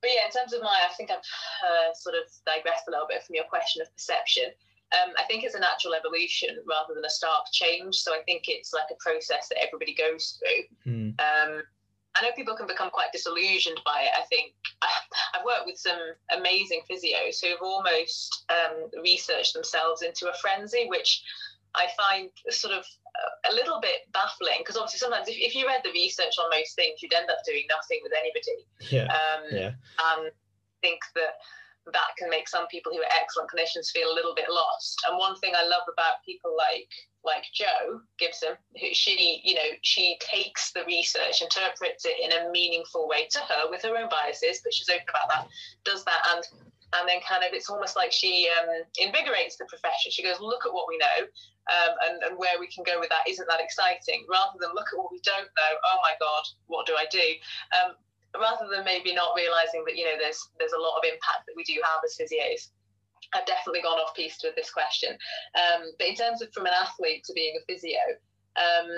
but 0.00 0.10
yeah, 0.12 0.26
in 0.26 0.32
terms 0.32 0.52
of 0.52 0.60
my, 0.60 0.84
I 0.84 0.92
think 0.94 1.10
I've 1.10 1.16
uh, 1.18 1.94
sort 1.94 2.14
of 2.14 2.28
digressed 2.44 2.84
a 2.88 2.90
little 2.90 3.08
bit 3.08 3.24
from 3.24 3.36
your 3.36 3.48
question 3.48 3.80
of 3.80 3.92
perception. 3.94 4.52
Um, 4.92 5.14
I 5.18 5.24
think 5.24 5.44
it's 5.44 5.54
a 5.54 5.60
natural 5.60 5.94
evolution 5.94 6.50
rather 6.68 6.94
than 6.94 7.04
a 7.04 7.10
stark 7.10 7.46
change. 7.52 7.96
So 7.96 8.12
I 8.12 8.22
think 8.24 8.44
it's 8.48 8.72
like 8.72 8.92
a 8.92 9.00
process 9.00 9.48
that 9.48 9.64
everybody 9.64 9.94
goes 9.94 10.38
through. 10.38 10.92
Mm. 10.92 11.20
Um, 11.20 11.62
I 12.16 12.22
know 12.22 12.30
people 12.36 12.54
can 12.54 12.66
become 12.66 12.90
quite 12.90 13.12
disillusioned 13.12 13.80
by 13.84 14.02
it. 14.02 14.10
I 14.16 14.22
think 14.26 14.52
I've 15.34 15.44
worked 15.44 15.66
with 15.66 15.78
some 15.78 15.98
amazing 16.36 16.82
physios 16.88 17.42
who 17.42 17.50
have 17.50 17.62
almost 17.62 18.44
um, 18.50 18.90
researched 19.02 19.54
themselves 19.54 20.02
into 20.02 20.30
a 20.30 20.36
frenzy, 20.40 20.86
which 20.88 21.22
I 21.74 21.86
find 21.96 22.30
sort 22.50 22.74
of 22.74 22.84
a 23.50 23.54
little 23.54 23.80
bit 23.80 24.06
baffling 24.12 24.58
because 24.58 24.76
obviously 24.76 24.98
sometimes 24.98 25.28
if, 25.28 25.36
if 25.38 25.54
you 25.54 25.66
read 25.66 25.82
the 25.84 25.90
research 25.90 26.34
on 26.38 26.50
most 26.50 26.74
things, 26.76 27.02
you'd 27.02 27.14
end 27.14 27.30
up 27.30 27.38
doing 27.46 27.64
nothing 27.68 28.00
with 28.02 28.12
anybody. 28.12 28.66
Yeah. 28.90 29.10
Um, 29.10 29.42
yeah. 29.50 29.72
And 30.14 30.28
I 30.28 30.34
think 30.82 31.00
that 31.14 31.38
that 31.92 32.16
can 32.18 32.30
make 32.30 32.48
some 32.48 32.66
people 32.68 32.92
who 32.92 33.00
are 33.00 33.16
excellent 33.20 33.50
clinicians 33.50 33.90
feel 33.92 34.10
a 34.10 34.14
little 34.14 34.34
bit 34.34 34.48
lost. 34.48 34.96
And 35.08 35.18
one 35.18 35.36
thing 35.36 35.52
I 35.54 35.64
love 35.64 35.84
about 35.92 36.24
people 36.24 36.56
like 36.56 36.88
like 37.24 37.44
Jo 37.54 38.00
Gibson, 38.18 38.56
who 38.80 38.88
she, 38.92 39.40
you 39.44 39.54
know, 39.54 39.70
she 39.82 40.18
takes 40.20 40.72
the 40.72 40.84
research, 40.84 41.40
interprets 41.40 42.04
it 42.04 42.20
in 42.22 42.32
a 42.32 42.50
meaningful 42.50 43.08
way 43.08 43.26
to 43.30 43.38
her 43.40 43.70
with 43.70 43.82
her 43.82 43.96
own 43.96 44.08
biases, 44.10 44.60
but 44.62 44.74
she's 44.74 44.90
open 44.90 45.06
about 45.08 45.28
that, 45.30 45.48
does 45.84 46.04
that, 46.04 46.20
and 46.34 46.44
and 47.00 47.08
then 47.08 47.20
kind 47.26 47.42
of 47.42 47.50
it's 47.52 47.70
almost 47.70 47.96
like 47.96 48.12
she 48.12 48.48
um, 48.50 48.68
invigorates 48.98 49.56
the 49.56 49.66
profession. 49.66 50.10
She 50.10 50.22
goes, 50.22 50.40
look 50.40 50.66
at 50.66 50.72
what 50.72 50.86
we 50.88 50.98
know, 50.98 51.26
um, 51.70 51.92
and, 52.06 52.14
and 52.22 52.34
where 52.38 52.58
we 52.58 52.68
can 52.68 52.84
go 52.84 53.00
with 53.00 53.10
that. 53.10 53.28
Isn't 53.28 53.48
that 53.48 53.60
exciting? 53.60 54.26
Rather 54.30 54.58
than 54.60 54.74
look 54.74 54.88
at 54.92 54.98
what 54.98 55.10
we 55.10 55.20
don't 55.24 55.50
know. 55.50 55.72
Oh 55.84 55.98
my 56.02 56.14
God, 56.20 56.44
what 56.66 56.86
do 56.86 56.94
I 56.94 57.06
do? 57.10 57.26
Um, 57.74 57.98
rather 58.34 58.66
than 58.66 58.84
maybe 58.84 59.14
not 59.14 59.36
realizing 59.36 59.84
that 59.86 59.96
you 59.96 60.04
know 60.04 60.18
there's 60.18 60.38
there's 60.58 60.74
a 60.74 60.80
lot 60.80 60.98
of 60.98 61.04
impact 61.04 61.46
that 61.46 61.54
we 61.56 61.64
do 61.64 61.78
have 61.82 62.02
as 62.04 62.18
physios. 62.18 62.70
I've 63.34 63.46
definitely 63.46 63.82
gone 63.82 63.98
off 63.98 64.14
piste 64.14 64.44
with 64.44 64.54
this 64.54 64.70
question. 64.70 65.16
Um, 65.58 65.90
but 65.98 66.06
in 66.06 66.14
terms 66.14 66.42
of 66.42 66.52
from 66.52 66.66
an 66.66 66.76
athlete 66.76 67.24
to 67.24 67.32
being 67.32 67.56
a 67.58 67.64
physio, 67.66 67.98
um, 68.54 68.88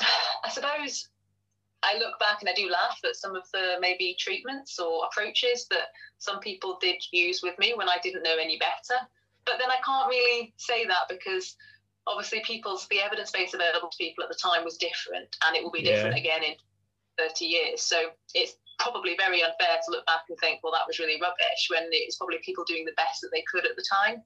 I 0.44 0.48
suppose 0.48 1.08
I 1.82 1.98
look 1.98 2.18
back 2.18 2.38
and 2.40 2.48
I 2.48 2.54
do 2.54 2.70
laugh 2.70 2.98
at 3.04 3.16
some 3.16 3.34
of 3.34 3.42
the 3.52 3.76
maybe 3.80 4.16
treatments 4.18 4.78
or 4.78 5.04
approaches 5.06 5.66
that 5.70 5.88
some 6.18 6.38
people 6.40 6.78
did 6.80 7.02
use 7.10 7.42
with 7.42 7.58
me 7.58 7.74
when 7.74 7.88
I 7.88 7.98
didn't 8.02 8.22
know 8.22 8.36
any 8.40 8.58
better. 8.58 9.00
But 9.44 9.56
then 9.58 9.70
I 9.70 9.76
can't 9.84 10.08
really 10.08 10.54
say 10.56 10.86
that 10.86 11.08
because 11.08 11.56
obviously 12.06 12.42
people's 12.44 12.86
the 12.88 13.00
evidence 13.00 13.30
base 13.30 13.54
available 13.54 13.88
to 13.90 13.96
people 13.98 14.22
at 14.22 14.30
the 14.30 14.38
time 14.40 14.64
was 14.64 14.76
different 14.76 15.36
and 15.46 15.56
it 15.56 15.62
will 15.62 15.70
be 15.70 15.82
different 15.82 16.16
yeah. 16.16 16.20
again 16.20 16.42
in 16.44 16.54
30 17.18 17.44
years. 17.44 17.82
So 17.82 18.10
it's 18.34 18.56
probably 18.78 19.16
very 19.16 19.42
unfair 19.42 19.78
to 19.84 19.90
look 19.90 20.06
back 20.06 20.22
and 20.28 20.38
think, 20.38 20.60
well, 20.62 20.72
that 20.72 20.86
was 20.86 20.98
really 20.98 21.20
rubbish, 21.20 21.68
when 21.70 21.84
it's 21.90 22.16
probably 22.16 22.38
people 22.44 22.64
doing 22.64 22.84
the 22.84 22.92
best 22.96 23.20
that 23.22 23.30
they 23.32 23.44
could 23.50 23.66
at 23.66 23.76
the 23.76 23.84
time. 23.90 24.22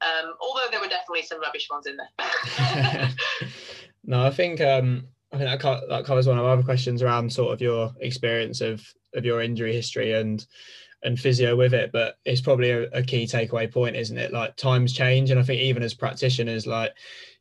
Um, 0.00 0.34
although 0.40 0.70
there 0.70 0.80
were 0.80 0.88
definitely 0.88 1.22
some 1.22 1.40
rubbish 1.40 1.68
ones 1.70 1.86
in 1.86 1.96
there. 1.96 3.10
no, 4.04 4.24
I 4.24 4.30
think 4.30 4.60
um, 4.60 5.08
I 5.32 5.38
think 5.38 5.48
that, 5.48 5.60
co- 5.60 5.86
that 5.88 6.04
covers 6.04 6.26
one 6.26 6.38
of 6.38 6.44
our 6.44 6.52
other 6.52 6.62
questions 6.62 7.02
around 7.02 7.32
sort 7.32 7.52
of 7.52 7.60
your 7.60 7.92
experience 8.00 8.60
of 8.60 8.82
of 9.14 9.24
your 9.24 9.42
injury 9.42 9.72
history 9.72 10.12
and 10.14 10.44
and 11.02 11.18
physio 11.18 11.56
with 11.56 11.72
it 11.72 11.90
but 11.92 12.16
it's 12.24 12.40
probably 12.40 12.70
a, 12.70 12.82
a, 12.90 13.02
key 13.02 13.24
takeaway 13.24 13.70
point 13.70 13.96
isn't 13.96 14.18
it? 14.18 14.32
Like 14.32 14.56
times 14.56 14.92
change 14.92 15.30
and 15.30 15.40
i 15.40 15.42
think 15.42 15.60
even 15.60 15.82
as 15.82 15.94
practitioners 15.94 16.66
like 16.66 16.92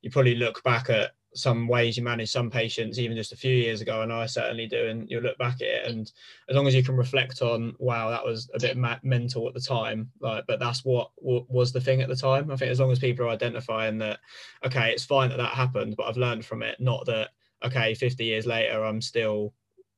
you 0.02 0.10
probably 0.10 0.36
look 0.36 0.63
back 0.63 0.89
at 0.89 1.12
some 1.36 1.67
ways 1.67 1.95
you 1.95 2.04
manage 2.04 2.32
some 2.32 2.49
patients 2.49 2.97
even 2.97 3.15
just 3.15 3.34
a 3.34 3.38
few 3.38 3.54
years 3.54 3.82
ago 3.82 4.02
and 4.02 4.12
i 4.12 4.25
certainly 4.25 4.65
do 4.65 4.88
and 4.88 5.10
you 5.12 5.21
look 5.21 5.38
back 5.38 5.56
at 5.56 5.67
it 5.67 5.88
and 5.88 6.12
as 6.49 6.56
long 6.56 6.67
as 6.67 6.73
you 6.73 6.84
can 6.84 6.95
reflect 6.95 7.43
on 7.43 7.75
wow 7.78 8.10
that 8.10 8.25
was 8.25 8.49
a 8.56 8.60
bit 8.60 8.75
ma- 8.78 8.97
mental 9.04 9.47
at 9.47 9.54
the 9.54 9.60
time 9.60 10.10
like 10.21 10.43
but 10.47 10.60
that's 10.60 10.84
what 10.84 11.12
w- 11.21 11.45
was 11.47 11.71
the 11.71 11.82
thing 11.82 12.02
at 12.02 12.10
the 12.10 12.15
time. 12.15 12.49
I 12.49 12.56
think 12.56 12.71
as 12.71 12.80
long 12.80 12.91
as 12.91 12.97
people 12.97 13.25
are 13.25 13.30
identifying 13.30 13.99
that 13.99 14.19
okay 14.65 14.91
it's 14.91 15.06
fine 15.06 15.30
that 15.30 15.38
that 15.38 15.54
happened 15.54 15.95
but 15.97 16.08
i've 16.08 16.17
learned 16.17 16.45
from 16.45 16.63
it 16.63 16.80
not 16.80 17.06
that 17.06 17.30
okay 17.63 17.93
50 17.93 18.24
years 18.24 18.45
later 18.45 18.84
i'm 18.84 19.02
still 19.02 19.54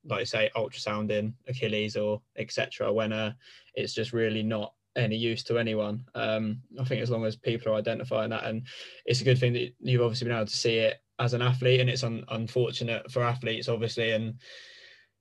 like 0.06 0.26
say 0.26 0.50
ultrasounding 0.56 1.34
achilles 1.47 1.95
or 1.95 2.21
etc 2.38 2.91
when 2.91 3.13
uh, 3.13 3.34
it's 3.76 3.93
just 3.93 4.13
really 4.13 4.41
not 4.41 4.74
any 4.95 5.15
use 5.15 5.43
to 5.43 5.58
anyone 5.58 6.04
um, 6.15 6.60
i 6.80 6.84
think 6.84 7.02
as 7.02 7.10
long 7.10 7.24
as 7.26 7.36
people 7.36 7.71
are 7.71 7.78
identifying 7.78 8.30
that 8.30 8.43
and 8.43 8.67
it's 9.06 9.21
a 9.21 9.24
good 9.24 9.38
thing 9.38 9.54
that 9.54 9.74
you've 9.80 10.02
obviously 10.02 10.28
been 10.28 10.36
able 10.36 10.45
to 10.45 10.56
see 10.56 10.78
it 10.78 11.02
as 11.21 11.34
an 11.34 11.41
athlete, 11.41 11.80
and 11.80 11.89
it's 11.89 12.04
un- 12.04 12.26
unfortunate 12.30 13.10
for 13.12 13.24
athletes, 13.24 13.69
obviously, 13.69 14.12
and 14.12 14.39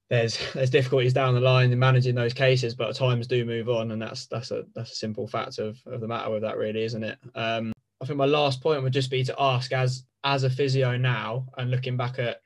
there's 0.08 0.38
there's 0.54 0.70
difficulties 0.70 1.12
down 1.12 1.34
the 1.34 1.40
line 1.40 1.70
in 1.70 1.78
managing 1.78 2.14
those 2.14 2.34
cases, 2.34 2.74
but 2.74 2.96
times 2.96 3.26
do 3.26 3.44
move 3.44 3.68
on, 3.68 3.92
and 3.92 4.00
that's 4.00 4.26
that's 4.26 4.50
a 4.50 4.64
that's 4.74 4.92
a 4.92 4.96
simple 4.96 5.28
fact 5.28 5.58
of, 5.58 5.78
of 5.86 6.00
the 6.00 6.08
matter 6.08 6.30
with 6.30 6.42
that, 6.42 6.56
really, 6.56 6.82
isn't 6.82 7.04
it? 7.04 7.18
Um, 7.34 7.72
I 8.00 8.06
think 8.06 8.16
my 8.16 8.26
last 8.26 8.62
point 8.62 8.82
would 8.82 8.92
just 8.92 9.10
be 9.10 9.24
to 9.24 9.34
ask, 9.38 9.72
as 9.72 10.04
as 10.24 10.44
a 10.44 10.50
physio 10.50 10.96
now, 10.96 11.46
and 11.56 11.70
looking 11.70 11.96
back 11.96 12.18
at 12.18 12.42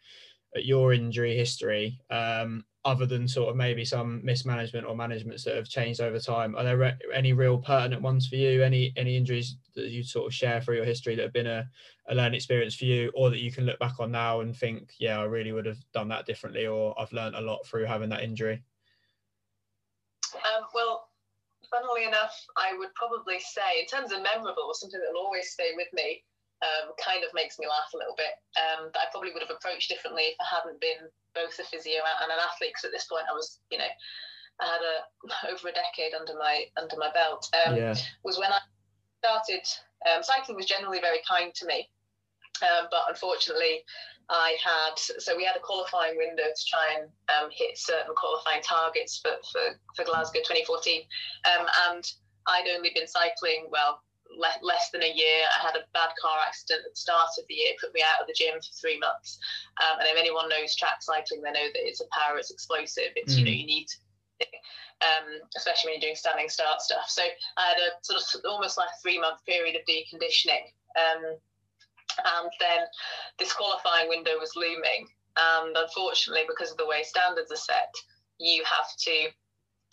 at 0.57 0.65
your 0.65 0.93
injury 0.93 1.37
history, 1.37 2.01
um, 2.11 2.65
other 2.85 3.07
than 3.07 3.27
sort 3.27 3.49
of 3.49 3.57
maybe 3.57 3.85
some 3.85 4.25
mismanagement 4.25 4.87
or 4.87 4.95
managements 4.95 5.43
that 5.45 5.57
have 5.57 5.69
changed 5.69 6.01
over 6.01 6.19
time, 6.19 6.55
are 6.55 6.63
there 6.63 6.77
re- 6.77 6.99
any 7.13 7.33
real 7.33 7.59
pertinent 7.59 8.03
ones 8.03 8.29
for 8.29 8.37
you? 8.37 8.63
Any 8.63 8.93
any 8.97 9.17
injuries 9.17 9.57
that 9.75 9.89
you 9.89 10.03
sort 10.03 10.27
of 10.27 10.35
share 10.35 10.61
through 10.61 10.77
your 10.77 10.85
history 10.85 11.15
that 11.17 11.23
have 11.23 11.33
been 11.33 11.47
a, 11.47 11.69
a 12.09 12.15
learning 12.15 12.35
experience 12.35 12.75
for 12.75 12.85
you, 12.85 13.11
or 13.15 13.31
that 13.31 13.41
you 13.41 13.51
can 13.51 13.65
look 13.65 13.79
back 13.79 14.01
on 14.01 14.11
now 14.11 14.41
and 14.41 14.57
think, 14.57 14.93
yeah, 14.99 15.21
I 15.21 15.25
really 15.25 15.53
would 15.53 15.67
have 15.67 15.79
done 15.93 16.09
that 16.09 16.27
differently, 16.27 16.67
or 16.67 16.99
I've 17.01 17.13
learned 17.13 17.37
a 17.37 17.41
lot 17.41 17.67
through 17.67 17.87
having 17.87 18.11
that 18.11 18.23
injury? 18.23 18.63
Um, 20.35 20.65
well, 20.75 21.09
funnily 21.75 22.07
enough, 22.07 22.39
I 22.55 22.79
would 22.79 22.95
probably 22.95 23.43
say, 23.43 23.83
in 23.83 23.87
terms 23.91 24.15
of 24.15 24.23
memorable, 24.23 24.71
something 24.71 25.01
that 25.03 25.11
will 25.11 25.27
always 25.27 25.51
stay 25.51 25.75
with 25.75 25.91
me, 25.91 26.23
um, 26.63 26.95
kind 27.03 27.27
of 27.27 27.35
makes 27.35 27.59
me 27.59 27.67
laugh 27.67 27.91
a 27.91 27.99
little 27.99 28.15
bit. 28.15 28.39
Um, 28.55 28.95
that 28.95 29.11
I 29.11 29.11
probably 29.11 29.35
would 29.35 29.43
have 29.43 29.51
approached 29.51 29.91
differently 29.91 30.33
if 30.33 30.39
I 30.39 30.47
hadn't 30.47 30.79
been 30.79 31.11
both 31.35 31.59
a 31.59 31.67
physio 31.67 31.99
and 31.99 32.31
an 32.31 32.39
athlete. 32.39 32.79
Because 32.79 32.87
at 32.87 32.95
this 32.95 33.11
point, 33.11 33.27
I 33.27 33.35
was, 33.35 33.59
you 33.75 33.79
know, 33.79 33.91
I 34.63 34.65
had 34.71 34.83
a 34.87 34.97
over 35.51 35.69
a 35.69 35.75
decade 35.75 36.15
under 36.15 36.39
my 36.39 36.71
under 36.79 36.97
my 36.97 37.11
belt. 37.11 37.51
Um, 37.67 37.75
yeah. 37.75 37.99
Was 38.23 38.39
when 38.39 38.55
I 38.55 38.63
started. 39.19 39.67
Um, 40.05 40.23
cycling 40.23 40.57
was 40.57 40.67
generally 40.67 41.01
very 41.01 41.25
kind 41.27 41.49
to 41.55 41.65
me, 41.65 41.89
um, 42.61 42.89
but 42.91 43.09
unfortunately, 43.09 43.81
I 44.31 44.57
had 44.63 44.99
so 44.99 45.37
we 45.37 45.45
had 45.45 45.57
a 45.57 45.61
qualifying 45.61 46.17
window 46.17 46.45
to 46.45 46.65
try 46.67 46.97
and 46.99 47.09
um, 47.29 47.51
hit 47.53 47.77
certain 47.77 48.15
qualifying 48.17 48.63
targets 48.63 49.19
for 49.19 49.33
for, 49.53 49.79
for 49.97 50.05
Glasgow 50.05 50.41
2014, 50.41 51.03
um, 51.45 51.67
and 51.91 52.05
I'd 52.47 52.69
only 52.75 52.91
been 52.95 53.07
cycling 53.07 53.69
well 53.71 54.01
le- 54.37 54.63
less 54.63 54.91
than 54.91 55.03
a 55.03 55.13
year. 55.13 55.45
I 55.59 55.63
had 55.63 55.77
a 55.77 55.87
bad 55.93 56.11
car 56.21 56.39
accident 56.47 56.85
at 56.87 56.93
the 56.93 57.01
start 57.01 57.31
of 57.39 57.45
the 57.49 57.55
year, 57.55 57.73
put 57.81 57.95
me 57.95 58.03
out 58.03 58.21
of 58.21 58.27
the 58.27 58.35
gym 58.37 58.55
for 58.55 58.73
three 58.81 58.99
months. 58.99 59.39
Um, 59.81 60.01
and 60.01 60.09
if 60.09 60.17
anyone 60.17 60.49
knows 60.49 60.77
track 60.77 61.03
cycling, 61.03 61.43
they 61.43 61.53
know 61.53 61.69
that 61.73 61.87
it's 61.87 62.01
a 62.01 62.09
power, 62.13 62.39
it's 62.39 62.51
explosive. 62.51 63.13
It's, 63.17 63.35
mm. 63.35 63.39
you 63.39 63.45
know, 63.45 63.51
you 63.51 63.67
need 63.67 63.87
to, 63.89 63.97
um, 65.03 65.27
especially 65.57 65.93
when 65.93 66.01
you're 66.01 66.09
doing 66.09 66.19
standing 66.19 66.49
start 66.49 66.81
stuff. 66.81 67.09
So 67.09 67.23
I 67.57 67.63
had 67.69 67.79
a 67.79 67.91
sort 68.03 68.21
of 68.21 68.51
almost 68.51 68.79
like 68.79 68.89
three 69.03 69.21
month 69.21 69.45
period 69.47 69.77
of 69.77 69.83
deconditioning. 69.89 70.73
Um, 70.97 71.39
and 72.19 72.51
then 72.61 72.87
this 73.39 73.53
qualifying 73.53 74.09
window 74.09 74.39
was 74.39 74.57
looming. 74.57 75.09
And 75.37 75.77
unfortunately, 75.77 76.45
because 76.47 76.71
of 76.71 76.77
the 76.77 76.87
way 76.87 77.03
standards 77.03 77.51
are 77.51 77.57
set, 77.57 77.93
you 78.39 78.63
have 78.65 78.91
to 78.99 79.35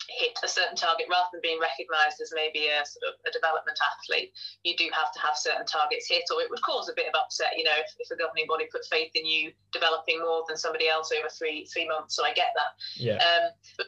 hit 0.08 0.38
a 0.42 0.48
certain 0.48 0.76
target. 0.76 1.06
Rather 1.10 1.28
than 1.32 1.42
being 1.42 1.60
recognized 1.60 2.20
as 2.20 2.32
maybe 2.34 2.66
a 2.66 2.82
sort 2.86 3.14
of 3.14 3.14
a 3.26 3.30
development 3.30 3.78
athlete 3.78 4.34
you 4.64 4.74
do 4.76 4.90
have 4.92 5.12
to 5.12 5.20
have 5.20 5.36
certain 5.36 5.66
targets 5.66 6.08
hit 6.08 6.26
or 6.34 6.42
it 6.42 6.50
would 6.50 6.62
cause 6.62 6.88
a 6.88 6.96
bit 6.96 7.06
of 7.06 7.14
upset 7.14 7.54
you 7.56 7.62
know 7.62 7.74
if, 7.78 7.86
if 7.98 8.10
a 8.10 8.18
governing 8.18 8.46
body 8.48 8.66
put 8.70 8.84
faith 8.90 9.10
in 9.14 9.24
you 9.24 9.52
developing 9.70 10.18
more 10.18 10.42
than 10.48 10.56
somebody 10.56 10.88
else 10.88 11.12
over 11.14 11.28
three 11.28 11.66
three 11.66 11.86
months. 11.86 12.16
So 12.16 12.24
i 12.24 12.32
get 12.34 12.50
that. 12.54 12.72
Yeah. 12.96 13.18
Um, 13.22 13.50
but 13.78 13.86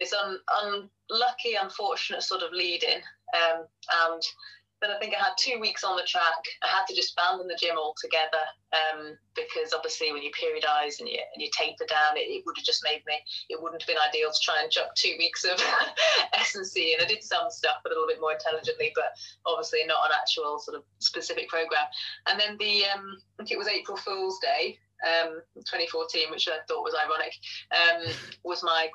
it's 0.00 0.14
un, 0.14 0.38
unlucky 0.64 1.60
unfortunate 1.60 2.22
sort 2.22 2.42
of 2.42 2.52
lead 2.52 2.82
in 2.82 3.00
um, 3.36 3.66
and 4.08 4.22
then 4.80 4.90
I 4.90 4.98
think 4.98 5.14
I 5.14 5.18
had 5.20 5.36
two 5.36 5.60
weeks 5.60 5.84
on 5.84 5.96
the 5.96 6.08
track. 6.08 6.40
I 6.62 6.68
had 6.68 6.86
to 6.88 6.94
just 6.94 7.12
abandon 7.12 7.48
the 7.48 7.58
gym 7.60 7.76
altogether 7.76 8.40
um, 8.72 9.16
because 9.36 9.72
obviously 9.72 10.12
when 10.12 10.22
you 10.22 10.30
periodize 10.32 11.00
and 11.00 11.08
you, 11.08 11.20
and 11.20 11.42
you 11.42 11.50
taper 11.52 11.84
down, 11.84 12.16
it, 12.16 12.32
it 12.32 12.42
would 12.46 12.56
have 12.56 12.64
just 12.64 12.82
made 12.82 13.04
me, 13.06 13.20
it 13.48 13.60
wouldn't 13.60 13.82
have 13.82 13.88
been 13.88 14.00
ideal 14.00 14.32
to 14.32 14.40
try 14.42 14.62
and 14.62 14.72
chuck 14.72 14.94
two 14.96 15.14
weeks 15.18 15.44
of 15.44 15.60
S&C. 16.34 16.94
And 16.94 17.04
I 17.04 17.08
did 17.08 17.22
some 17.22 17.50
stuff 17.50 17.84
a 17.84 17.88
little 17.88 18.06
bit 18.06 18.20
more 18.20 18.32
intelligently, 18.32 18.92
but 18.94 19.12
obviously 19.44 19.84
not 19.86 20.06
an 20.08 20.16
actual 20.16 20.58
sort 20.58 20.76
of 20.76 20.84
specific 20.98 21.48
program. 21.48 21.84
And 22.26 22.40
then 22.40 22.56
the, 22.58 22.88
um, 22.88 23.20
I 23.38 23.44
think 23.44 23.52
it 23.52 23.58
was 23.58 23.68
April 23.68 23.96
Fool's 23.96 24.38
Day, 24.40 24.78
um, 25.04 25.44
2014, 25.60 26.30
which 26.30 26.48
I 26.48 26.64
thought 26.68 26.84
was 26.84 26.96
ironic, 26.96 27.36
um, 27.72 28.12
was 28.44 28.62
my 28.62 28.88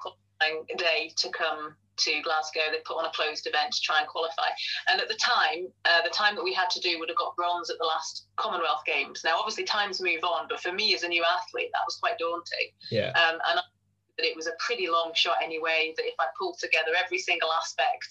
day 0.77 1.11
to 1.17 1.29
come 1.29 1.75
to 1.97 2.21
Glasgow. 2.23 2.61
They 2.71 2.79
put 2.86 2.97
on 2.97 3.05
a 3.05 3.11
closed 3.11 3.47
event 3.47 3.73
to 3.73 3.81
try 3.81 3.99
and 3.99 4.07
qualify. 4.07 4.49
And 4.89 4.99
at 4.99 5.07
the 5.07 5.15
time, 5.15 5.67
uh, 5.86 6.01
the 6.03 6.09
time 6.09 6.36
that 6.36 6.43
we 6.43 6.53
had 6.53 6.69
to 6.71 6.79
do 6.79 6.99
would 6.99 7.09
have 7.09 7.17
got 7.17 7.36
bronze 7.36 7.69
at 7.69 7.77
the 7.79 7.86
last 7.86 8.27
Commonwealth 8.36 8.83
Games. 8.86 9.21
Now, 9.23 9.38
obviously, 9.38 9.63
times 9.63 10.01
move 10.01 10.23
on, 10.23 10.47
but 10.49 10.59
for 10.59 10.71
me 10.71 10.93
as 10.93 11.03
a 11.03 11.07
new 11.07 11.23
athlete, 11.23 11.69
that 11.73 11.81
was 11.86 11.97
quite 11.97 12.17
daunting. 12.17 12.69
Yeah. 12.91 13.09
Um, 13.09 13.39
and 13.49 13.59
I, 13.59 13.61
that 14.17 14.25
it 14.25 14.36
was 14.36 14.47
a 14.47 14.53
pretty 14.59 14.88
long 14.88 15.11
shot 15.13 15.38
anyway. 15.43 15.93
That 15.97 16.05
if 16.05 16.15
I 16.19 16.25
pulled 16.39 16.57
together 16.59 16.91
every 17.01 17.17
single 17.17 17.51
aspect 17.51 18.07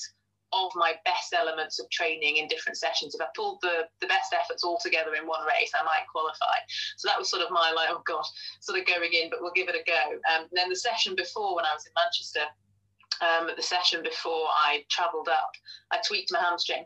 of 0.55 0.73
my 0.75 0.95
best 1.05 1.35
elements 1.35 1.79
of 1.81 1.91
training 1.91 2.37
in 2.39 2.49
different 2.49 2.79
sessions. 2.79 3.15
If 3.15 3.21
I 3.21 3.27
pulled 3.35 3.59
the, 3.63 3.89
the 4.01 4.07
best 4.07 4.33
efforts 4.33 4.65
all 4.65 4.79
together 4.83 5.15
in 5.15 5.27
one 5.27 5.45
race, 5.47 5.73
I 5.75 5.85
might 5.85 6.07
qualify. 6.11 6.59
So 6.97 7.09
that 7.09 7.19
was 7.19 7.29
sort 7.29 7.43
of 7.43 7.51
my 7.51 7.73
like, 7.75 7.89
oh 7.91 8.03
God, 8.07 8.25
sort 8.61 8.79
of 8.79 8.87
going 8.87 9.13
in, 9.13 9.31
but 9.31 9.41
we'll 9.41 9.53
give 9.55 9.69
it 9.69 9.75
a 9.75 9.85
go. 9.87 10.19
Um, 10.35 10.47
and 10.51 10.55
then 10.55 10.69
the 10.69 10.77
session 10.77 11.15
before 11.17 11.55
when 11.57 11.65
I 11.65 11.75
was 11.75 11.87
in 11.87 11.93
Manchester, 11.97 12.47
um, 13.21 13.49
at 13.49 13.57
the 13.57 13.63
session 13.63 14.03
before 14.03 14.47
I 14.51 14.85
travelled 14.91 15.29
up, 15.29 15.53
I 15.91 15.99
tweaked 16.07 16.33
my 16.33 16.41
hamstring 16.41 16.85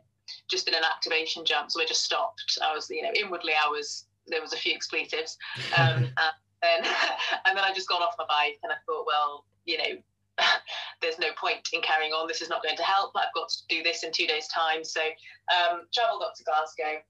just 0.51 0.69
in 0.69 0.75
an 0.75 0.85
activation 0.85 1.45
jump. 1.45 1.71
So 1.71 1.81
I 1.81 1.87
just 1.87 2.05
stopped. 2.05 2.59
I 2.63 2.75
was, 2.75 2.89
you 2.91 3.03
know, 3.03 3.13
inwardly 3.15 3.53
I 3.55 3.69
was, 3.69 4.07
there 4.27 4.43
was 4.43 4.53
a 4.53 4.57
few 4.57 4.75
expletives. 4.75 5.37
Um, 5.77 6.05
and, 6.05 6.15
then, 6.63 6.81
and 7.47 7.57
then 7.57 7.65
I 7.65 7.73
just 7.75 7.89
got 7.89 8.03
off 8.03 8.15
my 8.19 8.27
bike 8.29 8.59
and 8.63 8.73
I 8.73 8.77
thought, 8.87 9.07
well, 9.07 9.45
you 9.65 9.79
know, 9.79 10.03
there's 11.03 11.19
no 11.19 11.29
point 11.41 11.69
in 11.73 11.83
carrying 11.83 12.13
on. 12.13 12.29
This 12.29 12.43
is 12.43 12.49
not 12.49 12.63
going 12.63 12.77
to 12.77 12.83
help. 12.83 13.13
I've 13.17 13.35
got 13.35 13.49
to 13.49 13.59
do 13.69 13.83
this 13.83 14.05
in 14.05 14.13
two 14.13 14.27
days' 14.27 14.49
time. 14.49 14.85
So 14.85 15.01
um, 15.01 15.83
travelled 15.93 16.23
up 16.23 16.35
to 16.37 16.45
Glasgow, 16.45 17.03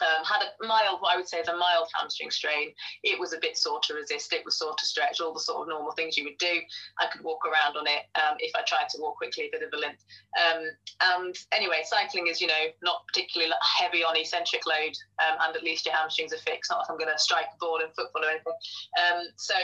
um, 0.00 0.24
had 0.24 0.42
a 0.42 0.66
mild, 0.66 1.00
what 1.00 1.14
I 1.14 1.16
would 1.16 1.28
say 1.28 1.38
is 1.38 1.48
a 1.48 1.56
mild 1.56 1.88
hamstring 1.94 2.30
strain. 2.30 2.72
It 3.02 3.18
was 3.18 3.32
a 3.32 3.38
bit 3.38 3.56
sore 3.56 3.80
to 3.84 3.94
resist. 3.94 4.32
It 4.32 4.44
was 4.44 4.58
sore 4.58 4.74
to 4.76 4.86
stretch, 4.86 5.20
all 5.20 5.32
the 5.32 5.40
sort 5.40 5.62
of 5.62 5.68
normal 5.68 5.92
things 5.92 6.18
you 6.18 6.24
would 6.24 6.38
do. 6.38 6.60
I 7.00 7.06
could 7.06 7.22
walk 7.22 7.40
around 7.46 7.76
on 7.76 7.86
it 7.86 8.04
um, 8.14 8.36
if 8.38 8.54
I 8.54 8.62
tried 8.66 8.88
to 8.90 9.00
walk 9.00 9.16
quickly, 9.16 9.44
a 9.44 9.50
bit 9.50 9.62
of 9.62 9.72
a 9.72 9.76
limp. 9.76 9.96
Um, 10.36 10.70
and 11.16 11.34
anyway, 11.52 11.82
cycling 11.84 12.26
is, 12.26 12.40
you 12.40 12.46
know, 12.48 12.66
not 12.82 13.06
particularly 13.06 13.52
heavy 13.78 14.04
on 14.04 14.16
eccentric 14.16 14.66
load, 14.66 14.92
um, 15.22 15.38
and 15.40 15.56
at 15.56 15.62
least 15.62 15.86
your 15.86 15.94
hamstrings 15.94 16.32
are 16.32 16.38
fixed. 16.38 16.70
Not 16.70 16.80
like 16.80 16.90
I'm 16.90 16.98
going 16.98 17.12
to 17.12 17.18
strike 17.18 17.46
a 17.54 17.58
ball 17.58 17.80
in 17.80 17.88
football 17.96 18.24
or 18.24 18.30
anything. 18.30 18.52
Um, 19.00 19.22
so 19.36 19.54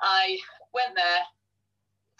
I 0.00 0.38
went 0.74 0.96
there, 0.96 1.22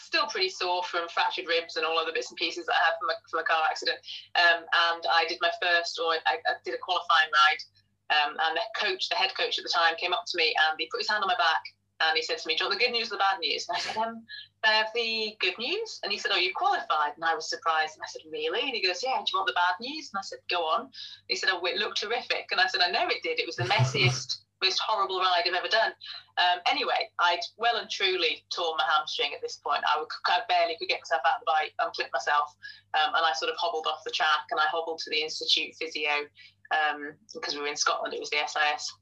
still 0.01 0.26
pretty 0.26 0.48
sore 0.48 0.82
from 0.84 1.09
fractured 1.09 1.46
ribs 1.46 1.76
and 1.76 1.84
all 1.84 1.98
other 1.98 2.12
bits 2.12 2.30
and 2.30 2.36
pieces 2.36 2.66
that 2.66 2.74
I 2.74 2.84
had 2.90 2.96
from 2.98 3.11
a, 3.11 3.16
from 3.30 3.40
a 3.40 3.44
car 3.44 3.62
accident. 3.68 3.98
Um, 4.34 4.64
and 4.64 5.03
I 5.07 5.24
did 5.28 5.38
my 5.40 5.53
first, 5.61 6.01
or 6.01 6.12
I, 6.14 6.40
I 6.40 6.53
did 6.64 6.74
a 6.74 6.82
qualifying 6.82 7.30
ride. 7.30 7.62
Um, 8.11 8.36
and 8.42 8.57
the 8.57 8.66
coach, 8.74 9.09
the 9.09 9.14
head 9.14 9.30
coach 9.36 9.59
at 9.59 9.62
the 9.62 9.70
time, 9.70 9.94
came 9.94 10.12
up 10.12 10.24
to 10.26 10.36
me 10.36 10.55
and 10.66 10.74
he 10.78 10.88
put 10.90 11.01
his 11.01 11.09
hand 11.09 11.22
on 11.22 11.28
my 11.28 11.38
back 11.38 11.62
and 12.01 12.16
he 12.16 12.22
said 12.22 12.38
to 12.38 12.48
me, 12.48 12.57
"Do 12.57 12.64
you 12.64 12.68
want 12.68 12.78
the 12.78 12.84
good 12.84 12.92
news 12.92 13.09
or 13.09 13.16
the 13.16 13.18
bad 13.18 13.38
news?" 13.40 13.68
And 13.68 13.76
I 13.76 13.80
said, 13.80 13.96
um, 13.96 14.24
"I 14.64 14.72
have 14.72 14.88
the 14.94 15.36
good 15.38 15.59
news." 15.59 16.01
And 16.03 16.11
he 16.11 16.18
said, 16.18 16.32
"Oh, 16.32 16.38
you 16.38 16.53
qualified?" 16.55 17.12
And 17.14 17.24
I 17.24 17.34
was 17.34 17.48
surprised. 17.48 17.94
And 17.94 18.03
I 18.03 18.09
said, 18.09 18.22
"Really?" 18.30 18.62
And 18.62 18.74
he 18.74 18.82
goes, 18.82 19.03
"Yeah. 19.03 19.16
Do 19.18 19.24
you 19.32 19.38
want 19.38 19.48
the 19.48 19.53
bad 19.53 19.76
news?" 19.80 20.11
And 20.12 20.18
I 20.18 20.22
said, 20.22 20.38
"Go 20.48 20.64
on." 20.64 20.90
He 21.28 21.36
said, 21.36 21.51
"Oh, 21.53 21.64
it 21.66 21.76
looked 21.76 22.01
terrific." 22.01 22.48
And 22.51 22.61
I 22.61 22.66
said, 22.66 22.80
"I 22.80 22.90
know 22.90 23.07
it 23.09 23.22
did. 23.22 23.38
It 23.38 23.46
was 23.46 23.57
the 23.57 23.64
messiest." 23.64 24.40
Most 24.62 24.80
horrible 24.80 25.18
ride 25.18 25.44
I've 25.46 25.54
ever 25.54 25.68
done. 25.68 25.92
Um, 26.38 26.61
anyway, 26.70 27.08
I'd 27.18 27.40
well 27.56 27.76
and 27.76 27.90
truly 27.90 28.44
torn 28.54 28.76
my 28.76 28.84
hamstring 28.88 29.32
at 29.34 29.40
this 29.42 29.56
point. 29.56 29.82
I, 29.84 29.98
would, 29.98 30.08
I 30.26 30.40
barely 30.48 30.76
could 30.78 30.88
get 30.88 31.00
myself 31.00 31.22
out 31.26 31.40
of 31.40 31.44
the 31.44 31.52
bike, 31.52 31.72
unclip 31.80 32.12
myself, 32.12 32.54
um, 32.94 33.14
and 33.14 33.24
I 33.24 33.32
sort 33.32 33.50
of 33.50 33.56
hobbled 33.58 33.86
off 33.86 34.04
the 34.04 34.12
track 34.12 34.48
and 34.50 34.61
I 34.61 34.66
hobbled 34.68 35.00
to 35.04 35.11
the 35.11 35.22
Institute 35.22 35.74
Physio 35.78 36.28
um, 36.70 37.14
because 37.34 37.54
we 37.54 37.61
were 37.61 37.72
in 37.72 37.76
Scotland, 37.76 38.14
it 38.14 38.20
was 38.20 38.30
the 38.30 38.44
SIS. 38.46 38.92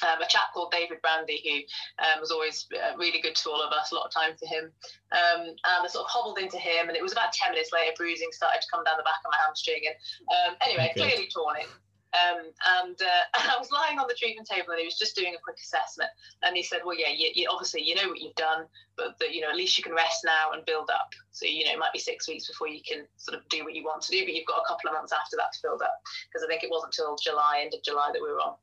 Um, 0.00 0.22
a 0.22 0.26
chap 0.26 0.54
called 0.54 0.72
David 0.72 1.02
Brandy, 1.02 1.44
who 1.44 2.04
um, 2.04 2.20
was 2.20 2.30
always 2.30 2.66
uh, 2.72 2.96
really 2.96 3.20
good 3.20 3.36
to 3.36 3.50
all 3.50 3.60
of 3.60 3.70
us, 3.72 3.92
a 3.92 3.94
lot 3.94 4.06
of 4.06 4.12
time 4.12 4.32
for 4.38 4.48
him. 4.48 4.72
Um, 5.12 5.52
and 5.52 5.84
I 5.84 5.86
sort 5.88 6.06
of 6.06 6.10
hobbled 6.10 6.38
into 6.38 6.56
him, 6.56 6.88
and 6.88 6.96
it 6.96 7.02
was 7.02 7.12
about 7.12 7.34
10 7.34 7.52
minutes 7.52 7.68
later, 7.70 7.92
bruising 7.96 8.32
started 8.32 8.62
to 8.62 8.68
come 8.72 8.82
down 8.84 8.96
the 8.96 9.04
back 9.04 9.20
of 9.20 9.30
my 9.30 9.36
hamstring. 9.44 9.82
And 9.84 9.96
um, 10.32 10.56
anyway, 10.64 10.88
okay. 10.96 11.04
clearly 11.04 11.28
torn 11.28 11.60
it. 11.60 11.68
Um, 12.10 12.50
and 12.82 12.98
uh, 13.00 13.24
I 13.34 13.56
was 13.58 13.70
lying 13.70 13.98
on 13.98 14.06
the 14.08 14.14
treatment 14.14 14.48
table 14.48 14.70
and 14.70 14.80
he 14.80 14.84
was 14.84 14.98
just 14.98 15.16
doing 15.16 15.34
a 15.34 15.42
quick 15.42 15.56
assessment. 15.62 16.10
And 16.42 16.56
he 16.56 16.62
said, 16.62 16.80
Well, 16.84 16.98
yeah, 16.98 17.12
you, 17.14 17.30
you, 17.34 17.48
obviously 17.50 17.82
you 17.82 17.94
know 17.94 18.08
what 18.08 18.20
you've 18.20 18.34
done, 18.34 18.66
but 18.96 19.14
you 19.32 19.40
know, 19.40 19.50
at 19.50 19.56
least 19.56 19.78
you 19.78 19.84
can 19.84 19.94
rest 19.94 20.24
now 20.24 20.52
and 20.52 20.64
build 20.64 20.90
up. 20.90 21.12
So, 21.30 21.46
you 21.46 21.64
know, 21.64 21.72
it 21.72 21.78
might 21.78 21.92
be 21.92 21.98
six 21.98 22.28
weeks 22.28 22.48
before 22.48 22.68
you 22.68 22.80
can 22.86 23.06
sort 23.16 23.38
of 23.38 23.48
do 23.48 23.64
what 23.64 23.74
you 23.74 23.84
want 23.84 24.02
to 24.02 24.12
do, 24.12 24.24
but 24.24 24.34
you've 24.34 24.46
got 24.46 24.60
a 24.60 24.68
couple 24.68 24.90
of 24.90 24.94
months 24.94 25.12
after 25.12 25.36
that 25.36 25.52
to 25.54 25.58
build 25.62 25.82
up. 25.82 25.94
Because 26.28 26.44
I 26.44 26.48
think 26.48 26.64
it 26.64 26.70
wasn't 26.70 26.94
until 26.96 27.16
July, 27.16 27.60
end 27.62 27.74
of 27.74 27.82
July, 27.82 28.10
that 28.12 28.22
we 28.22 28.28
were 28.28 28.40
on. 28.40 28.54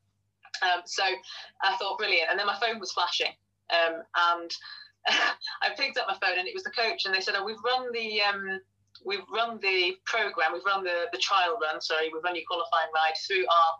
Um, 0.62 0.82
so 0.86 1.04
I 1.62 1.76
thought, 1.78 1.98
brilliant. 1.98 2.30
And 2.30 2.39
then 2.39 2.48
my 2.48 2.58
phone 2.60 2.80
was 2.80 2.91
flashing. 2.91 3.32
Um, 3.72 4.04
and 4.16 4.52
I 5.62 5.70
picked 5.78 5.98
up 5.98 6.08
my 6.08 6.18
phone 6.20 6.39
and 6.39 6.48
it 6.48 6.54
was 6.54 6.64
the 6.64 6.72
coach, 6.72 7.06
and 7.06 7.14
they 7.14 7.22
said, 7.22 7.36
Oh, 7.38 7.45
we've 7.45 7.64
run 7.64 7.91
the. 7.93 8.22
We've 9.06 9.26
run 9.34 9.60
the 9.62 9.98
program, 10.06 10.54
we've 10.54 10.66
run 10.66 10.84
the, 10.84 11.06
the 11.12 11.18
trial 11.18 11.58
run, 11.62 11.82
sorry, 11.82 12.10
we've 12.12 12.24
run 12.24 12.36
your 12.36 12.45
qualifying 12.48 12.89
ride 12.93 13.18
through 13.26 13.45
our 13.48 13.72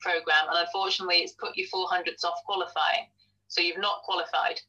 program, 0.00 0.48
and 0.50 0.58
unfortunately, 0.58 1.16
it's 1.16 1.32
put 1.32 1.56
you 1.56 1.66
400s 1.72 2.24
off 2.24 2.38
qualifying. 2.44 3.08
So 3.48 3.60
you've 3.60 3.78
not 3.78 4.02
qualified. 4.02 4.60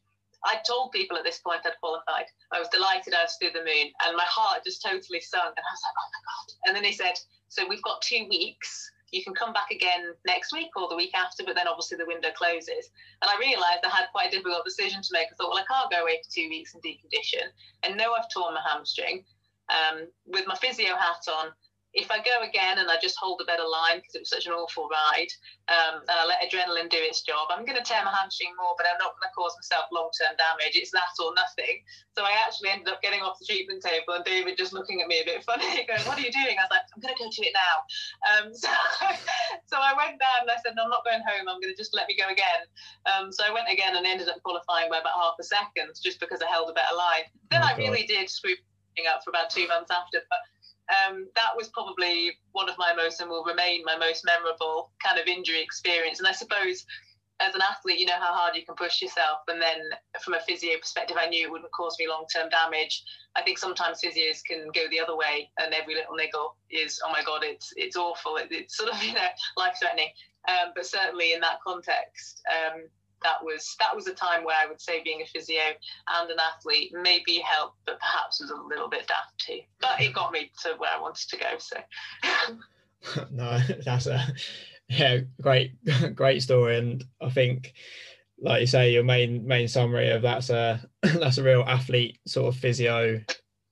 I 0.46 0.62
told 0.68 0.92
people 0.92 1.18
at 1.18 1.24
this 1.24 1.40
point 1.40 1.62
I'd 1.66 1.80
qualified. 1.80 2.26
I 2.52 2.60
was 2.60 2.70
delighted 2.70 3.14
I 3.14 3.24
was 3.24 3.36
through 3.36 3.52
the 3.54 3.66
moon, 3.66 3.92
and 4.06 4.16
my 4.16 4.26
heart 4.28 4.64
just 4.64 4.84
totally 4.84 5.22
sunk. 5.22 5.54
And 5.58 5.66
I 5.66 5.74
was 5.74 5.84
like, 5.84 5.98
oh 5.98 6.10
my 6.14 6.22
God. 6.24 6.48
And 6.66 6.76
then 6.76 6.84
they 6.84 6.96
said, 6.96 7.20
So 7.50 7.68
we've 7.68 7.82
got 7.82 8.02
two 8.02 8.28
weeks. 8.30 8.92
You 9.12 9.24
can 9.24 9.34
come 9.34 9.54
back 9.54 9.72
again 9.72 10.14
next 10.26 10.52
week 10.52 10.70
or 10.76 10.90
the 10.90 10.96
week 10.96 11.16
after, 11.16 11.44
but 11.46 11.56
then 11.56 11.68
obviously 11.68 11.98
the 11.98 12.06
window 12.06 12.30
closes. 12.36 12.92
And 13.22 13.32
I 13.32 13.40
realised 13.40 13.86
I 13.86 13.90
had 13.90 14.12
quite 14.12 14.28
a 14.28 14.32
difficult 14.36 14.66
decision 14.66 15.02
to 15.02 15.10
make. 15.14 15.28
I 15.32 15.36
thought, 15.36 15.50
well, 15.50 15.64
I 15.64 15.66
can't 15.66 15.90
go 15.90 16.04
away 16.04 16.20
for 16.22 16.30
two 16.30 16.50
weeks 16.50 16.76
and 16.76 16.84
decondition. 16.84 17.48
And 17.84 17.96
know 17.96 18.14
I've 18.14 18.30
torn 18.30 18.54
my 18.54 18.62
hamstring 18.68 19.24
um, 19.70 20.08
with 20.26 20.48
my 20.48 20.56
physio 20.56 20.96
hat 20.96 21.24
on. 21.30 21.52
If 21.94 22.12
I 22.12 22.22
go 22.22 22.46
again 22.46 22.78
and 22.78 22.92
I 22.92 23.02
just 23.02 23.18
hold 23.18 23.42
a 23.42 23.48
better 23.50 23.66
line 23.66 23.98
because 23.98 24.14
it 24.14 24.22
was 24.22 24.30
such 24.30 24.46
an 24.46 24.54
awful 24.54 24.86
ride, 24.86 25.34
um, 25.66 26.06
and 26.06 26.14
I 26.14 26.30
let 26.30 26.46
adrenaline 26.46 26.94
do 26.94 27.00
its 27.02 27.26
job, 27.26 27.50
I'm 27.50 27.66
going 27.66 27.80
to 27.80 27.82
tear 27.82 28.06
my 28.06 28.14
hamstring 28.14 28.54
more, 28.54 28.78
but 28.78 28.86
I'm 28.86 29.02
not 29.02 29.18
going 29.18 29.26
to 29.26 29.34
cause 29.34 29.58
myself 29.58 29.90
long 29.90 30.14
term 30.14 30.38
damage. 30.38 30.78
It's 30.78 30.94
that 30.94 31.10
or 31.18 31.34
nothing. 31.34 31.82
So 32.14 32.22
I 32.22 32.38
actually 32.38 32.70
ended 32.70 32.94
up 32.94 33.02
getting 33.02 33.26
off 33.26 33.40
the 33.42 33.50
treatment 33.50 33.82
table 33.82 34.14
and 34.14 34.22
David 34.22 34.62
just 34.62 34.78
looking 34.78 35.02
at 35.02 35.10
me 35.10 35.24
a 35.24 35.26
bit 35.26 35.42
funny, 35.42 35.86
going, 35.90 36.06
What 36.06 36.20
are 36.20 36.26
you 36.26 36.30
doing? 36.30 36.54
I 36.60 36.70
was 36.70 36.74
like, 36.76 36.86
I'm 36.94 37.02
going 37.02 37.18
to 37.18 37.20
go 37.20 37.30
to 37.34 37.42
it 37.42 37.56
now. 37.56 37.76
Um, 38.30 38.46
so, 38.62 38.70
so 39.66 39.76
I 39.82 39.98
went 39.98 40.22
down 40.22 40.46
and 40.46 40.52
I 40.54 40.60
said, 40.62 40.78
No, 40.78 40.86
I'm 40.86 40.94
not 40.94 41.02
going 41.02 41.24
home. 41.26 41.50
I'm 41.50 41.58
going 41.58 41.74
to 41.74 41.80
just 41.80 41.98
let 41.98 42.06
me 42.06 42.14
go 42.14 42.30
again. 42.30 42.62
Um, 43.10 43.34
so 43.34 43.42
I 43.42 43.50
went 43.50 43.74
again 43.74 43.98
and 43.98 44.06
ended 44.06 44.30
up 44.30 44.38
qualifying 44.46 44.92
by 44.94 45.02
about 45.02 45.18
half 45.18 45.40
a 45.40 45.46
second 45.48 45.98
just 45.98 46.22
because 46.22 46.46
I 46.46 46.48
held 46.52 46.70
a 46.70 46.78
better 46.78 46.94
line. 46.94 47.26
Then 47.50 47.64
oh 47.64 47.70
I 47.70 47.74
God. 47.74 47.82
really 47.82 48.06
did 48.06 48.30
screw 48.30 48.54
up 49.06 49.24
for 49.24 49.30
about 49.30 49.50
two 49.50 49.68
months 49.68 49.92
after. 49.92 50.20
But 50.30 50.40
um, 50.90 51.28
that 51.36 51.52
was 51.56 51.70
probably 51.70 52.32
one 52.54 52.70
of 52.70 52.78
my 52.78 52.94
most 52.96 53.22
and 53.22 53.30
will 53.30 53.44
remain 53.44 53.84
my 53.84 53.98
most 53.98 54.26
memorable 54.26 54.92
kind 55.04 55.20
of 55.20 55.28
injury 55.28 55.62
experience. 55.62 56.20
And 56.20 56.28
I 56.28 56.32
suppose 56.32 56.86
as 57.40 57.54
an 57.54 57.62
athlete, 57.62 58.00
you 58.00 58.06
know 58.06 58.20
how 58.20 58.34
hard 58.34 58.56
you 58.56 58.66
can 58.66 58.76
push 58.76 59.02
yourself. 59.02 59.40
And 59.48 59.62
then 59.62 59.78
from 60.22 60.34
a 60.34 60.40
physio 60.40 60.78
perspective, 60.80 61.18
I 61.20 61.28
knew 61.28 61.46
it 61.46 61.52
wouldn't 61.52 61.72
cause 61.72 61.96
me 62.00 62.08
long 62.08 62.26
term 62.34 62.50
damage. 62.50 63.04
I 63.36 63.44
think 63.44 63.58
sometimes 63.58 64.02
physios 64.02 64.44
can 64.44 64.70
go 64.74 64.86
the 64.90 65.00
other 65.00 65.16
way, 65.16 65.50
and 65.60 65.74
every 65.74 65.94
little 65.94 66.16
niggle 66.16 66.56
is, 66.72 67.00
oh 67.06 67.12
my 67.12 67.24
god, 67.24 67.42
it's 67.44 67.74
it's 67.76 67.96
awful. 67.96 68.38
It, 68.38 68.48
it's 68.52 68.78
sort 68.78 68.90
of 68.90 69.02
you 69.04 69.14
know 69.14 69.28
life 69.56 69.78
threatening. 69.80 70.10
Um, 70.48 70.72
but 70.76 70.86
certainly 70.86 71.34
in 71.34 71.42
that 71.42 71.60
context, 71.66 72.42
um, 72.48 72.88
that 73.24 73.44
was 73.44 73.76
that 73.80 73.96
was 73.96 74.08
a 74.08 74.14
time 74.14 74.44
where 74.44 74.56
I 74.62 74.68
would 74.68 74.82
say 74.82 75.04
being 75.04 75.22
a 75.22 75.26
physio 75.26 75.62
and 76.08 76.30
an 76.30 76.38
athlete 76.40 76.92
maybe 76.94 77.42
helped, 77.46 77.78
but 77.86 78.00
perhaps 78.00 78.42
was 78.42 78.52
a 78.52 78.56
little 78.56 78.90
bit 78.90 79.08
daft 79.08 79.38
too. 79.38 79.60
But 79.80 80.02
it 80.02 80.14
got 80.14 80.32
me 80.32 80.52
to 80.64 80.76
where 80.78 80.92
I 80.96 81.02
wanted 81.02 81.30
to 81.30 81.38
go. 81.38 81.58
So. 81.58 81.78
no, 83.32 83.60
that's 83.86 84.08
a 84.08 84.26
yeah, 84.90 85.20
great, 85.42 85.74
great 86.16 86.42
story, 86.42 86.78
and 86.78 87.04
I 87.22 87.30
think, 87.30 87.74
like 88.40 88.62
you 88.62 88.68
say, 88.68 88.92
your 88.92 89.04
main 89.04 89.46
main 89.46 89.68
summary 89.68 90.10
of 90.12 90.22
that's 90.22 90.50
a 90.50 90.82
that's 91.02 91.38
a 91.38 91.44
real 91.44 91.64
athlete 91.68 92.20
sort 92.26 92.54
of 92.54 92.60
physio 92.60 93.22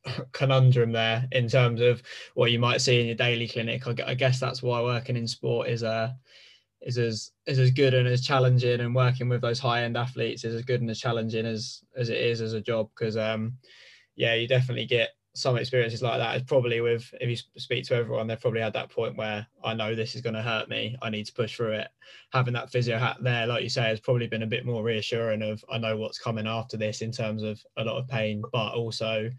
conundrum 0.34 0.92
there 0.92 1.28
in 1.32 1.48
terms 1.48 1.82
of 1.82 2.02
what 2.34 2.52
you 2.52 2.60
might 2.60 2.82
see 2.82 3.00
in 3.00 3.08
your 3.08 3.16
daily 3.16 3.48
clinic. 3.48 3.88
I, 3.88 4.14
guess 4.14 4.40
that's 4.40 4.62
why 4.62 4.82
working 4.82 5.18
in 5.18 5.28
sport 5.28 5.70
is 5.70 5.84
a 5.84 6.16
is 6.86 6.98
as 6.98 7.32
is 7.48 7.60
as 7.60 7.72
good 7.72 7.94
and 7.94 8.08
as 8.08 8.22
challenging, 8.22 8.80
and 8.80 8.96
working 8.96 9.28
with 9.28 9.42
those 9.42 9.60
high 9.60 9.84
end 9.84 9.98
athletes 9.98 10.46
is 10.46 10.56
as 10.56 10.62
good 10.62 10.82
and 10.82 10.90
as 10.90 11.00
challenging 11.00 11.46
as 11.46 11.84
as 11.98 12.10
it 12.10 12.18
is 12.18 12.42
as 12.42 12.54
a 12.54 12.62
job. 12.62 12.90
Because 12.98 13.18
um 13.18 13.58
yeah, 14.16 14.36
you 14.36 14.48
definitely 14.48 14.86
get 14.86 15.10
some 15.34 15.58
experiences 15.58 16.02
like 16.02 16.20
that. 16.20 16.38
Is 16.38 16.44
probably 16.44 16.80
with 16.80 17.14
if 17.20 17.30
you 17.30 17.36
speak 17.60 17.84
to 17.86 17.96
everyone 17.96 18.28
they've 18.28 18.40
probably 18.40 18.62
had 18.62 18.74
that 18.74 18.90
point 18.90 19.18
where 19.18 19.46
i 19.66 19.74
know 19.74 19.94
this 19.94 20.16
is 20.16 20.22
going 20.22 20.36
to 20.36 20.42
hurt 20.42 20.70
me. 20.70 20.96
I 21.02 21.10
need 21.10 21.26
to 21.26 21.34
push 21.34 21.58
through 21.58 21.74
it. 21.74 21.88
Having 22.32 22.54
that 22.54 22.72
physio 22.72 22.98
hat 22.98 23.18
there 23.20 23.46
like 23.46 23.64
you 23.64 23.70
say 23.70 23.84
has 23.84 24.00
probably 24.00 24.28
been 24.28 24.44
a 24.44 24.48
bit 24.48 24.66
more 24.66 24.84
reassuring 24.84 25.42
of 25.42 25.64
i 25.70 25.78
know 25.78 25.98
what's 25.98 26.20
coming 26.20 26.48
after 26.48 26.78
this 26.78 27.02
in 27.02 27.12
terms 27.12 27.44
of 27.44 27.62
a 27.78 27.84
lot 27.84 27.98
of 27.98 28.08
pain 28.08 28.44
but 28.54 28.76
also 28.76 29.30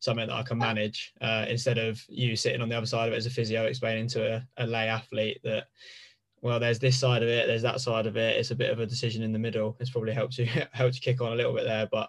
something 0.00 0.26
that 0.26 0.34
i 0.34 0.42
can 0.42 0.58
manage. 0.58 1.14
Uh, 1.20 1.46
instead 1.48 1.78
of 1.78 2.04
you 2.08 2.36
sitting 2.36 2.60
on 2.60 2.68
the 2.68 2.76
other 2.76 2.86
side 2.86 3.08
of 3.08 3.14
it 3.14 3.18
as 3.18 3.26
a 3.26 3.30
physio 3.30 3.64
explaining 3.64 4.08
to 4.08 4.36
a, 4.36 4.46
a 4.58 4.66
lay 4.66 4.88
athlete 4.88 5.40
that 5.42 5.68
well 6.46 6.60
there's 6.60 6.78
this 6.78 6.98
side 6.98 7.22
of 7.22 7.28
it 7.28 7.46
there's 7.46 7.62
that 7.62 7.80
side 7.80 8.06
of 8.06 8.16
it 8.16 8.36
it's 8.38 8.50
a 8.50 8.54
bit 8.54 8.70
of 8.70 8.80
a 8.80 8.86
decision 8.86 9.22
in 9.22 9.32
the 9.32 9.38
middle 9.38 9.76
it's 9.80 9.90
probably 9.90 10.12
helped 10.12 10.38
you 10.38 10.46
helped 10.72 10.94
you 10.94 11.00
kick 11.00 11.20
on 11.20 11.32
a 11.32 11.36
little 11.36 11.52
bit 11.52 11.64
there 11.64 11.88
but 11.90 12.08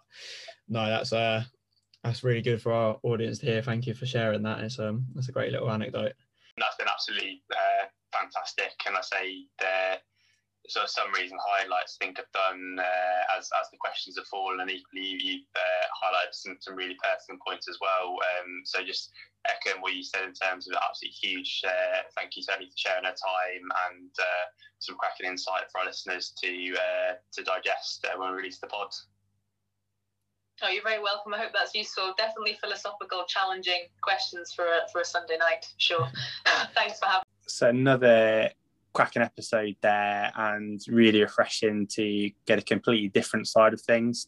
no 0.70 0.86
that's 0.88 1.12
uh 1.12 1.44
that's 2.08 2.24
really 2.24 2.42
good 2.42 2.62
for 2.62 2.72
our 2.72 2.98
audience 3.04 3.40
to 3.40 3.46
hear. 3.46 3.62
Thank 3.62 3.86
you 3.86 3.94
for 3.94 4.06
sharing 4.06 4.44
that. 4.44 4.62
It's 4.62 4.80
um, 4.80 5.06
that's 5.14 5.30
a 5.30 5.32
great 5.34 5.52
little 5.52 5.70
anecdote. 5.70 6.14
That's 6.58 6.76
been 6.78 6.88
absolutely 6.88 7.44
uh, 7.52 7.88
fantastic, 8.14 8.72
and 8.86 8.96
I 8.96 9.02
say 9.02 9.46
the 9.60 10.00
sort 10.68 10.86
of 10.86 10.92
summaries 10.92 11.32
and 11.32 11.40
highlights 11.40 11.98
I 12.00 12.06
think 12.06 12.20
I've 12.20 12.32
done 12.32 12.78
uh, 12.80 13.38
as 13.38 13.50
as 13.60 13.70
the 13.72 13.78
questions 13.80 14.18
have 14.18 14.28
fallen, 14.28 14.60
and 14.60 14.70
equally 14.70 15.18
you've 15.20 15.52
uh, 15.56 15.86
highlighted 15.96 16.34
some, 16.34 16.58
some 16.60 16.76
really 16.76 16.98
personal 17.02 17.40
points 17.46 17.68
as 17.68 17.78
well. 17.82 18.20
Um, 18.36 18.62
so 18.66 18.84
just 18.84 19.12
echoing 19.48 19.82
what 19.82 19.96
you 19.96 20.04
said 20.04 20.28
in 20.28 20.34
terms 20.34 20.68
of 20.68 20.76
absolutely 20.76 21.16
huge 21.16 21.62
uh, 21.66 22.04
thank 22.16 22.36
you 22.36 22.44
Tony 22.44 22.68
for 22.68 22.76
sharing 22.76 23.06
her 23.06 23.16
time 23.16 23.64
and 23.88 24.12
uh, 24.20 24.46
some 24.80 24.98
cracking 24.98 25.28
insight 25.28 25.72
for 25.72 25.80
our 25.80 25.88
listeners 25.88 26.34
to 26.44 26.50
uh, 26.76 27.14
to 27.34 27.44
digest 27.44 28.06
uh, 28.06 28.18
when 28.20 28.32
we 28.32 28.38
release 28.38 28.60
the 28.60 28.68
pod. 28.68 28.92
Oh, 30.64 30.70
you're 30.70 30.84
very 30.84 31.02
welcome. 31.02 31.34
I 31.36 31.38
hope 31.38 31.52
that's 31.54 31.76
useful. 31.76 32.16
Definitely 32.18 32.58
philosophical, 32.60 33.26
challenging 33.28 33.86
questions 34.02 34.54
for 34.56 34.66
a, 34.66 34.90
for 34.92 35.02
a 35.02 35.06
Sunday 35.06 35.38
night. 35.38 35.68
Sure. 35.78 36.10
Thanks 36.74 36.98
for 36.98 37.06
having. 37.06 37.24
So 37.48 37.70
another 37.70 38.50
cracking 38.98 39.22
episode 39.22 39.76
there, 39.82 40.32
and 40.36 40.82
really 40.88 41.22
refreshing 41.22 41.88
to 41.88 42.30
get 42.48 42.60
a 42.60 42.64
completely 42.64 43.10
different 43.10 43.48
side 43.48 43.74
of 43.74 43.82
things. 43.82 44.28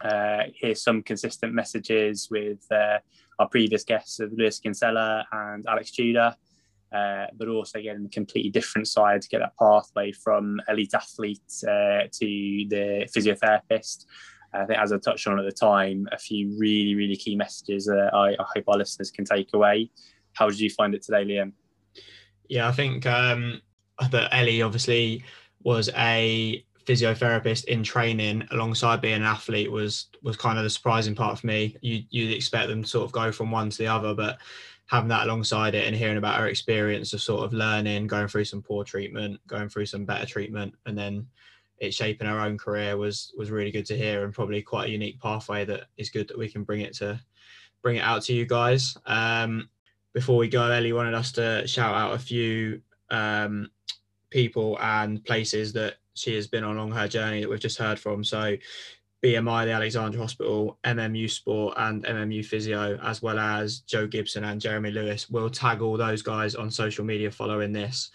Uh, 0.00 0.44
hear 0.54 0.74
some 0.74 1.02
consistent 1.02 1.52
messages 1.52 2.28
with 2.30 2.60
uh, 2.70 2.98
our 3.38 3.48
previous 3.48 3.84
guests 3.84 4.20
of 4.20 4.32
Lewis 4.32 4.58
Kinsella 4.58 5.26
and 5.32 5.64
Alex 5.66 5.90
Tudor. 5.90 6.34
Uh, 6.92 7.26
but 7.38 7.46
also 7.46 7.80
getting 7.80 8.04
a 8.04 8.08
completely 8.08 8.50
different 8.50 8.88
side 8.88 9.22
to 9.22 9.28
get 9.28 9.38
that 9.38 9.56
pathway 9.56 10.10
from 10.10 10.60
elite 10.68 10.92
athlete 10.92 11.52
uh, 11.62 12.02
to 12.10 12.66
the 12.68 13.08
physiotherapist 13.14 14.06
I 14.52 14.64
think, 14.64 14.78
as 14.78 14.92
I 14.92 14.98
touched 14.98 15.26
on 15.26 15.38
at 15.38 15.44
the 15.44 15.52
time, 15.52 16.08
a 16.10 16.18
few 16.18 16.56
really, 16.58 16.94
really 16.94 17.16
key 17.16 17.36
messages 17.36 17.86
that 17.86 18.10
I, 18.12 18.30
I 18.30 18.44
hope 18.54 18.64
our 18.68 18.76
listeners 18.76 19.10
can 19.10 19.24
take 19.24 19.54
away. 19.54 19.90
How 20.32 20.48
did 20.48 20.58
you 20.58 20.70
find 20.70 20.94
it 20.94 21.02
today, 21.02 21.24
Liam? 21.24 21.52
Yeah, 22.48 22.68
I 22.68 22.72
think 22.72 23.06
um, 23.06 23.60
that 24.10 24.34
Ellie 24.34 24.62
obviously 24.62 25.24
was 25.62 25.90
a 25.96 26.64
physiotherapist 26.86 27.66
in 27.66 27.82
training 27.82 28.46
alongside 28.50 29.00
being 29.00 29.14
an 29.14 29.22
athlete 29.22 29.70
was 29.70 30.06
was 30.22 30.36
kind 30.36 30.58
of 30.58 30.64
the 30.64 30.70
surprising 30.70 31.14
part 31.14 31.38
for 31.38 31.46
me. 31.46 31.76
You 31.80 32.02
you'd 32.10 32.34
expect 32.34 32.68
them 32.68 32.82
to 32.82 32.88
sort 32.88 33.04
of 33.04 33.12
go 33.12 33.30
from 33.30 33.50
one 33.50 33.70
to 33.70 33.78
the 33.78 33.86
other, 33.86 34.14
but 34.14 34.38
having 34.86 35.08
that 35.08 35.26
alongside 35.26 35.74
it 35.74 35.86
and 35.86 35.94
hearing 35.94 36.16
about 36.16 36.40
her 36.40 36.48
experience 36.48 37.12
of 37.12 37.20
sort 37.20 37.44
of 37.44 37.52
learning, 37.52 38.08
going 38.08 38.26
through 38.26 38.44
some 38.44 38.62
poor 38.62 38.82
treatment, 38.82 39.40
going 39.46 39.68
through 39.68 39.86
some 39.86 40.04
better 40.04 40.26
treatment, 40.26 40.74
and 40.86 40.98
then 40.98 41.26
it 41.78 41.94
shaping 41.94 42.26
her 42.26 42.40
own 42.40 42.58
career 42.58 42.96
was 42.96 43.32
was 43.36 43.50
really 43.50 43.70
good 43.70 43.86
to 43.86 43.96
hear 43.96 44.24
and 44.24 44.34
probably 44.34 44.62
quite 44.62 44.88
a 44.88 44.92
unique 44.92 45.20
pathway 45.20 45.64
that 45.64 45.84
is 45.96 46.10
good 46.10 46.28
that 46.28 46.38
we 46.38 46.48
can 46.48 46.64
bring 46.64 46.80
it 46.80 46.94
to 46.94 47.20
bring 47.82 47.96
it 47.96 48.02
out 48.02 48.22
to 48.22 48.32
you 48.32 48.46
guys. 48.46 48.96
Um, 49.06 49.68
before 50.12 50.36
we 50.36 50.48
go, 50.48 50.70
Ellie 50.70 50.92
wanted 50.92 51.14
us 51.14 51.32
to 51.32 51.66
shout 51.66 51.94
out 51.94 52.14
a 52.14 52.18
few 52.18 52.82
um, 53.10 53.70
people 54.30 54.78
and 54.80 55.24
places 55.24 55.72
that 55.74 55.96
she 56.14 56.34
has 56.34 56.46
been 56.46 56.64
on 56.64 56.76
along 56.76 56.92
her 56.92 57.08
journey 57.08 57.40
that 57.40 57.48
we've 57.48 57.60
just 57.60 57.78
heard 57.78 57.98
from. 57.98 58.24
So 58.24 58.56
BMI, 59.22 59.66
the 59.66 59.72
Alexandra 59.72 60.20
Hospital, 60.20 60.78
MMU 60.84 61.30
Sport, 61.30 61.74
and 61.76 62.04
MMU 62.04 62.44
Physio, 62.44 62.98
as 63.02 63.20
well 63.20 63.38
as 63.38 63.80
Jo 63.80 64.06
Gibson 64.06 64.44
and 64.44 64.60
Jeremy 64.60 64.90
Lewis. 64.90 65.28
We'll 65.28 65.50
tag 65.50 65.82
all 65.82 65.98
those 65.98 66.22
guys 66.22 66.54
on 66.54 66.70
social 66.70 67.04
media 67.04 67.30
following 67.30 67.72
this. 67.72 68.10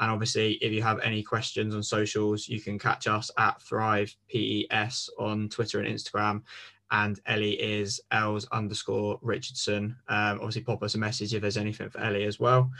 And 0.00 0.10
obviously, 0.10 0.54
if 0.54 0.72
you 0.72 0.82
have 0.82 1.00
any 1.00 1.22
questions 1.22 1.74
on 1.74 1.82
socials, 1.82 2.48
you 2.48 2.60
can 2.60 2.78
catch 2.78 3.06
us 3.06 3.30
at 3.36 3.60
Thrive 3.62 4.14
PES 4.32 5.10
on 5.18 5.48
Twitter 5.48 5.80
and 5.80 5.88
Instagram. 5.88 6.42
And 6.90 7.20
Ellie 7.26 7.60
is 7.60 8.00
Els 8.10 8.46
underscore 8.50 9.18
Richardson. 9.22 9.96
Um, 10.08 10.38
obviously, 10.38 10.62
pop 10.62 10.82
us 10.82 10.94
a 10.94 10.98
message 10.98 11.34
if 11.34 11.42
there's 11.42 11.56
anything 11.56 11.90
for 11.90 12.00
Ellie 12.00 12.24
as 12.24 12.40
well. 12.40 12.70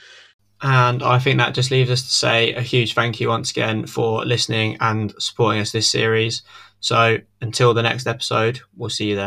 And 0.60 1.02
I 1.02 1.18
think 1.18 1.38
that 1.38 1.54
just 1.54 1.70
leaves 1.70 1.90
us 1.90 2.02
to 2.02 2.10
say 2.10 2.52
a 2.54 2.62
huge 2.62 2.94
thank 2.94 3.20
you 3.20 3.28
once 3.28 3.50
again 3.50 3.86
for 3.86 4.24
listening 4.24 4.76
and 4.80 5.14
supporting 5.18 5.60
us 5.60 5.72
this 5.72 5.88
series. 5.88 6.42
So 6.80 7.18
until 7.40 7.74
the 7.74 7.82
next 7.82 8.06
episode, 8.06 8.60
we'll 8.76 8.90
see 8.90 9.10
you 9.10 9.16
then. 9.16 9.26